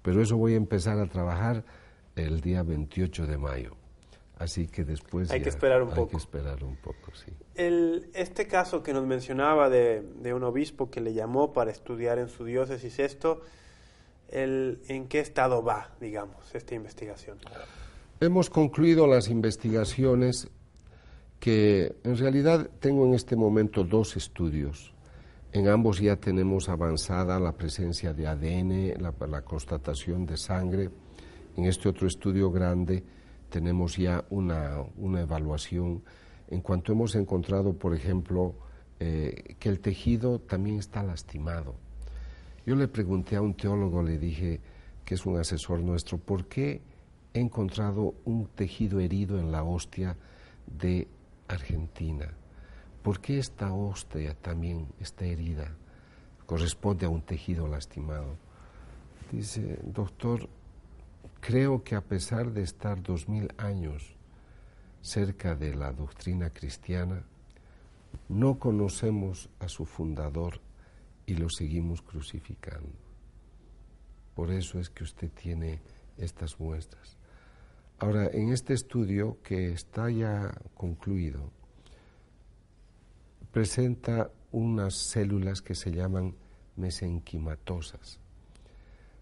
Pero 0.03 0.21
eso 0.21 0.37
voy 0.37 0.55
a 0.55 0.57
empezar 0.57 0.99
a 0.99 1.07
trabajar 1.07 1.63
el 2.17 2.41
día 2.41 2.65
28 2.65 3.25
de 3.29 3.39
mayo. 3.39 3.77
Así 4.37 4.67
que 4.67 4.83
después 4.83 5.31
hay 5.31 5.43
que 5.43 5.49
esperar 5.49 5.81
un 5.81 5.91
hay 5.91 5.95
poco. 5.95 6.11
que 6.11 6.17
esperar 6.17 6.65
un 6.65 6.75
poco, 6.75 7.15
sí. 7.15 7.33
El, 7.55 8.11
este 8.13 8.49
caso 8.49 8.83
que 8.83 8.93
nos 8.93 9.07
mencionaba 9.07 9.71
de, 9.71 10.03
de, 10.23 10.35
un 10.35 10.43
obispo 10.43 10.91
que 10.91 11.01
le 11.01 11.15
llamó 11.15 11.53
para 11.53 11.71
estudiar 11.71 12.19
en 12.19 12.29
su 12.29 12.45
diócesis 12.45 12.99
esto, 12.99 13.43
el, 14.29 14.81
¿en 14.89 15.07
qué 15.07 15.21
estado 15.21 15.63
va, 15.63 15.93
digamos, 16.01 16.53
esta 16.53 16.75
investigación? 16.75 17.39
Hemos 18.19 18.51
concluido 18.51 19.07
las 19.07 19.29
investigaciones 19.29 20.49
que 21.45 21.97
en 22.05 22.17
realidad 22.17 22.71
tengo 22.81 23.05
en 23.05 23.13
este 23.13 23.37
momento 23.37 23.85
dos 23.85 24.17
estudios. 24.17 24.95
En 25.53 25.69
ambos 25.69 26.01
ya 26.01 26.17
tenemos 26.17 26.71
avanzada 26.71 27.39
la 27.39 27.53
presencia 27.53 28.15
de 28.15 28.27
ADN, 28.27 28.95
la, 29.29 29.43
constatación 29.43 30.25
de 30.25 30.39
sangre. 30.39 30.89
En 31.59 31.67
este 31.67 31.91
otro 31.91 32.07
estudio 32.09 32.51
grande 32.51 33.05
tenemos 33.51 33.99
ya 33.99 34.25
una, 34.31 34.79
una 34.97 35.21
evaluación 35.21 36.03
en 36.49 36.63
cuanto 36.63 36.93
hemos 36.93 37.15
encontrado, 37.15 37.75
por 37.75 37.95
ejemplo, 37.95 38.55
eh, 38.99 39.55
que 39.59 39.69
el 39.69 39.81
tejido 39.81 40.39
también 40.39 40.79
está 40.79 41.03
lastimado. 41.03 41.75
Yo 42.65 42.75
le 42.75 42.89
pregunté 42.89 43.37
a 43.37 43.43
un 43.43 43.53
teólogo, 43.53 44.03
le 44.03 44.17
dije, 44.17 44.63
que 45.05 45.15
es 45.15 45.27
un 45.27 45.37
asesor 45.37 45.81
nuestro, 45.81 46.17
¿por 46.17 46.47
qué 46.47 46.81
he 47.35 47.41
encontrado 47.41 48.15
un 48.25 48.47
tejido 48.47 48.99
herido 48.99 49.39
en 49.39 49.53
la 49.53 49.63
hostia 49.63 50.17
de 50.67 51.07
Argentina? 51.49 52.33
¿Por 53.03 53.21
qué 53.21 53.39
esta 53.39 53.73
hostia 53.73 54.35
también 54.35 54.89
está 54.99 55.25
herida? 55.25 55.77
Corresponde 56.47 57.07
a 57.07 57.11
un 57.11 57.23
tejido 57.23 57.69
lastimado. 57.69 58.37
Dice, 59.31 59.79
doctor, 59.83 60.49
creo 61.41 61.83
que 61.85 61.97
a 61.97 62.01
pesar 62.01 62.53
de 62.53 62.63
estar 62.63 63.03
dos 63.03 63.29
mil 63.29 63.53
años 63.59 64.15
cerca 65.03 65.55
de 65.55 65.75
la 65.75 65.93
doctrina 65.93 66.51
cristiana, 66.51 67.25
no 68.29 68.59
conocemos 68.59 69.51
a 69.59 69.69
su 69.69 69.85
fundador 69.85 70.61
y 71.27 71.35
lo 71.35 71.51
seguimos 71.51 72.01
crucificando. 72.01 72.93
Por 74.35 74.51
eso 74.51 74.81
es 74.81 74.89
que 74.89 75.05
usted 75.05 75.31
tiene 75.31 75.81
estas 76.17 76.59
muestras. 76.59 77.17
Ahora, 77.99 78.29
en 78.33 78.53
este 78.53 78.75
estudio 78.75 79.39
que 79.43 79.73
está 79.73 80.11
ya 80.11 80.53
concluido, 80.75 81.51
presenta 83.53 84.31
unas 84.51 84.95
células 84.95 85.63
que 85.63 85.75
se 85.75 85.93
llaman 85.93 86.35
mesenquimatosas. 86.77 88.19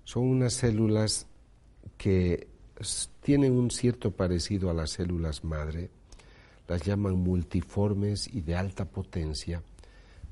Son 0.05 0.25
unas 0.25 0.55
células 0.55 1.27
que 1.99 2.49
tienen 3.21 3.53
un 3.53 3.71
cierto 3.71 4.11
parecido 4.11 4.71
a 4.71 4.75
las 4.75 4.91
células 4.91 5.45
madre, 5.45 5.91
las 6.67 6.83
llaman 6.83 7.17
multiformes 7.17 8.27
y 8.33 8.41
de 8.41 8.57
alta 8.57 8.87
potencia, 8.87 9.63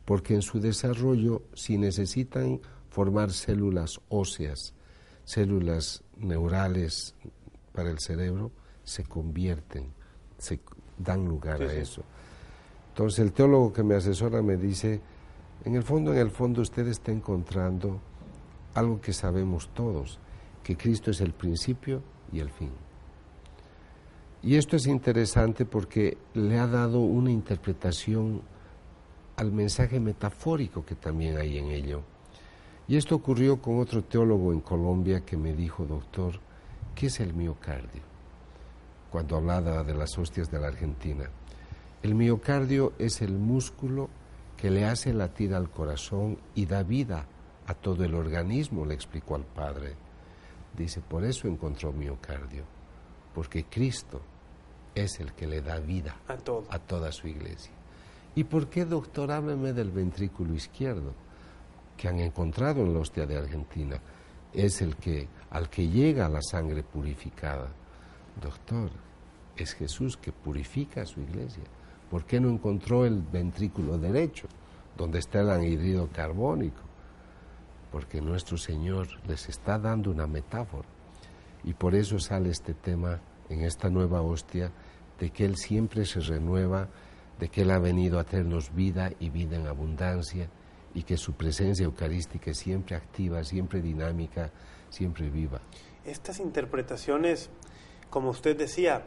porque 0.04 0.34
en 0.34 0.42
su 0.42 0.60
desarrollo, 0.60 1.42
si 1.54 1.76
necesitan 1.76 2.60
formar 2.88 3.32
células 3.32 4.00
óseas, 4.08 4.74
células 5.24 6.02
neurales 6.16 7.14
para 7.72 7.90
el 7.90 7.98
cerebro, 7.98 8.50
se 8.84 9.04
convierten, 9.04 9.92
se 10.38 10.60
dan 10.98 11.26
lugar 11.26 11.58
sí, 11.58 11.64
a 11.64 11.72
eso. 11.72 12.02
Entonces 12.88 13.20
el 13.20 13.32
teólogo 13.32 13.72
que 13.72 13.82
me 13.82 13.94
asesora 13.94 14.42
me 14.42 14.56
dice, 14.56 15.00
en 15.64 15.74
el 15.74 15.82
fondo, 15.82 16.12
en 16.12 16.18
el 16.18 16.30
fondo 16.30 16.62
usted 16.62 16.86
está 16.88 17.12
encontrando 17.12 18.00
algo 18.74 19.00
que 19.00 19.12
sabemos 19.12 19.70
todos, 19.74 20.18
que 20.62 20.76
Cristo 20.76 21.10
es 21.10 21.20
el 21.20 21.32
principio 21.32 22.02
y 22.32 22.40
el 22.40 22.50
fin. 22.50 22.70
Y 24.42 24.56
esto 24.56 24.76
es 24.76 24.86
interesante 24.86 25.66
porque 25.66 26.16
le 26.34 26.58
ha 26.58 26.66
dado 26.66 27.00
una 27.00 27.30
interpretación 27.30 28.40
al 29.36 29.52
mensaje 29.52 30.00
metafórico 30.00 30.84
que 30.84 30.94
también 30.94 31.36
hay 31.36 31.58
en 31.58 31.66
ello. 31.66 32.02
Y 32.88 32.96
esto 32.96 33.14
ocurrió 33.14 33.60
con 33.60 33.78
otro 33.78 34.02
teólogo 34.02 34.52
en 34.52 34.60
Colombia 34.60 35.24
que 35.24 35.36
me 35.36 35.54
dijo, 35.54 35.84
doctor, 35.84 36.40
¿qué 37.00 37.06
es 37.06 37.18
el 37.20 37.32
miocardio? 37.32 38.02
Cuando 39.10 39.38
hablaba 39.38 39.82
de 39.84 39.94
las 39.94 40.18
hostias 40.18 40.50
de 40.50 40.60
la 40.60 40.66
Argentina. 40.66 41.30
El 42.02 42.14
miocardio 42.14 42.92
es 42.98 43.22
el 43.22 43.38
músculo 43.38 44.10
que 44.58 44.70
le 44.70 44.84
hace 44.84 45.14
latir 45.14 45.54
al 45.54 45.70
corazón 45.70 46.36
y 46.54 46.66
da 46.66 46.82
vida 46.82 47.24
a 47.66 47.72
todo 47.72 48.04
el 48.04 48.14
organismo, 48.14 48.84
le 48.84 48.92
explicó 48.92 49.34
al 49.34 49.46
padre. 49.46 49.94
Dice, 50.76 51.00
por 51.00 51.24
eso 51.24 51.48
encontró 51.48 51.90
miocardio, 51.90 52.64
porque 53.34 53.64
Cristo 53.64 54.20
es 54.94 55.20
el 55.20 55.32
que 55.32 55.46
le 55.46 55.62
da 55.62 55.78
vida 55.80 56.16
a, 56.28 56.36
todo. 56.36 56.66
a 56.68 56.78
toda 56.78 57.12
su 57.12 57.28
iglesia. 57.28 57.72
¿Y 58.34 58.44
por 58.44 58.68
qué, 58.68 58.84
doctor, 58.84 59.32
hábleme 59.32 59.72
del 59.72 59.90
ventrículo 59.90 60.52
izquierdo 60.54 61.14
que 61.96 62.08
han 62.08 62.20
encontrado 62.20 62.82
en 62.82 62.92
la 62.92 63.00
hostia 63.00 63.24
de 63.24 63.38
Argentina? 63.38 63.98
Es 64.52 64.82
el 64.82 64.96
que, 64.96 65.28
al 65.50 65.68
que 65.68 65.88
llega 65.88 66.28
la 66.28 66.42
sangre 66.42 66.82
purificada. 66.82 67.68
Doctor, 68.40 68.90
es 69.56 69.74
Jesús 69.74 70.16
que 70.16 70.32
purifica 70.32 71.02
a 71.02 71.06
su 71.06 71.20
iglesia. 71.20 71.64
¿Por 72.10 72.24
qué 72.24 72.40
no 72.40 72.48
encontró 72.48 73.04
el 73.04 73.22
ventrículo 73.22 73.98
derecho, 73.98 74.48
donde 74.96 75.18
está 75.18 75.40
el 75.40 75.50
anhidrido 75.50 76.08
carbónico? 76.08 76.82
Porque 77.92 78.20
nuestro 78.20 78.56
Señor 78.56 79.08
les 79.26 79.48
está 79.48 79.78
dando 79.78 80.10
una 80.10 80.26
metáfora. 80.26 80.88
Y 81.64 81.74
por 81.74 81.94
eso 81.94 82.18
sale 82.18 82.50
este 82.50 82.74
tema 82.74 83.20
en 83.48 83.62
esta 83.62 83.90
nueva 83.90 84.22
hostia 84.22 84.72
de 85.18 85.30
que 85.30 85.44
Él 85.44 85.56
siempre 85.56 86.06
se 86.06 86.20
renueva, 86.20 86.88
de 87.38 87.48
que 87.48 87.62
Él 87.62 87.70
ha 87.70 87.78
venido 87.78 88.18
a 88.18 88.24
traernos 88.24 88.74
vida 88.74 89.10
y 89.18 89.28
vida 89.30 89.56
en 89.56 89.66
abundancia 89.66 90.48
y 90.94 91.02
que 91.02 91.16
su 91.16 91.34
presencia 91.34 91.84
eucarística 91.84 92.50
es 92.50 92.58
siempre 92.58 92.96
activa, 92.96 93.44
siempre 93.44 93.82
dinámica, 93.82 94.50
siempre 94.90 95.30
viva. 95.30 95.60
Estas 96.04 96.40
interpretaciones, 96.40 97.50
como 98.10 98.30
usted 98.30 98.56
decía, 98.56 99.02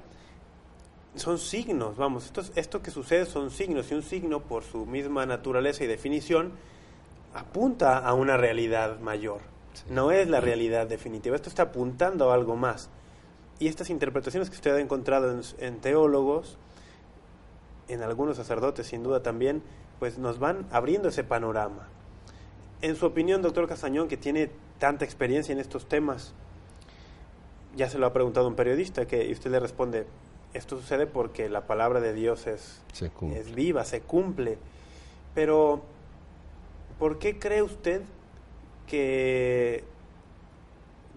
son 1.15 1.37
signos, 1.37 1.97
vamos, 1.97 2.25
esto, 2.25 2.41
esto 2.55 2.81
que 2.81 2.91
sucede 2.91 3.25
son 3.25 3.51
signos 3.51 3.91
y 3.91 3.95
un 3.95 4.03
signo 4.03 4.41
por 4.41 4.63
su 4.63 4.85
misma 4.85 5.25
naturaleza 5.25 5.83
y 5.83 5.87
definición 5.87 6.53
apunta 7.33 7.99
a 7.99 8.13
una 8.13 8.37
realidad 8.37 8.99
mayor. 8.99 9.41
Sí. 9.73 9.83
No 9.89 10.11
es 10.11 10.27
la 10.27 10.39
realidad 10.39 10.87
definitiva, 10.87 11.35
esto 11.35 11.49
está 11.49 11.63
apuntando 11.63 12.31
a 12.31 12.33
algo 12.33 12.55
más. 12.55 12.89
Y 13.59 13.67
estas 13.67 13.89
interpretaciones 13.89 14.49
que 14.49 14.55
usted 14.55 14.75
ha 14.75 14.79
encontrado 14.79 15.31
en, 15.31 15.41
en, 15.59 15.79
teólogos, 15.79 16.57
en 17.87 18.01
algunos 18.01 18.37
sacerdotes 18.37 18.87
sin 18.87 19.03
duda 19.03 19.21
también, 19.21 19.61
pues 19.99 20.17
nos 20.17 20.39
van 20.39 20.67
abriendo 20.71 21.09
ese 21.09 21.23
panorama. 21.23 21.87
En 22.81 22.95
su 22.95 23.05
opinión, 23.05 23.41
doctor 23.41 23.67
Castañón, 23.67 24.07
que 24.07 24.17
tiene 24.17 24.51
tanta 24.83 25.05
experiencia 25.05 25.53
en 25.53 25.59
estos 25.59 25.87
temas, 25.87 26.33
ya 27.73 27.89
se 27.89 27.97
lo 27.97 28.05
ha 28.05 28.11
preguntado 28.11 28.49
un 28.49 28.55
periodista 28.55 29.05
que 29.05 29.25
y 29.25 29.31
usted 29.31 29.49
le 29.49 29.61
responde, 29.61 30.07
esto 30.53 30.77
sucede 30.77 31.07
porque 31.07 31.47
la 31.47 31.67
palabra 31.67 32.01
de 32.01 32.11
Dios 32.11 32.47
es, 32.47 32.81
es 33.33 33.55
viva, 33.55 33.85
se 33.85 34.01
cumple. 34.01 34.57
Pero, 35.33 35.83
¿por 36.99 37.17
qué 37.17 37.39
cree 37.39 37.61
usted 37.61 38.01
que 38.85 39.85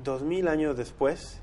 dos 0.05 0.23
mil 0.23 0.47
años 0.47 0.77
después 0.77 1.41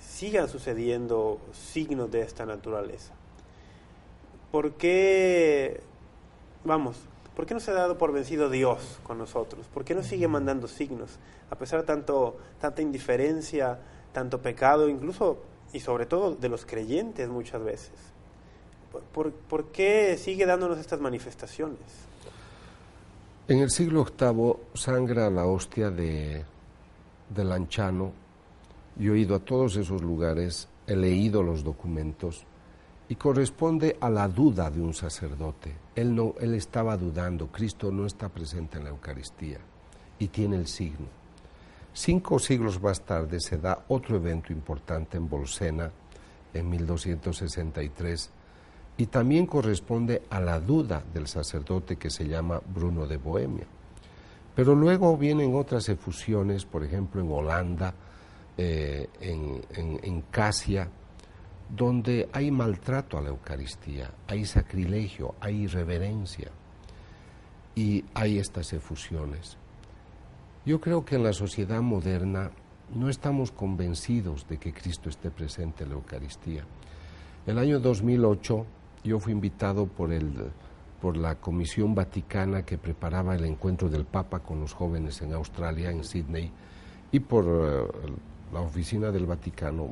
sigan 0.00 0.48
sucediendo 0.48 1.40
signos 1.50 2.08
de 2.12 2.20
esta 2.20 2.46
naturaleza? 2.46 3.14
¿Por 4.52 4.74
qué, 4.74 5.80
vamos, 6.62 7.07
por 7.38 7.46
qué 7.46 7.54
no 7.54 7.60
se 7.60 7.70
ha 7.70 7.74
dado 7.74 7.96
por 7.96 8.10
vencido 8.10 8.50
Dios 8.50 8.98
con 9.04 9.16
nosotros? 9.16 9.64
¿Por 9.72 9.84
qué 9.84 9.94
no 9.94 10.02
sigue 10.02 10.26
mandando 10.26 10.66
signos? 10.66 11.20
A 11.52 11.54
pesar 11.54 11.82
de 11.82 11.86
tanto, 11.86 12.36
tanta 12.60 12.82
indiferencia, 12.82 13.78
tanto 14.12 14.42
pecado, 14.42 14.88
incluso 14.88 15.38
y 15.72 15.78
sobre 15.78 16.06
todo 16.06 16.34
de 16.34 16.48
los 16.48 16.66
creyentes 16.66 17.28
muchas 17.28 17.62
veces. 17.62 17.92
¿Por, 19.12 19.66
qué 19.66 20.18
sigue 20.18 20.46
dándonos 20.46 20.78
estas 20.78 20.98
manifestaciones? 20.98 21.78
En 23.46 23.60
el 23.60 23.70
siglo 23.70 24.04
VIII 24.04 24.56
sangra 24.74 25.30
la 25.30 25.46
hostia 25.46 25.90
de, 25.90 26.44
de 27.28 27.44
Lanchano 27.44 28.14
yo 28.96 29.14
he 29.14 29.20
ido 29.20 29.36
a 29.36 29.38
todos 29.38 29.76
esos 29.76 30.02
lugares, 30.02 30.66
he 30.88 30.96
leído 30.96 31.44
los 31.44 31.62
documentos 31.62 32.42
y 33.08 33.14
corresponde 33.14 33.96
a 34.00 34.10
la 34.10 34.26
duda 34.26 34.72
de 34.72 34.80
un 34.80 34.92
sacerdote. 34.92 35.86
Él, 36.00 36.54
estaba 36.54 36.96
dudando, 36.96 37.48
Cristo 37.48 37.90
no 37.90 38.06
está 38.06 38.28
presente 38.28 38.78
en 38.78 38.84
la 38.84 38.90
Eucaristía 38.90 39.58
y 40.18 40.28
tiene 40.28 40.56
el 40.56 40.68
signo. 40.68 41.06
Cinco 41.92 42.38
siglos 42.38 42.80
más 42.80 43.00
tarde 43.00 43.40
se 43.40 43.58
da 43.58 43.84
otro 43.88 44.16
evento 44.16 44.52
importante 44.52 45.16
en 45.16 45.28
Bolsena, 45.28 45.90
en 46.54 46.70
1263, 46.70 48.30
y 48.96 49.06
también 49.06 49.46
corresponde 49.46 50.22
a 50.30 50.40
la 50.40 50.60
duda 50.60 51.02
del 51.12 51.26
sacerdote 51.26 51.96
que 51.96 52.10
se 52.10 52.28
llama 52.28 52.60
Bruno 52.72 53.06
de 53.06 53.16
Bohemia. 53.16 53.66
Pero 54.54 54.76
luego 54.76 55.16
vienen 55.16 55.54
otras 55.56 55.88
efusiones, 55.88 56.64
por 56.64 56.84
ejemplo 56.84 57.20
en 57.20 57.30
Holanda, 57.30 57.92
eh, 58.56 59.08
en, 59.20 59.62
en 59.74 60.20
Casia, 60.30 60.88
donde 61.68 62.28
hay 62.32 62.50
maltrato 62.50 63.18
a 63.18 63.20
la 63.20 63.28
Eucaristía, 63.28 64.10
hay 64.26 64.44
sacrilegio, 64.44 65.34
hay 65.40 65.62
irreverencia 65.62 66.50
y 67.74 68.04
hay 68.14 68.38
estas 68.38 68.72
efusiones. 68.72 69.56
Yo 70.64 70.80
creo 70.80 71.04
que 71.04 71.16
en 71.16 71.24
la 71.24 71.32
sociedad 71.32 71.80
moderna 71.80 72.50
no 72.94 73.08
estamos 73.08 73.52
convencidos 73.52 74.46
de 74.48 74.58
que 74.58 74.72
Cristo 74.72 75.08
esté 75.08 75.30
presente 75.30 75.84
en 75.84 75.90
la 75.90 75.96
Eucaristía. 75.96 76.64
El 77.46 77.58
año 77.58 77.80
2008 77.80 78.66
yo 79.04 79.20
fui 79.20 79.32
invitado 79.32 79.86
por, 79.86 80.12
el, 80.12 80.32
por 81.00 81.16
la 81.16 81.36
Comisión 81.36 81.94
Vaticana 81.94 82.64
que 82.64 82.78
preparaba 82.78 83.34
el 83.34 83.44
encuentro 83.44 83.88
del 83.88 84.04
Papa 84.04 84.40
con 84.40 84.60
los 84.60 84.72
jóvenes 84.72 85.20
en 85.22 85.34
Australia, 85.34 85.90
en 85.90 86.04
Sydney, 86.04 86.50
y 87.12 87.20
por 87.20 87.44
eh, 87.44 88.12
la 88.52 88.60
oficina 88.60 89.10
del 89.10 89.26
Vaticano 89.26 89.88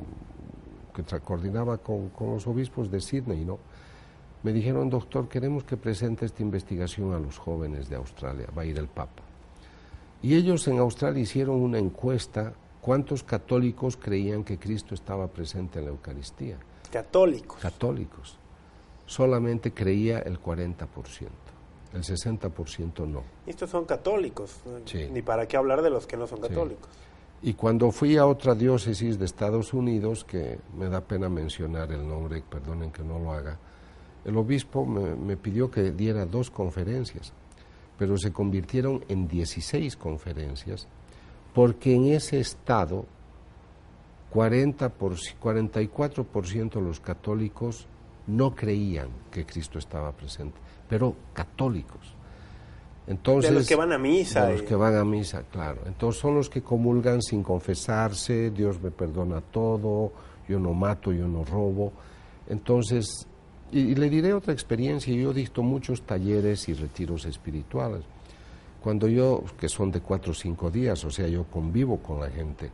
que 1.03 1.19
coordinaba 1.19 1.77
con, 1.77 2.09
con, 2.09 2.31
los 2.31 2.47
obispos 2.47 2.89
de 2.89 2.99
Sydney, 2.99 3.45
¿no? 3.45 3.59
Me 4.43 4.53
dijeron, 4.53 4.89
doctor, 4.89 5.27
queremos 5.27 5.63
que 5.63 5.77
presente 5.77 6.25
esta 6.25 6.41
investigación 6.41 7.13
a 7.13 7.19
los 7.19 7.37
jóvenes 7.37 7.89
de 7.89 7.95
Australia, 7.95 8.47
va 8.55 8.61
a 8.61 8.65
ir 8.65 8.77
el 8.77 8.87
Papa. 8.87 9.23
Y 10.21 10.35
ellos 10.35 10.67
en 10.67 10.79
Australia 10.79 11.21
hicieron 11.21 11.57
una 11.61 11.77
encuesta, 11.77 12.53
¿cuántos 12.81 13.23
católicos 13.23 13.97
creían 13.97 14.43
que 14.43 14.57
Cristo 14.57 14.95
estaba 14.95 15.27
presente 15.27 15.79
en 15.79 15.85
la 15.85 15.91
Eucaristía? 15.91 16.57
Católicos. 16.91 17.59
Católicos. 17.61 18.37
Solamente 19.05 19.73
creía 19.73 20.19
el 20.19 20.41
40%, 20.41 20.87
el 21.93 22.03
60% 22.03 23.07
no. 23.07 23.23
Estos 23.45 23.69
son 23.69 23.85
católicos, 23.85 24.59
ni 25.11 25.21
para 25.21 25.47
qué 25.47 25.57
hablar 25.57 25.81
de 25.81 25.89
los 25.89 26.07
que 26.07 26.17
no 26.17 26.27
son 26.27 26.41
católicos. 26.41 26.89
Y 27.41 27.53
cuando 27.53 27.91
fui 27.91 28.17
a 28.17 28.25
otra 28.25 28.55
diócesis 28.55 29.19
de 29.19 29.25
Estados 29.25 29.73
Unidos, 29.73 30.23
que 30.23 30.59
me 30.75 30.89
da 30.89 31.01
pena 31.01 31.29
mencionar 31.29 31.91
el 31.91 32.07
nombre, 32.07 32.41
perdonen 32.41 32.91
que 32.91 33.03
no 33.03 33.19
lo 33.19 33.31
haga, 33.31 33.59
el 34.25 34.35
obispo 34.35 34.85
me, 34.85 35.37
pidió 35.37 35.69
que 35.69 35.91
diera 35.91 36.25
dos 36.25 36.49
conferencias, 36.49 37.31
pero 37.97 38.17
se 38.17 38.33
convirtieron 38.33 39.05
en 39.07 39.27
16 39.27 39.95
conferencias, 39.97 40.87
porque 41.53 41.95
en 41.95 42.07
ese 42.07 42.39
estado 42.39 43.05
40 44.31 44.89
por, 44.89 45.15
44% 45.15 46.73
de 46.73 46.81
los 46.81 46.99
católicos 46.99 47.87
no 48.25 48.53
creían 48.53 49.09
que 49.31 49.45
Cristo 49.45 49.79
estaba 49.79 50.11
presente, 50.11 50.57
pero 50.89 51.15
católicos. 51.33 52.16
Entonces, 53.07 53.51
de 53.51 53.57
los 53.57 53.67
que 53.67 53.75
van 53.75 53.93
a 53.93 53.97
misa. 53.97 54.45
De 54.45 54.53
los 54.53 54.61
que 54.63 54.75
van 54.75 54.95
a 54.95 55.05
misa, 55.05 55.43
claro. 55.49 55.81
Entonces 55.85 56.21
son 56.21 56.35
los 56.35 56.49
que 56.49 56.61
comulgan 56.61 57.21
sin 57.21 57.41
confesarse, 57.41 58.51
Dios 58.51 58.81
me 58.81 58.91
perdona 58.91 59.41
todo, 59.41 60.11
yo 60.47 60.59
no 60.59 60.73
mato, 60.73 61.11
yo 61.13 61.27
no 61.27 61.45
robo. 61.45 61.93
Entonces, 62.49 63.27
y, 63.71 63.95
le 63.95 64.09
diré 64.09 64.33
otra 64.33 64.53
experiencia, 64.53 65.13
yo 65.13 65.33
dicto 65.33 65.63
muchos 65.63 66.01
talleres 66.03 66.67
y 66.69 66.73
retiros 66.73 67.25
espirituales. 67.25 68.03
Cuando 68.81 69.07
yo, 69.07 69.43
que 69.59 69.67
son 69.67 69.91
de 69.91 70.01
cuatro 70.01 70.31
o 70.31 70.35
cinco 70.35 70.69
días, 70.69 71.03
o 71.03 71.11
sea, 71.11 71.27
yo 71.27 71.43
convivo 71.45 71.97
con 71.97 72.21
la 72.21 72.29
gente, 72.29 72.71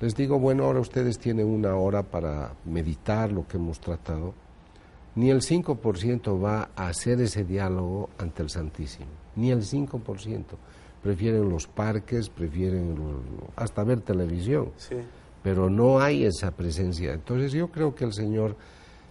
les 0.00 0.14
digo, 0.14 0.38
bueno, 0.38 0.64
ahora 0.64 0.80
ustedes 0.80 1.18
tienen 1.18 1.46
una 1.46 1.76
hora 1.76 2.02
para 2.02 2.52
meditar 2.64 3.32
lo 3.32 3.46
que 3.46 3.56
hemos 3.56 3.80
tratado. 3.80 4.34
Ni 5.14 5.30
el 5.30 5.40
5% 5.40 6.42
va 6.42 6.70
a 6.74 6.88
hacer 6.88 7.20
ese 7.20 7.44
diálogo 7.44 8.10
ante 8.18 8.42
el 8.42 8.50
Santísimo, 8.50 9.06
ni 9.36 9.50
el 9.50 9.62
5%. 9.62 10.44
Prefieren 11.02 11.48
los 11.48 11.66
parques, 11.66 12.28
prefieren 12.28 12.96
hasta 13.56 13.84
ver 13.84 14.00
televisión, 14.00 14.70
pero 15.42 15.68
no 15.68 16.00
hay 16.00 16.24
esa 16.24 16.50
presencia. 16.50 17.12
Entonces 17.12 17.52
yo 17.52 17.68
creo 17.68 17.94
que 17.94 18.04
el 18.04 18.12
Señor 18.12 18.56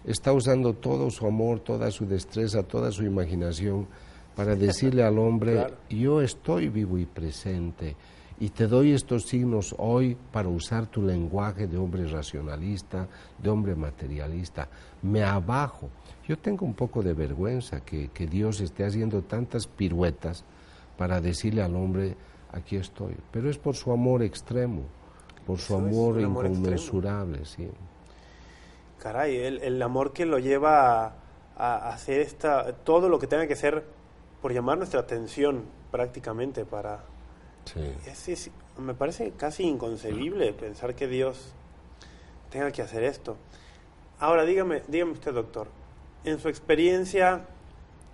está 0.05 0.33
usando 0.33 0.73
todo 0.73 1.09
su 1.11 1.27
amor, 1.27 1.59
toda 1.59 1.91
su 1.91 2.05
destreza, 2.05 2.63
toda 2.63 2.91
su 2.91 3.03
imaginación 3.03 3.87
para 4.35 4.55
decirle 4.57 5.03
al 5.03 5.19
hombre, 5.19 5.67
yo 5.89 6.21
estoy 6.21 6.69
vivo 6.69 6.97
y 6.97 7.05
presente 7.05 7.95
y 8.39 8.49
te 8.49 8.67
doy 8.67 8.93
estos 8.93 9.23
signos 9.23 9.75
hoy 9.77 10.17
para 10.31 10.47
usar 10.47 10.87
tu 10.87 11.01
lenguaje 11.01 11.67
de 11.67 11.77
hombre 11.77 12.07
racionalista, 12.07 13.07
de 13.37 13.49
hombre 13.49 13.75
materialista. 13.75 14.67
Me 15.01 15.23
abajo. 15.23 15.89
Yo 16.27 16.37
tengo 16.37 16.65
un 16.65 16.73
poco 16.73 17.01
de 17.03 17.13
vergüenza 17.13 17.81
que, 17.81 18.09
Dios 18.29 18.61
esté 18.61 18.85
haciendo 18.85 19.21
tantas 19.21 19.67
piruetas 19.67 20.43
para 20.97 21.21
decirle 21.21 21.61
al 21.61 21.75
hombre, 21.75 22.15
aquí 22.51 22.75
estoy. 22.75 23.15
Pero 23.31 23.49
es 23.49 23.57
por 23.57 23.75
su 23.75 23.91
amor 23.91 24.23
extremo, 24.23 24.83
por 25.45 25.59
su 25.59 25.75
amor, 25.75 26.19
inconmensurable. 26.19 27.45
Sí 27.45 27.69
caray, 29.03 29.35
el, 29.37 29.81
amor 29.81 30.13
que 30.13 30.25
lo 30.25 30.39
lleva 30.39 31.15
a, 31.57 31.89
hacer 31.89 32.21
esta, 32.21 32.71
todo 32.71 33.09
lo 33.09 33.19
que 33.19 33.27
tenga 33.27 33.47
que 33.47 33.57
ser 33.57 33.83
por 34.41 34.53
llamar 34.53 34.77
nuestra 34.77 35.01
atención 35.01 35.65
prácticamente 35.91 36.63
para... 36.63 37.03
Sí. 37.65 38.51
me 38.77 38.93
parece 38.93 39.31
casi 39.31 39.63
inconcebible 39.63 40.53
pensar 40.53 40.95
que 40.95 41.07
Dios 41.07 41.53
tenga 42.49 42.71
que 42.71 42.81
hacer 42.81 43.03
esto. 43.03 43.37
Ahora, 44.19 44.45
dígame, 44.45 44.83
dígame 44.87 45.13
usted, 45.13 45.33
doctor, 45.33 45.67
en 46.23 46.39
su 46.39 46.49
experiencia, 46.49 47.45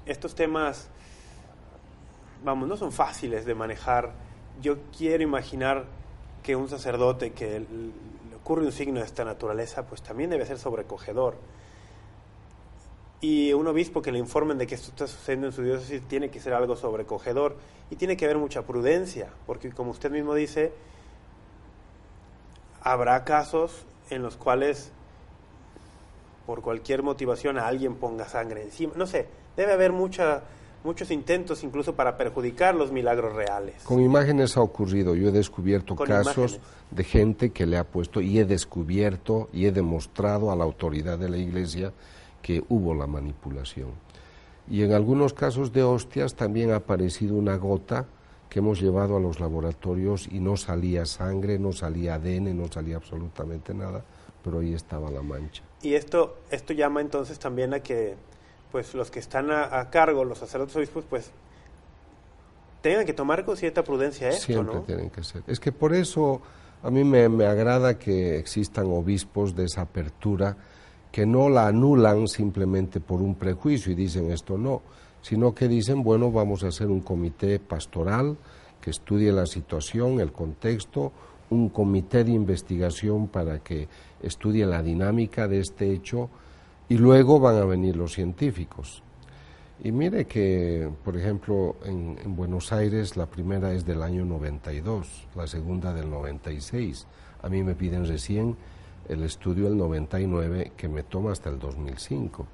estos 0.05 0.33
temas, 0.35 0.89
vamos, 2.43 2.67
no 2.67 2.77
son 2.77 2.91
fáciles 2.91 3.45
de 3.45 3.53
manejar. 3.53 4.13
Yo 4.61 4.77
quiero 4.97 5.23
imaginar 5.23 5.85
que 6.43 6.55
un 6.55 6.69
sacerdote 6.69 7.31
que 7.31 7.65
ocurre 8.35 8.65
un 8.65 8.71
signo 8.71 8.99
de 8.99 9.05
esta 9.05 9.25
naturaleza, 9.25 9.85
pues 9.85 10.01
también 10.01 10.29
debe 10.29 10.45
ser 10.45 10.57
sobrecogedor. 10.57 11.37
Y 13.21 13.51
un 13.53 13.67
obispo 13.67 14.01
que 14.01 14.11
le 14.11 14.19
informen 14.19 14.57
de 14.57 14.65
que 14.65 14.75
esto 14.75 14.89
está 14.89 15.07
sucediendo 15.07 15.47
en 15.47 15.53
su 15.53 15.61
diócesis 15.61 16.01
tiene 16.07 16.29
que 16.29 16.39
ser 16.39 16.53
algo 16.53 16.75
sobrecogedor 16.75 17.57
y 17.91 17.95
tiene 17.95 18.15
que 18.15 18.25
haber 18.25 18.37
mucha 18.37 18.61
prudencia, 18.61 19.29
porque 19.45 19.71
como 19.71 19.91
usted 19.91 20.09
mismo 20.09 20.33
dice, 20.35 20.71
habrá 22.81 23.23
casos 23.25 23.85
en 24.09 24.21
los 24.21 24.37
cuales 24.37 24.91
por 26.45 26.61
cualquier 26.61 27.03
motivación 27.03 27.57
a 27.59 27.67
alguien 27.67 27.95
ponga 27.95 28.27
sangre 28.27 28.63
encima. 28.63 28.93
No 28.95 29.05
sé, 29.05 29.27
debe 29.57 29.73
haber 29.73 29.91
mucha 29.91 30.43
muchos 30.83 31.11
intentos 31.11 31.63
incluso 31.63 31.93
para 31.93 32.17
perjudicar 32.17 32.75
los 32.75 32.91
milagros 32.91 33.35
reales. 33.35 33.83
Con 33.83 34.01
imágenes 34.01 34.55
ha 34.57 34.61
ocurrido, 34.61 35.15
yo 35.15 35.29
he 35.29 35.31
descubierto 35.31 35.95
casos 35.95 36.59
de 36.89 37.03
gente 37.03 37.51
que 37.51 37.65
le 37.65 37.77
ha 37.77 37.83
puesto 37.83 38.21
y 38.21 38.39
he 38.39 38.45
descubierto 38.45 39.49
y 39.51 39.65
he 39.65 39.71
demostrado 39.71 40.51
a 40.51 40.55
la 40.55 40.63
autoridad 40.63 41.19
de 41.19 41.29
la 41.29 41.37
Iglesia 41.37 41.91
que 42.49 42.63
hubo 42.67 42.95
la 42.95 43.05
manipulación. 43.05 43.89
Y 44.67 44.81
en 44.81 44.93
algunos 44.93 45.35
casos 45.35 45.71
de 45.71 45.83
hostias 45.83 46.33
también 46.33 46.71
ha 46.71 46.77
aparecido 46.77 47.35
una 47.35 47.55
gota 47.57 48.07
que 48.49 48.57
hemos 48.57 48.81
llevado 48.81 49.17
a 49.17 49.19
los 49.19 49.39
laboratorios 49.39 50.27
y 50.31 50.39
no 50.39 50.57
salía 50.57 51.05
sangre, 51.05 51.59
no 51.59 51.73
salía 51.73 52.15
ADN, 52.15 52.57
no 52.57 52.67
salía 52.67 52.95
absolutamente 52.95 53.75
nada, 53.75 54.03
pero 54.43 54.61
ahí 54.61 54.73
estaba 54.73 55.11
la 55.11 55.21
mancha. 55.21 55.61
Y 55.83 55.93
esto, 55.93 56.39
esto 56.49 56.73
llama 56.73 57.01
entonces 57.01 57.37
también 57.37 57.75
a 57.75 57.81
que 57.81 58.15
pues 58.71 58.95
los 58.95 59.11
que 59.11 59.19
están 59.19 59.51
a, 59.51 59.87
cargo, 59.91 60.25
los 60.25 60.39
sacerdotes 60.39 60.75
obispos, 60.75 61.05
pues 61.07 61.29
tengan 62.81 63.05
que 63.05 63.13
tomar 63.13 63.45
con 63.45 63.57
cierta 63.57 63.83
prudencia 63.83 64.29
esto, 64.29 64.45
Siempre 64.45 64.79
tienen 64.87 65.11
que 65.11 65.23
ser. 65.23 65.43
Es 65.45 65.59
que 65.59 65.71
por 65.71 65.93
eso 65.93 66.41
a 66.81 66.89
mí 66.89 67.03
me, 67.03 67.29
me, 67.29 67.45
agrada 67.45 67.99
que 67.99 68.39
existan 68.39 68.87
obispos 68.87 69.55
de 69.55 69.65
esa 69.65 69.81
apertura 69.81 70.57
que 71.11 71.25
no 71.25 71.49
la 71.49 71.67
anulan 71.67 72.27
simplemente 72.27 72.99
por 72.99 73.21
un 73.21 73.35
prejuicio 73.35 73.91
y 73.91 73.95
dicen 73.95 74.31
esto 74.31 74.57
no, 74.57 74.81
sino 75.21 75.53
que 75.53 75.67
dicen, 75.67 76.03
bueno, 76.03 76.31
vamos 76.31 76.63
a 76.63 76.67
hacer 76.67 76.87
un 76.87 77.01
comité 77.01 77.59
pastoral 77.59 78.37
que 78.79 78.91
estudie 78.91 79.31
la 79.31 79.45
situación, 79.45 80.19
el 80.19 80.31
contexto, 80.31 81.11
un 81.49 81.69
comité 81.69 82.23
de 82.23 82.31
investigación 82.31 83.27
para 83.27 83.59
que 83.59 83.87
estudie 84.21 84.65
la 84.65 84.81
dinámica 84.81 85.47
de 85.47 85.59
este 85.59 85.91
hecho 85.91 86.29
y 86.87 86.97
luego 86.97 87.39
van 87.39 87.57
a 87.57 87.65
venir 87.65 87.95
los 87.95 88.13
científicos. 88.13 89.03
Y 89.81 89.91
mire 89.91 90.25
que, 90.25 90.89
por 91.05 91.15
ejemplo, 91.15 91.77
en, 91.85 92.35
Buenos 92.35 92.73
Aires 92.73 93.15
la 93.15 93.27
primera 93.27 93.71
es 93.71 93.85
del 93.85 94.03
año 94.03 94.25
92, 94.25 95.27
la 95.35 95.47
segunda 95.47 95.93
del 95.93 96.09
96. 96.09 97.07
A 97.41 97.49
mí 97.49 97.63
me 97.63 97.75
piden 97.75 98.05
recién 98.05 98.57
el 99.09 99.23
estudio 99.23 99.65
del 99.65 99.77
99 99.77 100.71
que 100.77 100.87
me 100.87 101.03
toma 101.03 101.31
hasta 101.31 101.49
el 101.49 101.59
2005. 101.59 102.47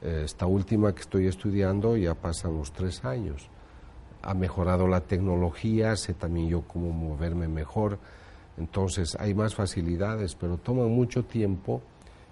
Esta 0.00 0.46
última 0.46 0.94
que 0.94 1.02
estoy 1.02 1.26
estudiando 1.26 1.96
ya 1.96 2.14
pasan 2.14 2.56
los 2.56 2.72
tres 2.72 3.04
años. 3.04 3.48
ha 4.24 4.34
mejorado 4.34 4.86
la 4.86 5.00
tecnología, 5.00 5.96
sé 5.96 6.14
también 6.14 6.48
yo 6.48 6.62
cómo 6.62 6.92
moverme 6.92 7.48
mejor, 7.48 7.98
entonces 8.56 9.16
hay 9.18 9.34
más 9.34 9.56
facilidades, 9.56 10.36
pero 10.36 10.58
toma 10.58 10.86
mucho 10.86 11.24
tiempo 11.24 11.82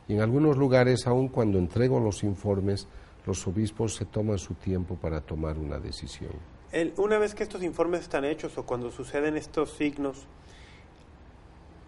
y 0.07 0.14
en 0.14 0.20
algunos 0.20 0.57
lugares, 0.57 1.07
aun 1.07 1.28
cuando 1.28 1.59
entrego 1.59 1.98
los 1.98 2.22
informes, 2.22 2.86
los 3.26 3.46
obispos 3.46 3.94
se 3.94 4.05
toman 4.05 4.38
su 4.38 4.55
tiempo 4.55 4.96
para 4.96 5.20
tomar 5.20 5.59
una 5.59 5.78
decisión. 5.78 6.32
una 6.96 7.18
vez 7.18 7.34
que 7.34 7.42
estos 7.42 7.62
informes 7.62 8.03
están 8.03 8.24
hechos 8.24 8.57
o 8.59 8.64
cuando 8.64 8.90
suceden 8.90 9.36
estos 9.36 9.72
signos, 9.72 10.26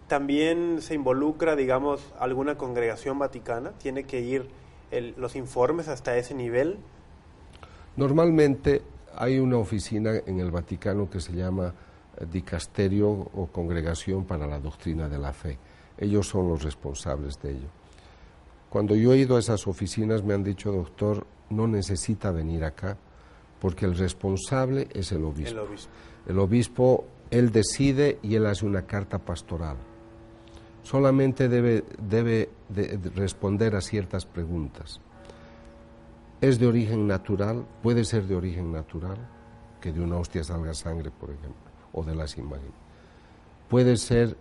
también 0.07 0.81
se 0.81 0.95
involucra, 0.95 1.55
digamos, 1.55 2.01
alguna 2.19 2.57
congregación 2.57 3.19
vaticana, 3.19 3.71
tiene 3.71 4.03
que 4.03 4.21
ir 4.21 4.47
los 5.17 5.35
informes 5.35 5.87
hasta 5.87 6.17
ese 6.17 6.33
nivel. 6.35 6.77
Normalmente 7.95 8.81
hay 9.15 9.39
una 9.39 9.57
oficina 9.57 10.13
en 10.25 10.39
el 10.39 10.51
Vaticano 10.51 11.09
que 11.09 11.19
se 11.19 11.33
llama 11.33 11.73
eh, 12.17 12.25
Dicasterio 12.31 13.09
o 13.09 13.49
Congregación 13.51 14.25
para 14.25 14.47
la 14.47 14.59
Doctrina 14.59 15.07
de 15.07 15.19
la 15.19 15.33
Fe. 15.33 15.57
Ellos 15.97 16.27
son 16.27 16.47
los 16.47 16.63
responsables 16.63 17.39
de 17.41 17.51
ello. 17.51 17.67
Cuando 18.69 18.95
yo 18.95 19.13
he 19.13 19.17
ido 19.17 19.35
a 19.35 19.39
esas 19.39 19.67
oficinas 19.67 20.23
me 20.23 20.33
han 20.33 20.43
dicho, 20.43 20.71
doctor, 20.71 21.25
no 21.49 21.67
necesita 21.67 22.31
venir 22.31 22.63
acá 22.63 22.97
porque 23.59 23.85
el 23.85 23.95
responsable 23.95 24.87
es 24.93 25.11
el 25.11 25.23
obispo. 25.23 25.51
El 25.51 25.59
obispo, 25.59 25.89
el 26.27 26.39
obispo 26.39 27.05
él 27.29 27.51
decide 27.51 28.19
y 28.21 28.35
él 28.35 28.45
hace 28.45 28.65
una 28.65 28.83
carta 28.83 29.19
pastoral. 29.19 29.77
Solamente 30.83 31.49
debe, 31.49 31.83
debe 31.97 32.49
responder 33.15 33.75
a 33.75 33.81
ciertas 33.81 34.25
preguntas. 34.25 34.99
¿Es 36.41 36.59
de 36.59 36.67
origen 36.67 37.07
natural? 37.07 37.65
¿Puede 37.81 38.03
ser 38.03 38.27
de 38.27 38.35
origen 38.35 38.71
natural? 38.71 39.17
Que 39.79 39.91
de 39.91 40.01
una 40.01 40.17
hostia 40.17 40.43
salga 40.43 40.73
sangre, 40.73 41.09
por 41.09 41.29
ejemplo, 41.29 41.71
o 41.93 42.03
de 42.03 42.15
las 42.15 42.37
imágenes. 42.37 42.73
Puede 43.69 43.97
ser 43.97 44.37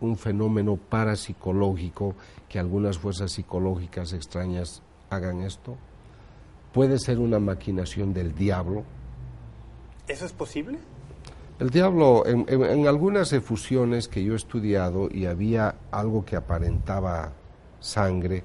un 0.00 0.16
fenómeno 0.16 0.76
parapsicológico 0.76 2.14
que 2.48 2.58
algunas 2.58 2.98
fuerzas 2.98 3.32
psicológicas 3.32 4.12
extrañas 4.12 4.82
hagan 5.10 5.42
esto? 5.42 5.76
¿Puede 6.72 6.98
ser 6.98 7.18
una 7.18 7.38
maquinación 7.38 8.12
del 8.12 8.34
diablo? 8.34 8.84
¿Eso 10.08 10.26
es 10.26 10.32
posible? 10.32 10.78
El 11.58 11.70
diablo, 11.70 12.24
en, 12.26 12.86
algunas 12.86 13.32
efusiones 13.32 14.08
que 14.08 14.22
yo 14.22 14.34
he 14.34 14.36
estudiado 14.36 15.08
y 15.10 15.26
había 15.26 15.76
algo 15.90 16.24
que 16.24 16.36
aparentaba 16.36 17.32
sangre, 17.80 18.44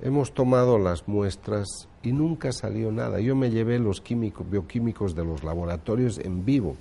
hemos 0.00 0.32
tomado 0.32 0.78
las 0.78 1.06
muestras 1.06 1.88
y 2.02 2.12
nunca 2.12 2.52
salió 2.52 2.90
nada. 2.92 3.20
Yo 3.20 3.36
me 3.36 3.50
llevé 3.50 3.78
los 3.78 4.00
químicos, 4.00 4.48
bioquímicos 4.48 5.14
de 5.14 5.24
los 5.24 5.44
laboratorios 5.44 6.18
en 6.18 6.44
vivo 6.44 6.76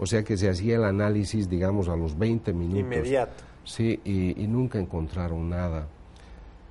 o 0.00 0.06
sea 0.06 0.24
que 0.24 0.38
se 0.38 0.48
hacía 0.48 0.76
el 0.76 0.84
análisis, 0.84 1.46
digamos, 1.46 1.88
a 1.88 1.94
los 1.94 2.18
20 2.18 2.54
minutos. 2.54 2.80
Inmediato. 2.80 3.44
Sí, 3.64 4.00
y, 4.02 4.46
nunca 4.46 4.78
encontraron 4.78 5.50
nada. 5.50 5.88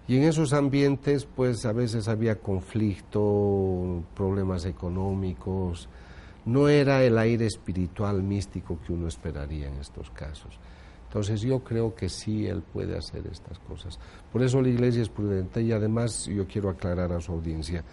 Y 0.07 0.17
en 0.17 0.23
esos 0.23 0.51
ambientes, 0.51 1.25
pues 1.25 1.63
a 1.67 1.71
veces 1.71 2.07
había 2.07 2.39
conflicto, 2.39 4.01
problemas 4.15 4.65
económicos. 4.65 5.87
No 6.49 6.67
era 6.67 7.03
el 7.03 7.15
aire 7.19 7.45
espiritual 7.45 8.23
místico 8.23 8.79
que 8.83 8.91
uno 8.91 9.07
esperaría 9.07 9.67
en 9.67 9.75
estos 9.75 10.09
casos. 10.09 10.57
Entonces 11.05 11.41
yo 11.41 11.59
creo 11.59 11.93
que 11.93 12.09
sí 12.09 12.47
él 12.47 12.63
puede 12.63 12.97
hacer 12.97 13.27
estas 13.27 13.59
cosas. 13.59 13.99
Por 14.33 14.41
eso 14.41 14.59
la 14.59 14.69
iglesia 14.69 15.03
es 15.03 15.09
prudente 15.09 15.61
y 15.61 15.71
además 15.71 16.25
yo 16.25 16.47
quiero 16.47 16.71
aclarar 16.71 17.11
a 17.13 17.21
su 17.21 17.33
audiencia 17.33 17.83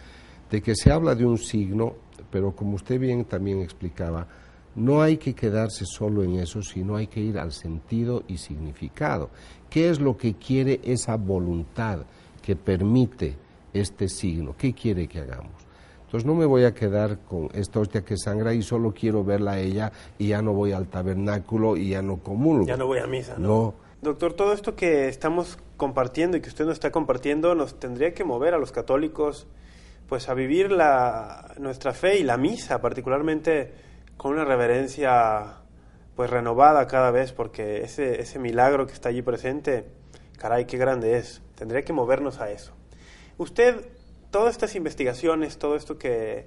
de 0.50 0.62
que 0.62 0.74
se 0.74 0.90
habla 0.90 1.14
de 1.14 1.26
un 1.26 1.36
signo, 1.36 1.96
pero 2.30 2.57
como 2.57 2.76
usted 2.76 2.98
bien 2.98 3.26
también 3.26 3.61
explicaba, 3.61 4.26
no 4.74 5.02
hay 5.02 5.18
que 5.18 5.34
quedarse 5.34 5.84
solo 5.84 6.22
en 6.22 6.36
eso, 6.36 6.62
sino 6.62 6.96
hay 6.96 7.09
que 7.09 7.20
ir 7.20 7.38
al 7.38 7.52
sentido 7.52 8.24
y 8.26 8.38
significado. 8.38 9.28
¿Qué 9.68 9.90
es 9.90 10.00
lo 10.00 10.16
que 10.16 10.32
quiere 10.36 10.80
esa 10.82 11.16
voluntad 11.16 12.07
que 12.40 12.57
permite 12.57 13.36
este 13.74 14.09
signo? 14.09 14.54
¿Qué 14.57 14.72
quiere 14.72 15.07
que 15.07 15.20
hagamos? 15.20 15.66
Entonces 16.07 16.24
no 16.24 16.34
me 16.34 16.46
voy 16.46 16.64
a 16.64 16.72
quedar 16.72 17.18
con 17.18 17.48
esta 17.52 17.80
hostia 17.80 18.02
que 18.02 18.16
sangra 18.16 18.54
y 18.54 18.62
solo 18.62 18.92
quiero 18.92 19.24
verla 19.24 19.52
a 19.52 19.59
ella 19.59 19.92
y 20.18 20.28
ya 20.28 20.40
no 20.40 20.52
voy 20.52 20.70
al 20.70 20.86
tabernáculo 20.86 21.76
y 21.76 21.90
ya 21.90 22.02
no 22.02 22.18
comulgo. 22.18 22.64
Ya 22.64 22.76
no 22.76 22.86
voy 22.86 23.00
a 23.00 23.07
misa, 23.09 23.34
¿no? 23.38 23.74
Doctor, 24.02 24.34
todo 24.34 24.52
esto 24.52 24.76
que 24.76 25.09
estamos 25.09 25.59
compartiendo 25.76 26.36
y 26.36 26.40
que 26.40 26.48
usted 26.48 26.64
nos 26.64 26.74
está 26.74 26.92
compartiendo 26.92 27.57
nos 27.57 27.80
tendría 27.80 28.14
que 28.14 28.22
mover 28.22 28.54
a 28.54 28.59
los 28.59 28.70
católicos 28.70 29.48
pues 30.09 30.28
a 30.28 30.34
vivir 30.34 30.70
la, 30.70 31.54
nuestra 31.59 31.92
fe 31.92 32.18
y 32.18 32.22
la 32.22 32.36
misa, 32.36 32.80
particularmente 32.80 33.72
con 34.16 34.32
una 34.32 34.44
reverencia 34.44 35.62
pues 36.14 36.30
renovada 36.30 36.86
cada 36.86 37.11
vez, 37.11 37.32
porque 37.32 37.82
ese, 37.82 38.20
ese 38.20 38.38
milagro 38.38 38.86
que 38.86 38.92
está 38.92 39.09
allí 39.09 39.22
presente, 39.22 39.86
caray, 40.38 40.66
qué 40.66 40.78
grande 40.78 41.18
es. 41.18 41.42
Tendría 41.57 41.82
que 41.82 41.92
movernos 41.92 42.40
a 42.40 42.50
eso. 42.50 42.72
Usted, 43.38 43.88
todas 44.37 44.53
estas 44.53 44.74
investigaciones, 44.74 45.57
todo 45.57 45.76
esto 45.76 45.97
que, 45.97 46.47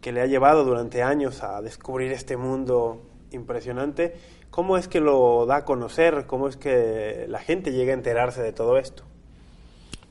que 0.00 0.12
le 0.12 0.22
ha 0.22 0.26
llevado 0.26 0.64
durante 0.64 1.02
años 1.02 1.42
a 1.42 1.60
descubrir 1.60 2.10
este 2.10 2.38
mundo 2.38 3.02
impresionante, 3.32 4.14
¿cómo 4.48 4.78
es 4.78 4.88
que 4.88 4.98
lo 4.98 5.44
da 5.44 5.56
a 5.56 5.64
conocer? 5.66 6.24
¿Cómo 6.26 6.48
es 6.48 6.56
que 6.56 7.26
la 7.28 7.38
gente 7.40 7.72
llega 7.72 7.92
a 7.92 7.96
enterarse 7.96 8.40
de 8.40 8.54
todo 8.54 8.78
esto? 8.78 9.02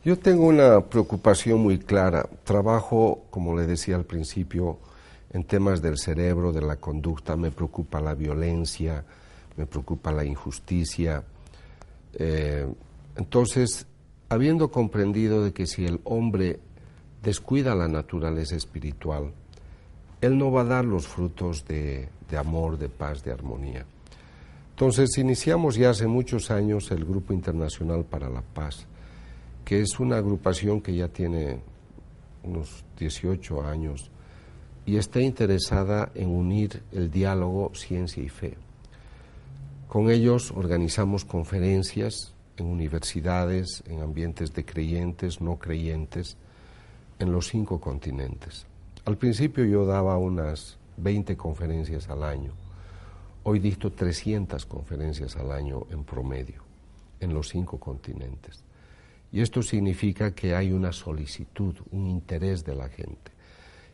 Yo 0.05 0.19
tengo 0.19 0.45
una 0.45 0.81
preocupación 0.81 1.59
muy 1.59 1.79
clara. 1.79 2.29
Trabajo, 2.43 3.23
como 3.31 3.57
le 3.57 3.65
decía 3.65 3.95
al 3.95 4.05
principio, 4.05 4.77
en 5.31 5.43
temas 5.43 5.81
del 5.81 5.97
cerebro, 5.97 6.51
de 6.51 6.61
la 6.61 6.75
conducta, 6.75 7.35
me 7.35 7.49
preocupa 7.49 7.99
la 7.99 8.13
violencia, 8.13 9.03
me 9.57 9.65
preocupa 9.65 10.11
la 10.11 10.23
injusticia. 10.23 11.23
Eh, 12.13 12.67
entonces, 13.15 13.87
habiendo 14.29 14.69
comprendido 14.69 15.43
de 15.43 15.51
que 15.51 15.65
si 15.65 15.83
el 15.83 15.99
hombre 16.03 16.59
descuida 17.21 17.75
la 17.75 17.87
naturaleza 17.87 18.55
espiritual, 18.55 19.31
él 20.21 20.37
no 20.37 20.51
va 20.51 20.61
a 20.61 20.65
dar 20.65 20.85
los 20.85 21.07
frutos 21.07 21.65
de, 21.65 22.09
de 22.29 22.37
amor, 22.37 22.77
de 22.77 22.89
paz, 22.89 23.23
de 23.23 23.31
armonía. 23.31 23.85
Entonces, 24.71 25.17
iniciamos 25.17 25.75
ya 25.75 25.91
hace 25.91 26.07
muchos 26.07 26.49
años 26.49 26.89
el 26.91 27.05
Grupo 27.05 27.33
Internacional 27.33 28.03
para 28.03 28.29
la 28.29 28.41
Paz, 28.41 28.85
que 29.65 29.81
es 29.81 29.99
una 29.99 30.17
agrupación 30.17 30.81
que 30.81 30.95
ya 30.95 31.07
tiene 31.07 31.59
unos 32.43 32.83
18 32.97 33.63
años 33.63 34.09
y 34.85 34.97
está 34.97 35.21
interesada 35.21 36.11
en 36.15 36.29
unir 36.29 36.81
el 36.91 37.11
diálogo 37.11 37.71
ciencia 37.75 38.23
y 38.23 38.29
fe. 38.29 38.57
Con 39.87 40.09
ellos 40.09 40.51
organizamos 40.51 41.25
conferencias 41.25 42.33
en 42.57 42.65
universidades, 42.65 43.83
en 43.87 44.01
ambientes 44.01 44.53
de 44.53 44.65
creyentes, 44.65 45.41
no 45.41 45.57
creyentes, 45.57 46.37
en 47.21 47.31
los 47.31 47.47
cinco 47.47 47.79
continentes. 47.79 48.65
Al 49.05 49.17
principio 49.17 49.63
yo 49.63 49.85
daba 49.85 50.17
unas 50.17 50.77
20 50.97 51.37
conferencias 51.37 52.09
al 52.09 52.23
año. 52.23 52.51
Hoy 53.43 53.59
dicto 53.59 53.91
300 53.91 54.65
conferencias 54.65 55.35
al 55.35 55.51
año 55.51 55.85
en 55.91 56.03
promedio 56.03 56.63
en 57.19 57.33
los 57.33 57.49
cinco 57.49 57.79
continentes. 57.79 58.63
Y 59.31 59.41
esto 59.41 59.61
significa 59.61 60.33
que 60.33 60.55
hay 60.55 60.71
una 60.71 60.91
solicitud, 60.91 61.75
un 61.91 62.07
interés 62.07 62.65
de 62.65 62.75
la 62.75 62.89
gente. 62.89 63.31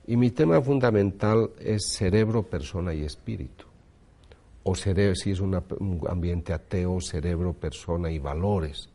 Y 0.07 0.15
mi 0.15 0.32
tema 0.32 0.61
fundamental 0.61 1.51
es 1.59 1.89
cerebro, 1.89 2.43
persona 2.43 2.93
y 2.93 3.03
espíritu. 3.03 3.65
O 4.63 4.73
cerebro, 4.73 5.15
si 5.15 5.32
es 5.32 5.41
un 5.41 5.61
ambiente 6.09 6.53
ateo, 6.53 6.99
cerebro, 7.01 7.53
persona 7.53 8.09
y 8.09 8.19
valores. 8.19 8.89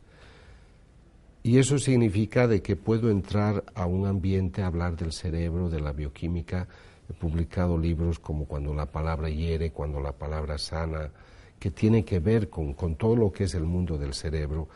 Y 1.43 1.57
eso 1.57 1.77
significa 1.77 2.47
de 2.47 2.61
que 2.61 2.77
puedo 2.77 3.09
entrar 3.11 3.65
a 3.75 3.85
un 3.85 4.07
ambiente 4.07 4.61
a 4.61 4.67
hablar 4.67 4.95
del 4.95 5.11
cerebro, 5.11 5.69
de 5.69 5.81
la 5.81 5.91
bioquímica. 5.91 6.69
He 7.09 7.13
publicado 7.13 7.77
libros 7.77 8.17
como 8.17 8.45
Cuando 8.45 8.73
la 8.73 8.85
palabra 8.85 9.29
hiere, 9.29 9.71
Cuando 9.71 9.99
la 9.99 10.13
palabra 10.13 10.57
sana, 10.57 11.11
que 11.59 11.69
tiene 11.69 12.05
que 12.05 12.19
ver 12.19 12.49
con, 12.49 12.73
con 12.73 12.95
todo 12.95 13.17
lo 13.17 13.31
que 13.31 13.43
es 13.43 13.55
el 13.55 13.65
mundo 13.65 13.97
del 13.97 14.13
cerebro. 14.13 14.69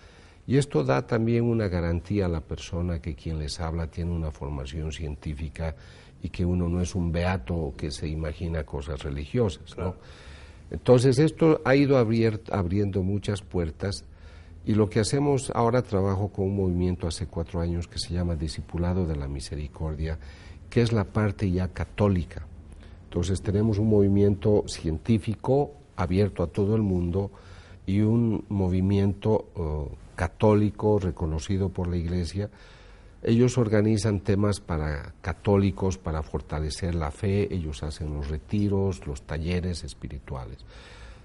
Y 0.46 0.58
esto 0.58 0.84
da 0.84 1.08
también 1.08 1.46
una 1.46 1.70
garantía 1.70 2.26
a 2.26 2.30
la 2.30 2.42
persona 2.42 3.00
que 3.02 3.16
quien 3.16 3.40
les 3.40 3.62
habla 3.62 3.88
tiene 3.88 4.12
una 4.12 4.32
formación 4.32 4.92
científica 4.92 5.74
y 6.22 6.30
que 6.30 6.46
uno 6.46 6.68
no 6.68 6.82
es 6.82 6.96
un 6.96 7.14
beato 7.14 7.74
que 7.78 7.92
se 7.92 8.10
imagina 8.10 8.66
cosas 8.66 9.04
religiosas. 9.04 9.78
¿no? 9.78 9.96
Entonces 10.70 11.18
esto 11.20 11.62
ha 11.64 11.76
ido 11.76 11.98
abriendo 11.98 13.04
muchas 13.04 13.42
puertas 13.42 14.04
y 14.68 14.74
lo 14.74 14.90
que 14.90 15.00
hacemos 15.00 15.50
ahora 15.56 15.82
trabajo 15.82 16.28
con 16.28 16.48
un 16.48 16.58
movimiento 16.58 17.08
hace 17.08 17.26
cuatro 17.26 17.62
años 17.62 17.88
que 17.88 18.00
se 18.00 18.14
llama 18.14 18.36
Discipulado 18.36 19.06
de 19.06 19.16
la 19.16 19.30
Misericordia, 19.30 20.20
que 20.70 20.82
es 20.82 20.92
la 20.92 21.06
parte 21.06 21.50
ya 21.50 21.70
católica. 21.70 22.46
Entonces 23.06 23.42
tenemos 23.42 23.78
un 23.78 23.88
movimiento 23.88 24.66
científico 24.68 25.72
abierto 25.96 26.44
a 26.44 26.48
todo 26.48 26.76
el 26.76 26.82
mundo 26.82 27.32
y 27.86 28.02
un 28.02 28.44
movimiento 28.50 29.48
uh, 29.56 29.88
católico 30.18 31.00
reconocido 31.00 31.70
por 31.70 31.88
la 31.88 31.96
Iglesia 31.96 32.50
Ellos 33.24 33.58
organizan 33.58 34.20
temas 34.20 34.60
para 34.60 35.14
católicos, 35.22 35.98
para 35.98 36.24
fortalecer 36.24 36.94
la 36.94 37.12
fe, 37.12 37.54
ellos 37.54 37.84
hacen 37.84 38.14
los 38.14 38.30
retiros, 38.30 39.08
los 39.08 39.22
talleres 39.24 39.84
espirituales. 39.86 40.60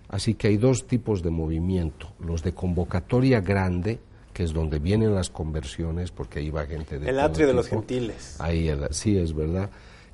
Así 0.09 0.35
que 0.35 0.49
hay 0.49 0.57
dos 0.57 0.87
tipos 0.87 1.23
de 1.23 1.31
movimiento, 1.31 2.09
los 2.21 2.43
de 2.43 2.53
convocatoria 2.53 3.41
grande, 3.41 3.99
que 4.33 4.45
es 4.45 4.53
donde 4.53 4.79
vienen 4.79 5.15
las 5.15 5.31
conversiones, 5.31 6.11
porque 6.11 6.41
ahí 6.41 6.51
va 6.51 6.67
gente 6.67 6.99
de... 6.99 7.09
El 7.09 7.21
atrio 7.21 7.47
de 7.47 7.55
los 7.55 7.69
gentiles. 7.69 8.37
Ahí, 8.39 8.71
sí, 8.91 9.17
es 9.17 9.35
verdad. 9.35 9.71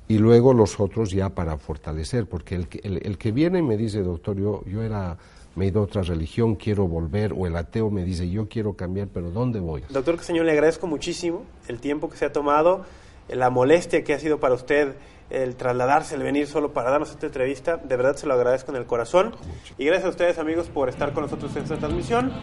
Y 0.07 0.17
luego 0.17 0.53
los 0.53 0.79
otros 0.79 1.11
ya 1.11 1.29
para 1.29 1.57
fortalecer, 1.57 2.25
porque 2.27 2.55
el, 2.55 2.67
el, 2.83 3.05
el 3.05 3.17
que 3.17 3.31
viene 3.31 3.59
y 3.59 3.61
me 3.61 3.77
dice, 3.77 4.01
doctor, 4.01 4.37
yo, 4.37 4.63
yo 4.65 4.81
era 4.83 5.17
me 5.55 5.65
he 5.65 5.67
ido 5.67 5.81
a 5.81 5.83
otra 5.83 6.01
religión, 6.03 6.55
quiero 6.55 6.87
volver, 6.87 7.33
o 7.33 7.45
el 7.45 7.55
ateo 7.55 7.89
me 7.89 8.03
dice, 8.03 8.29
yo 8.29 8.47
quiero 8.47 8.73
cambiar, 8.73 9.07
pero 9.09 9.31
¿dónde 9.31 9.59
voy? 9.59 9.83
Doctor 9.89 10.19
señor 10.21 10.45
le 10.45 10.51
agradezco 10.53 10.87
muchísimo 10.87 11.43
el 11.67 11.79
tiempo 11.79 12.09
que 12.09 12.17
se 12.17 12.25
ha 12.25 12.31
tomado, 12.31 12.85
la 13.27 13.49
molestia 13.49 14.03
que 14.03 14.13
ha 14.13 14.19
sido 14.19 14.39
para 14.39 14.55
usted 14.55 14.95
el 15.29 15.55
trasladarse, 15.55 16.15
el 16.15 16.23
venir 16.23 16.47
solo 16.47 16.73
para 16.73 16.91
darnos 16.91 17.11
esta 17.11 17.25
entrevista. 17.25 17.77
De 17.77 17.95
verdad 17.95 18.15
se 18.15 18.27
lo 18.27 18.33
agradezco 18.33 18.71
en 18.71 18.77
el 18.77 18.85
corazón. 18.85 19.35
Y 19.77 19.85
gracias 19.85 20.05
a 20.05 20.09
ustedes 20.09 20.39
amigos 20.39 20.67
por 20.67 20.89
estar 20.89 21.13
con 21.13 21.23
nosotros 21.23 21.55
en 21.55 21.63
esta 21.63 21.77
transmisión. 21.77 22.33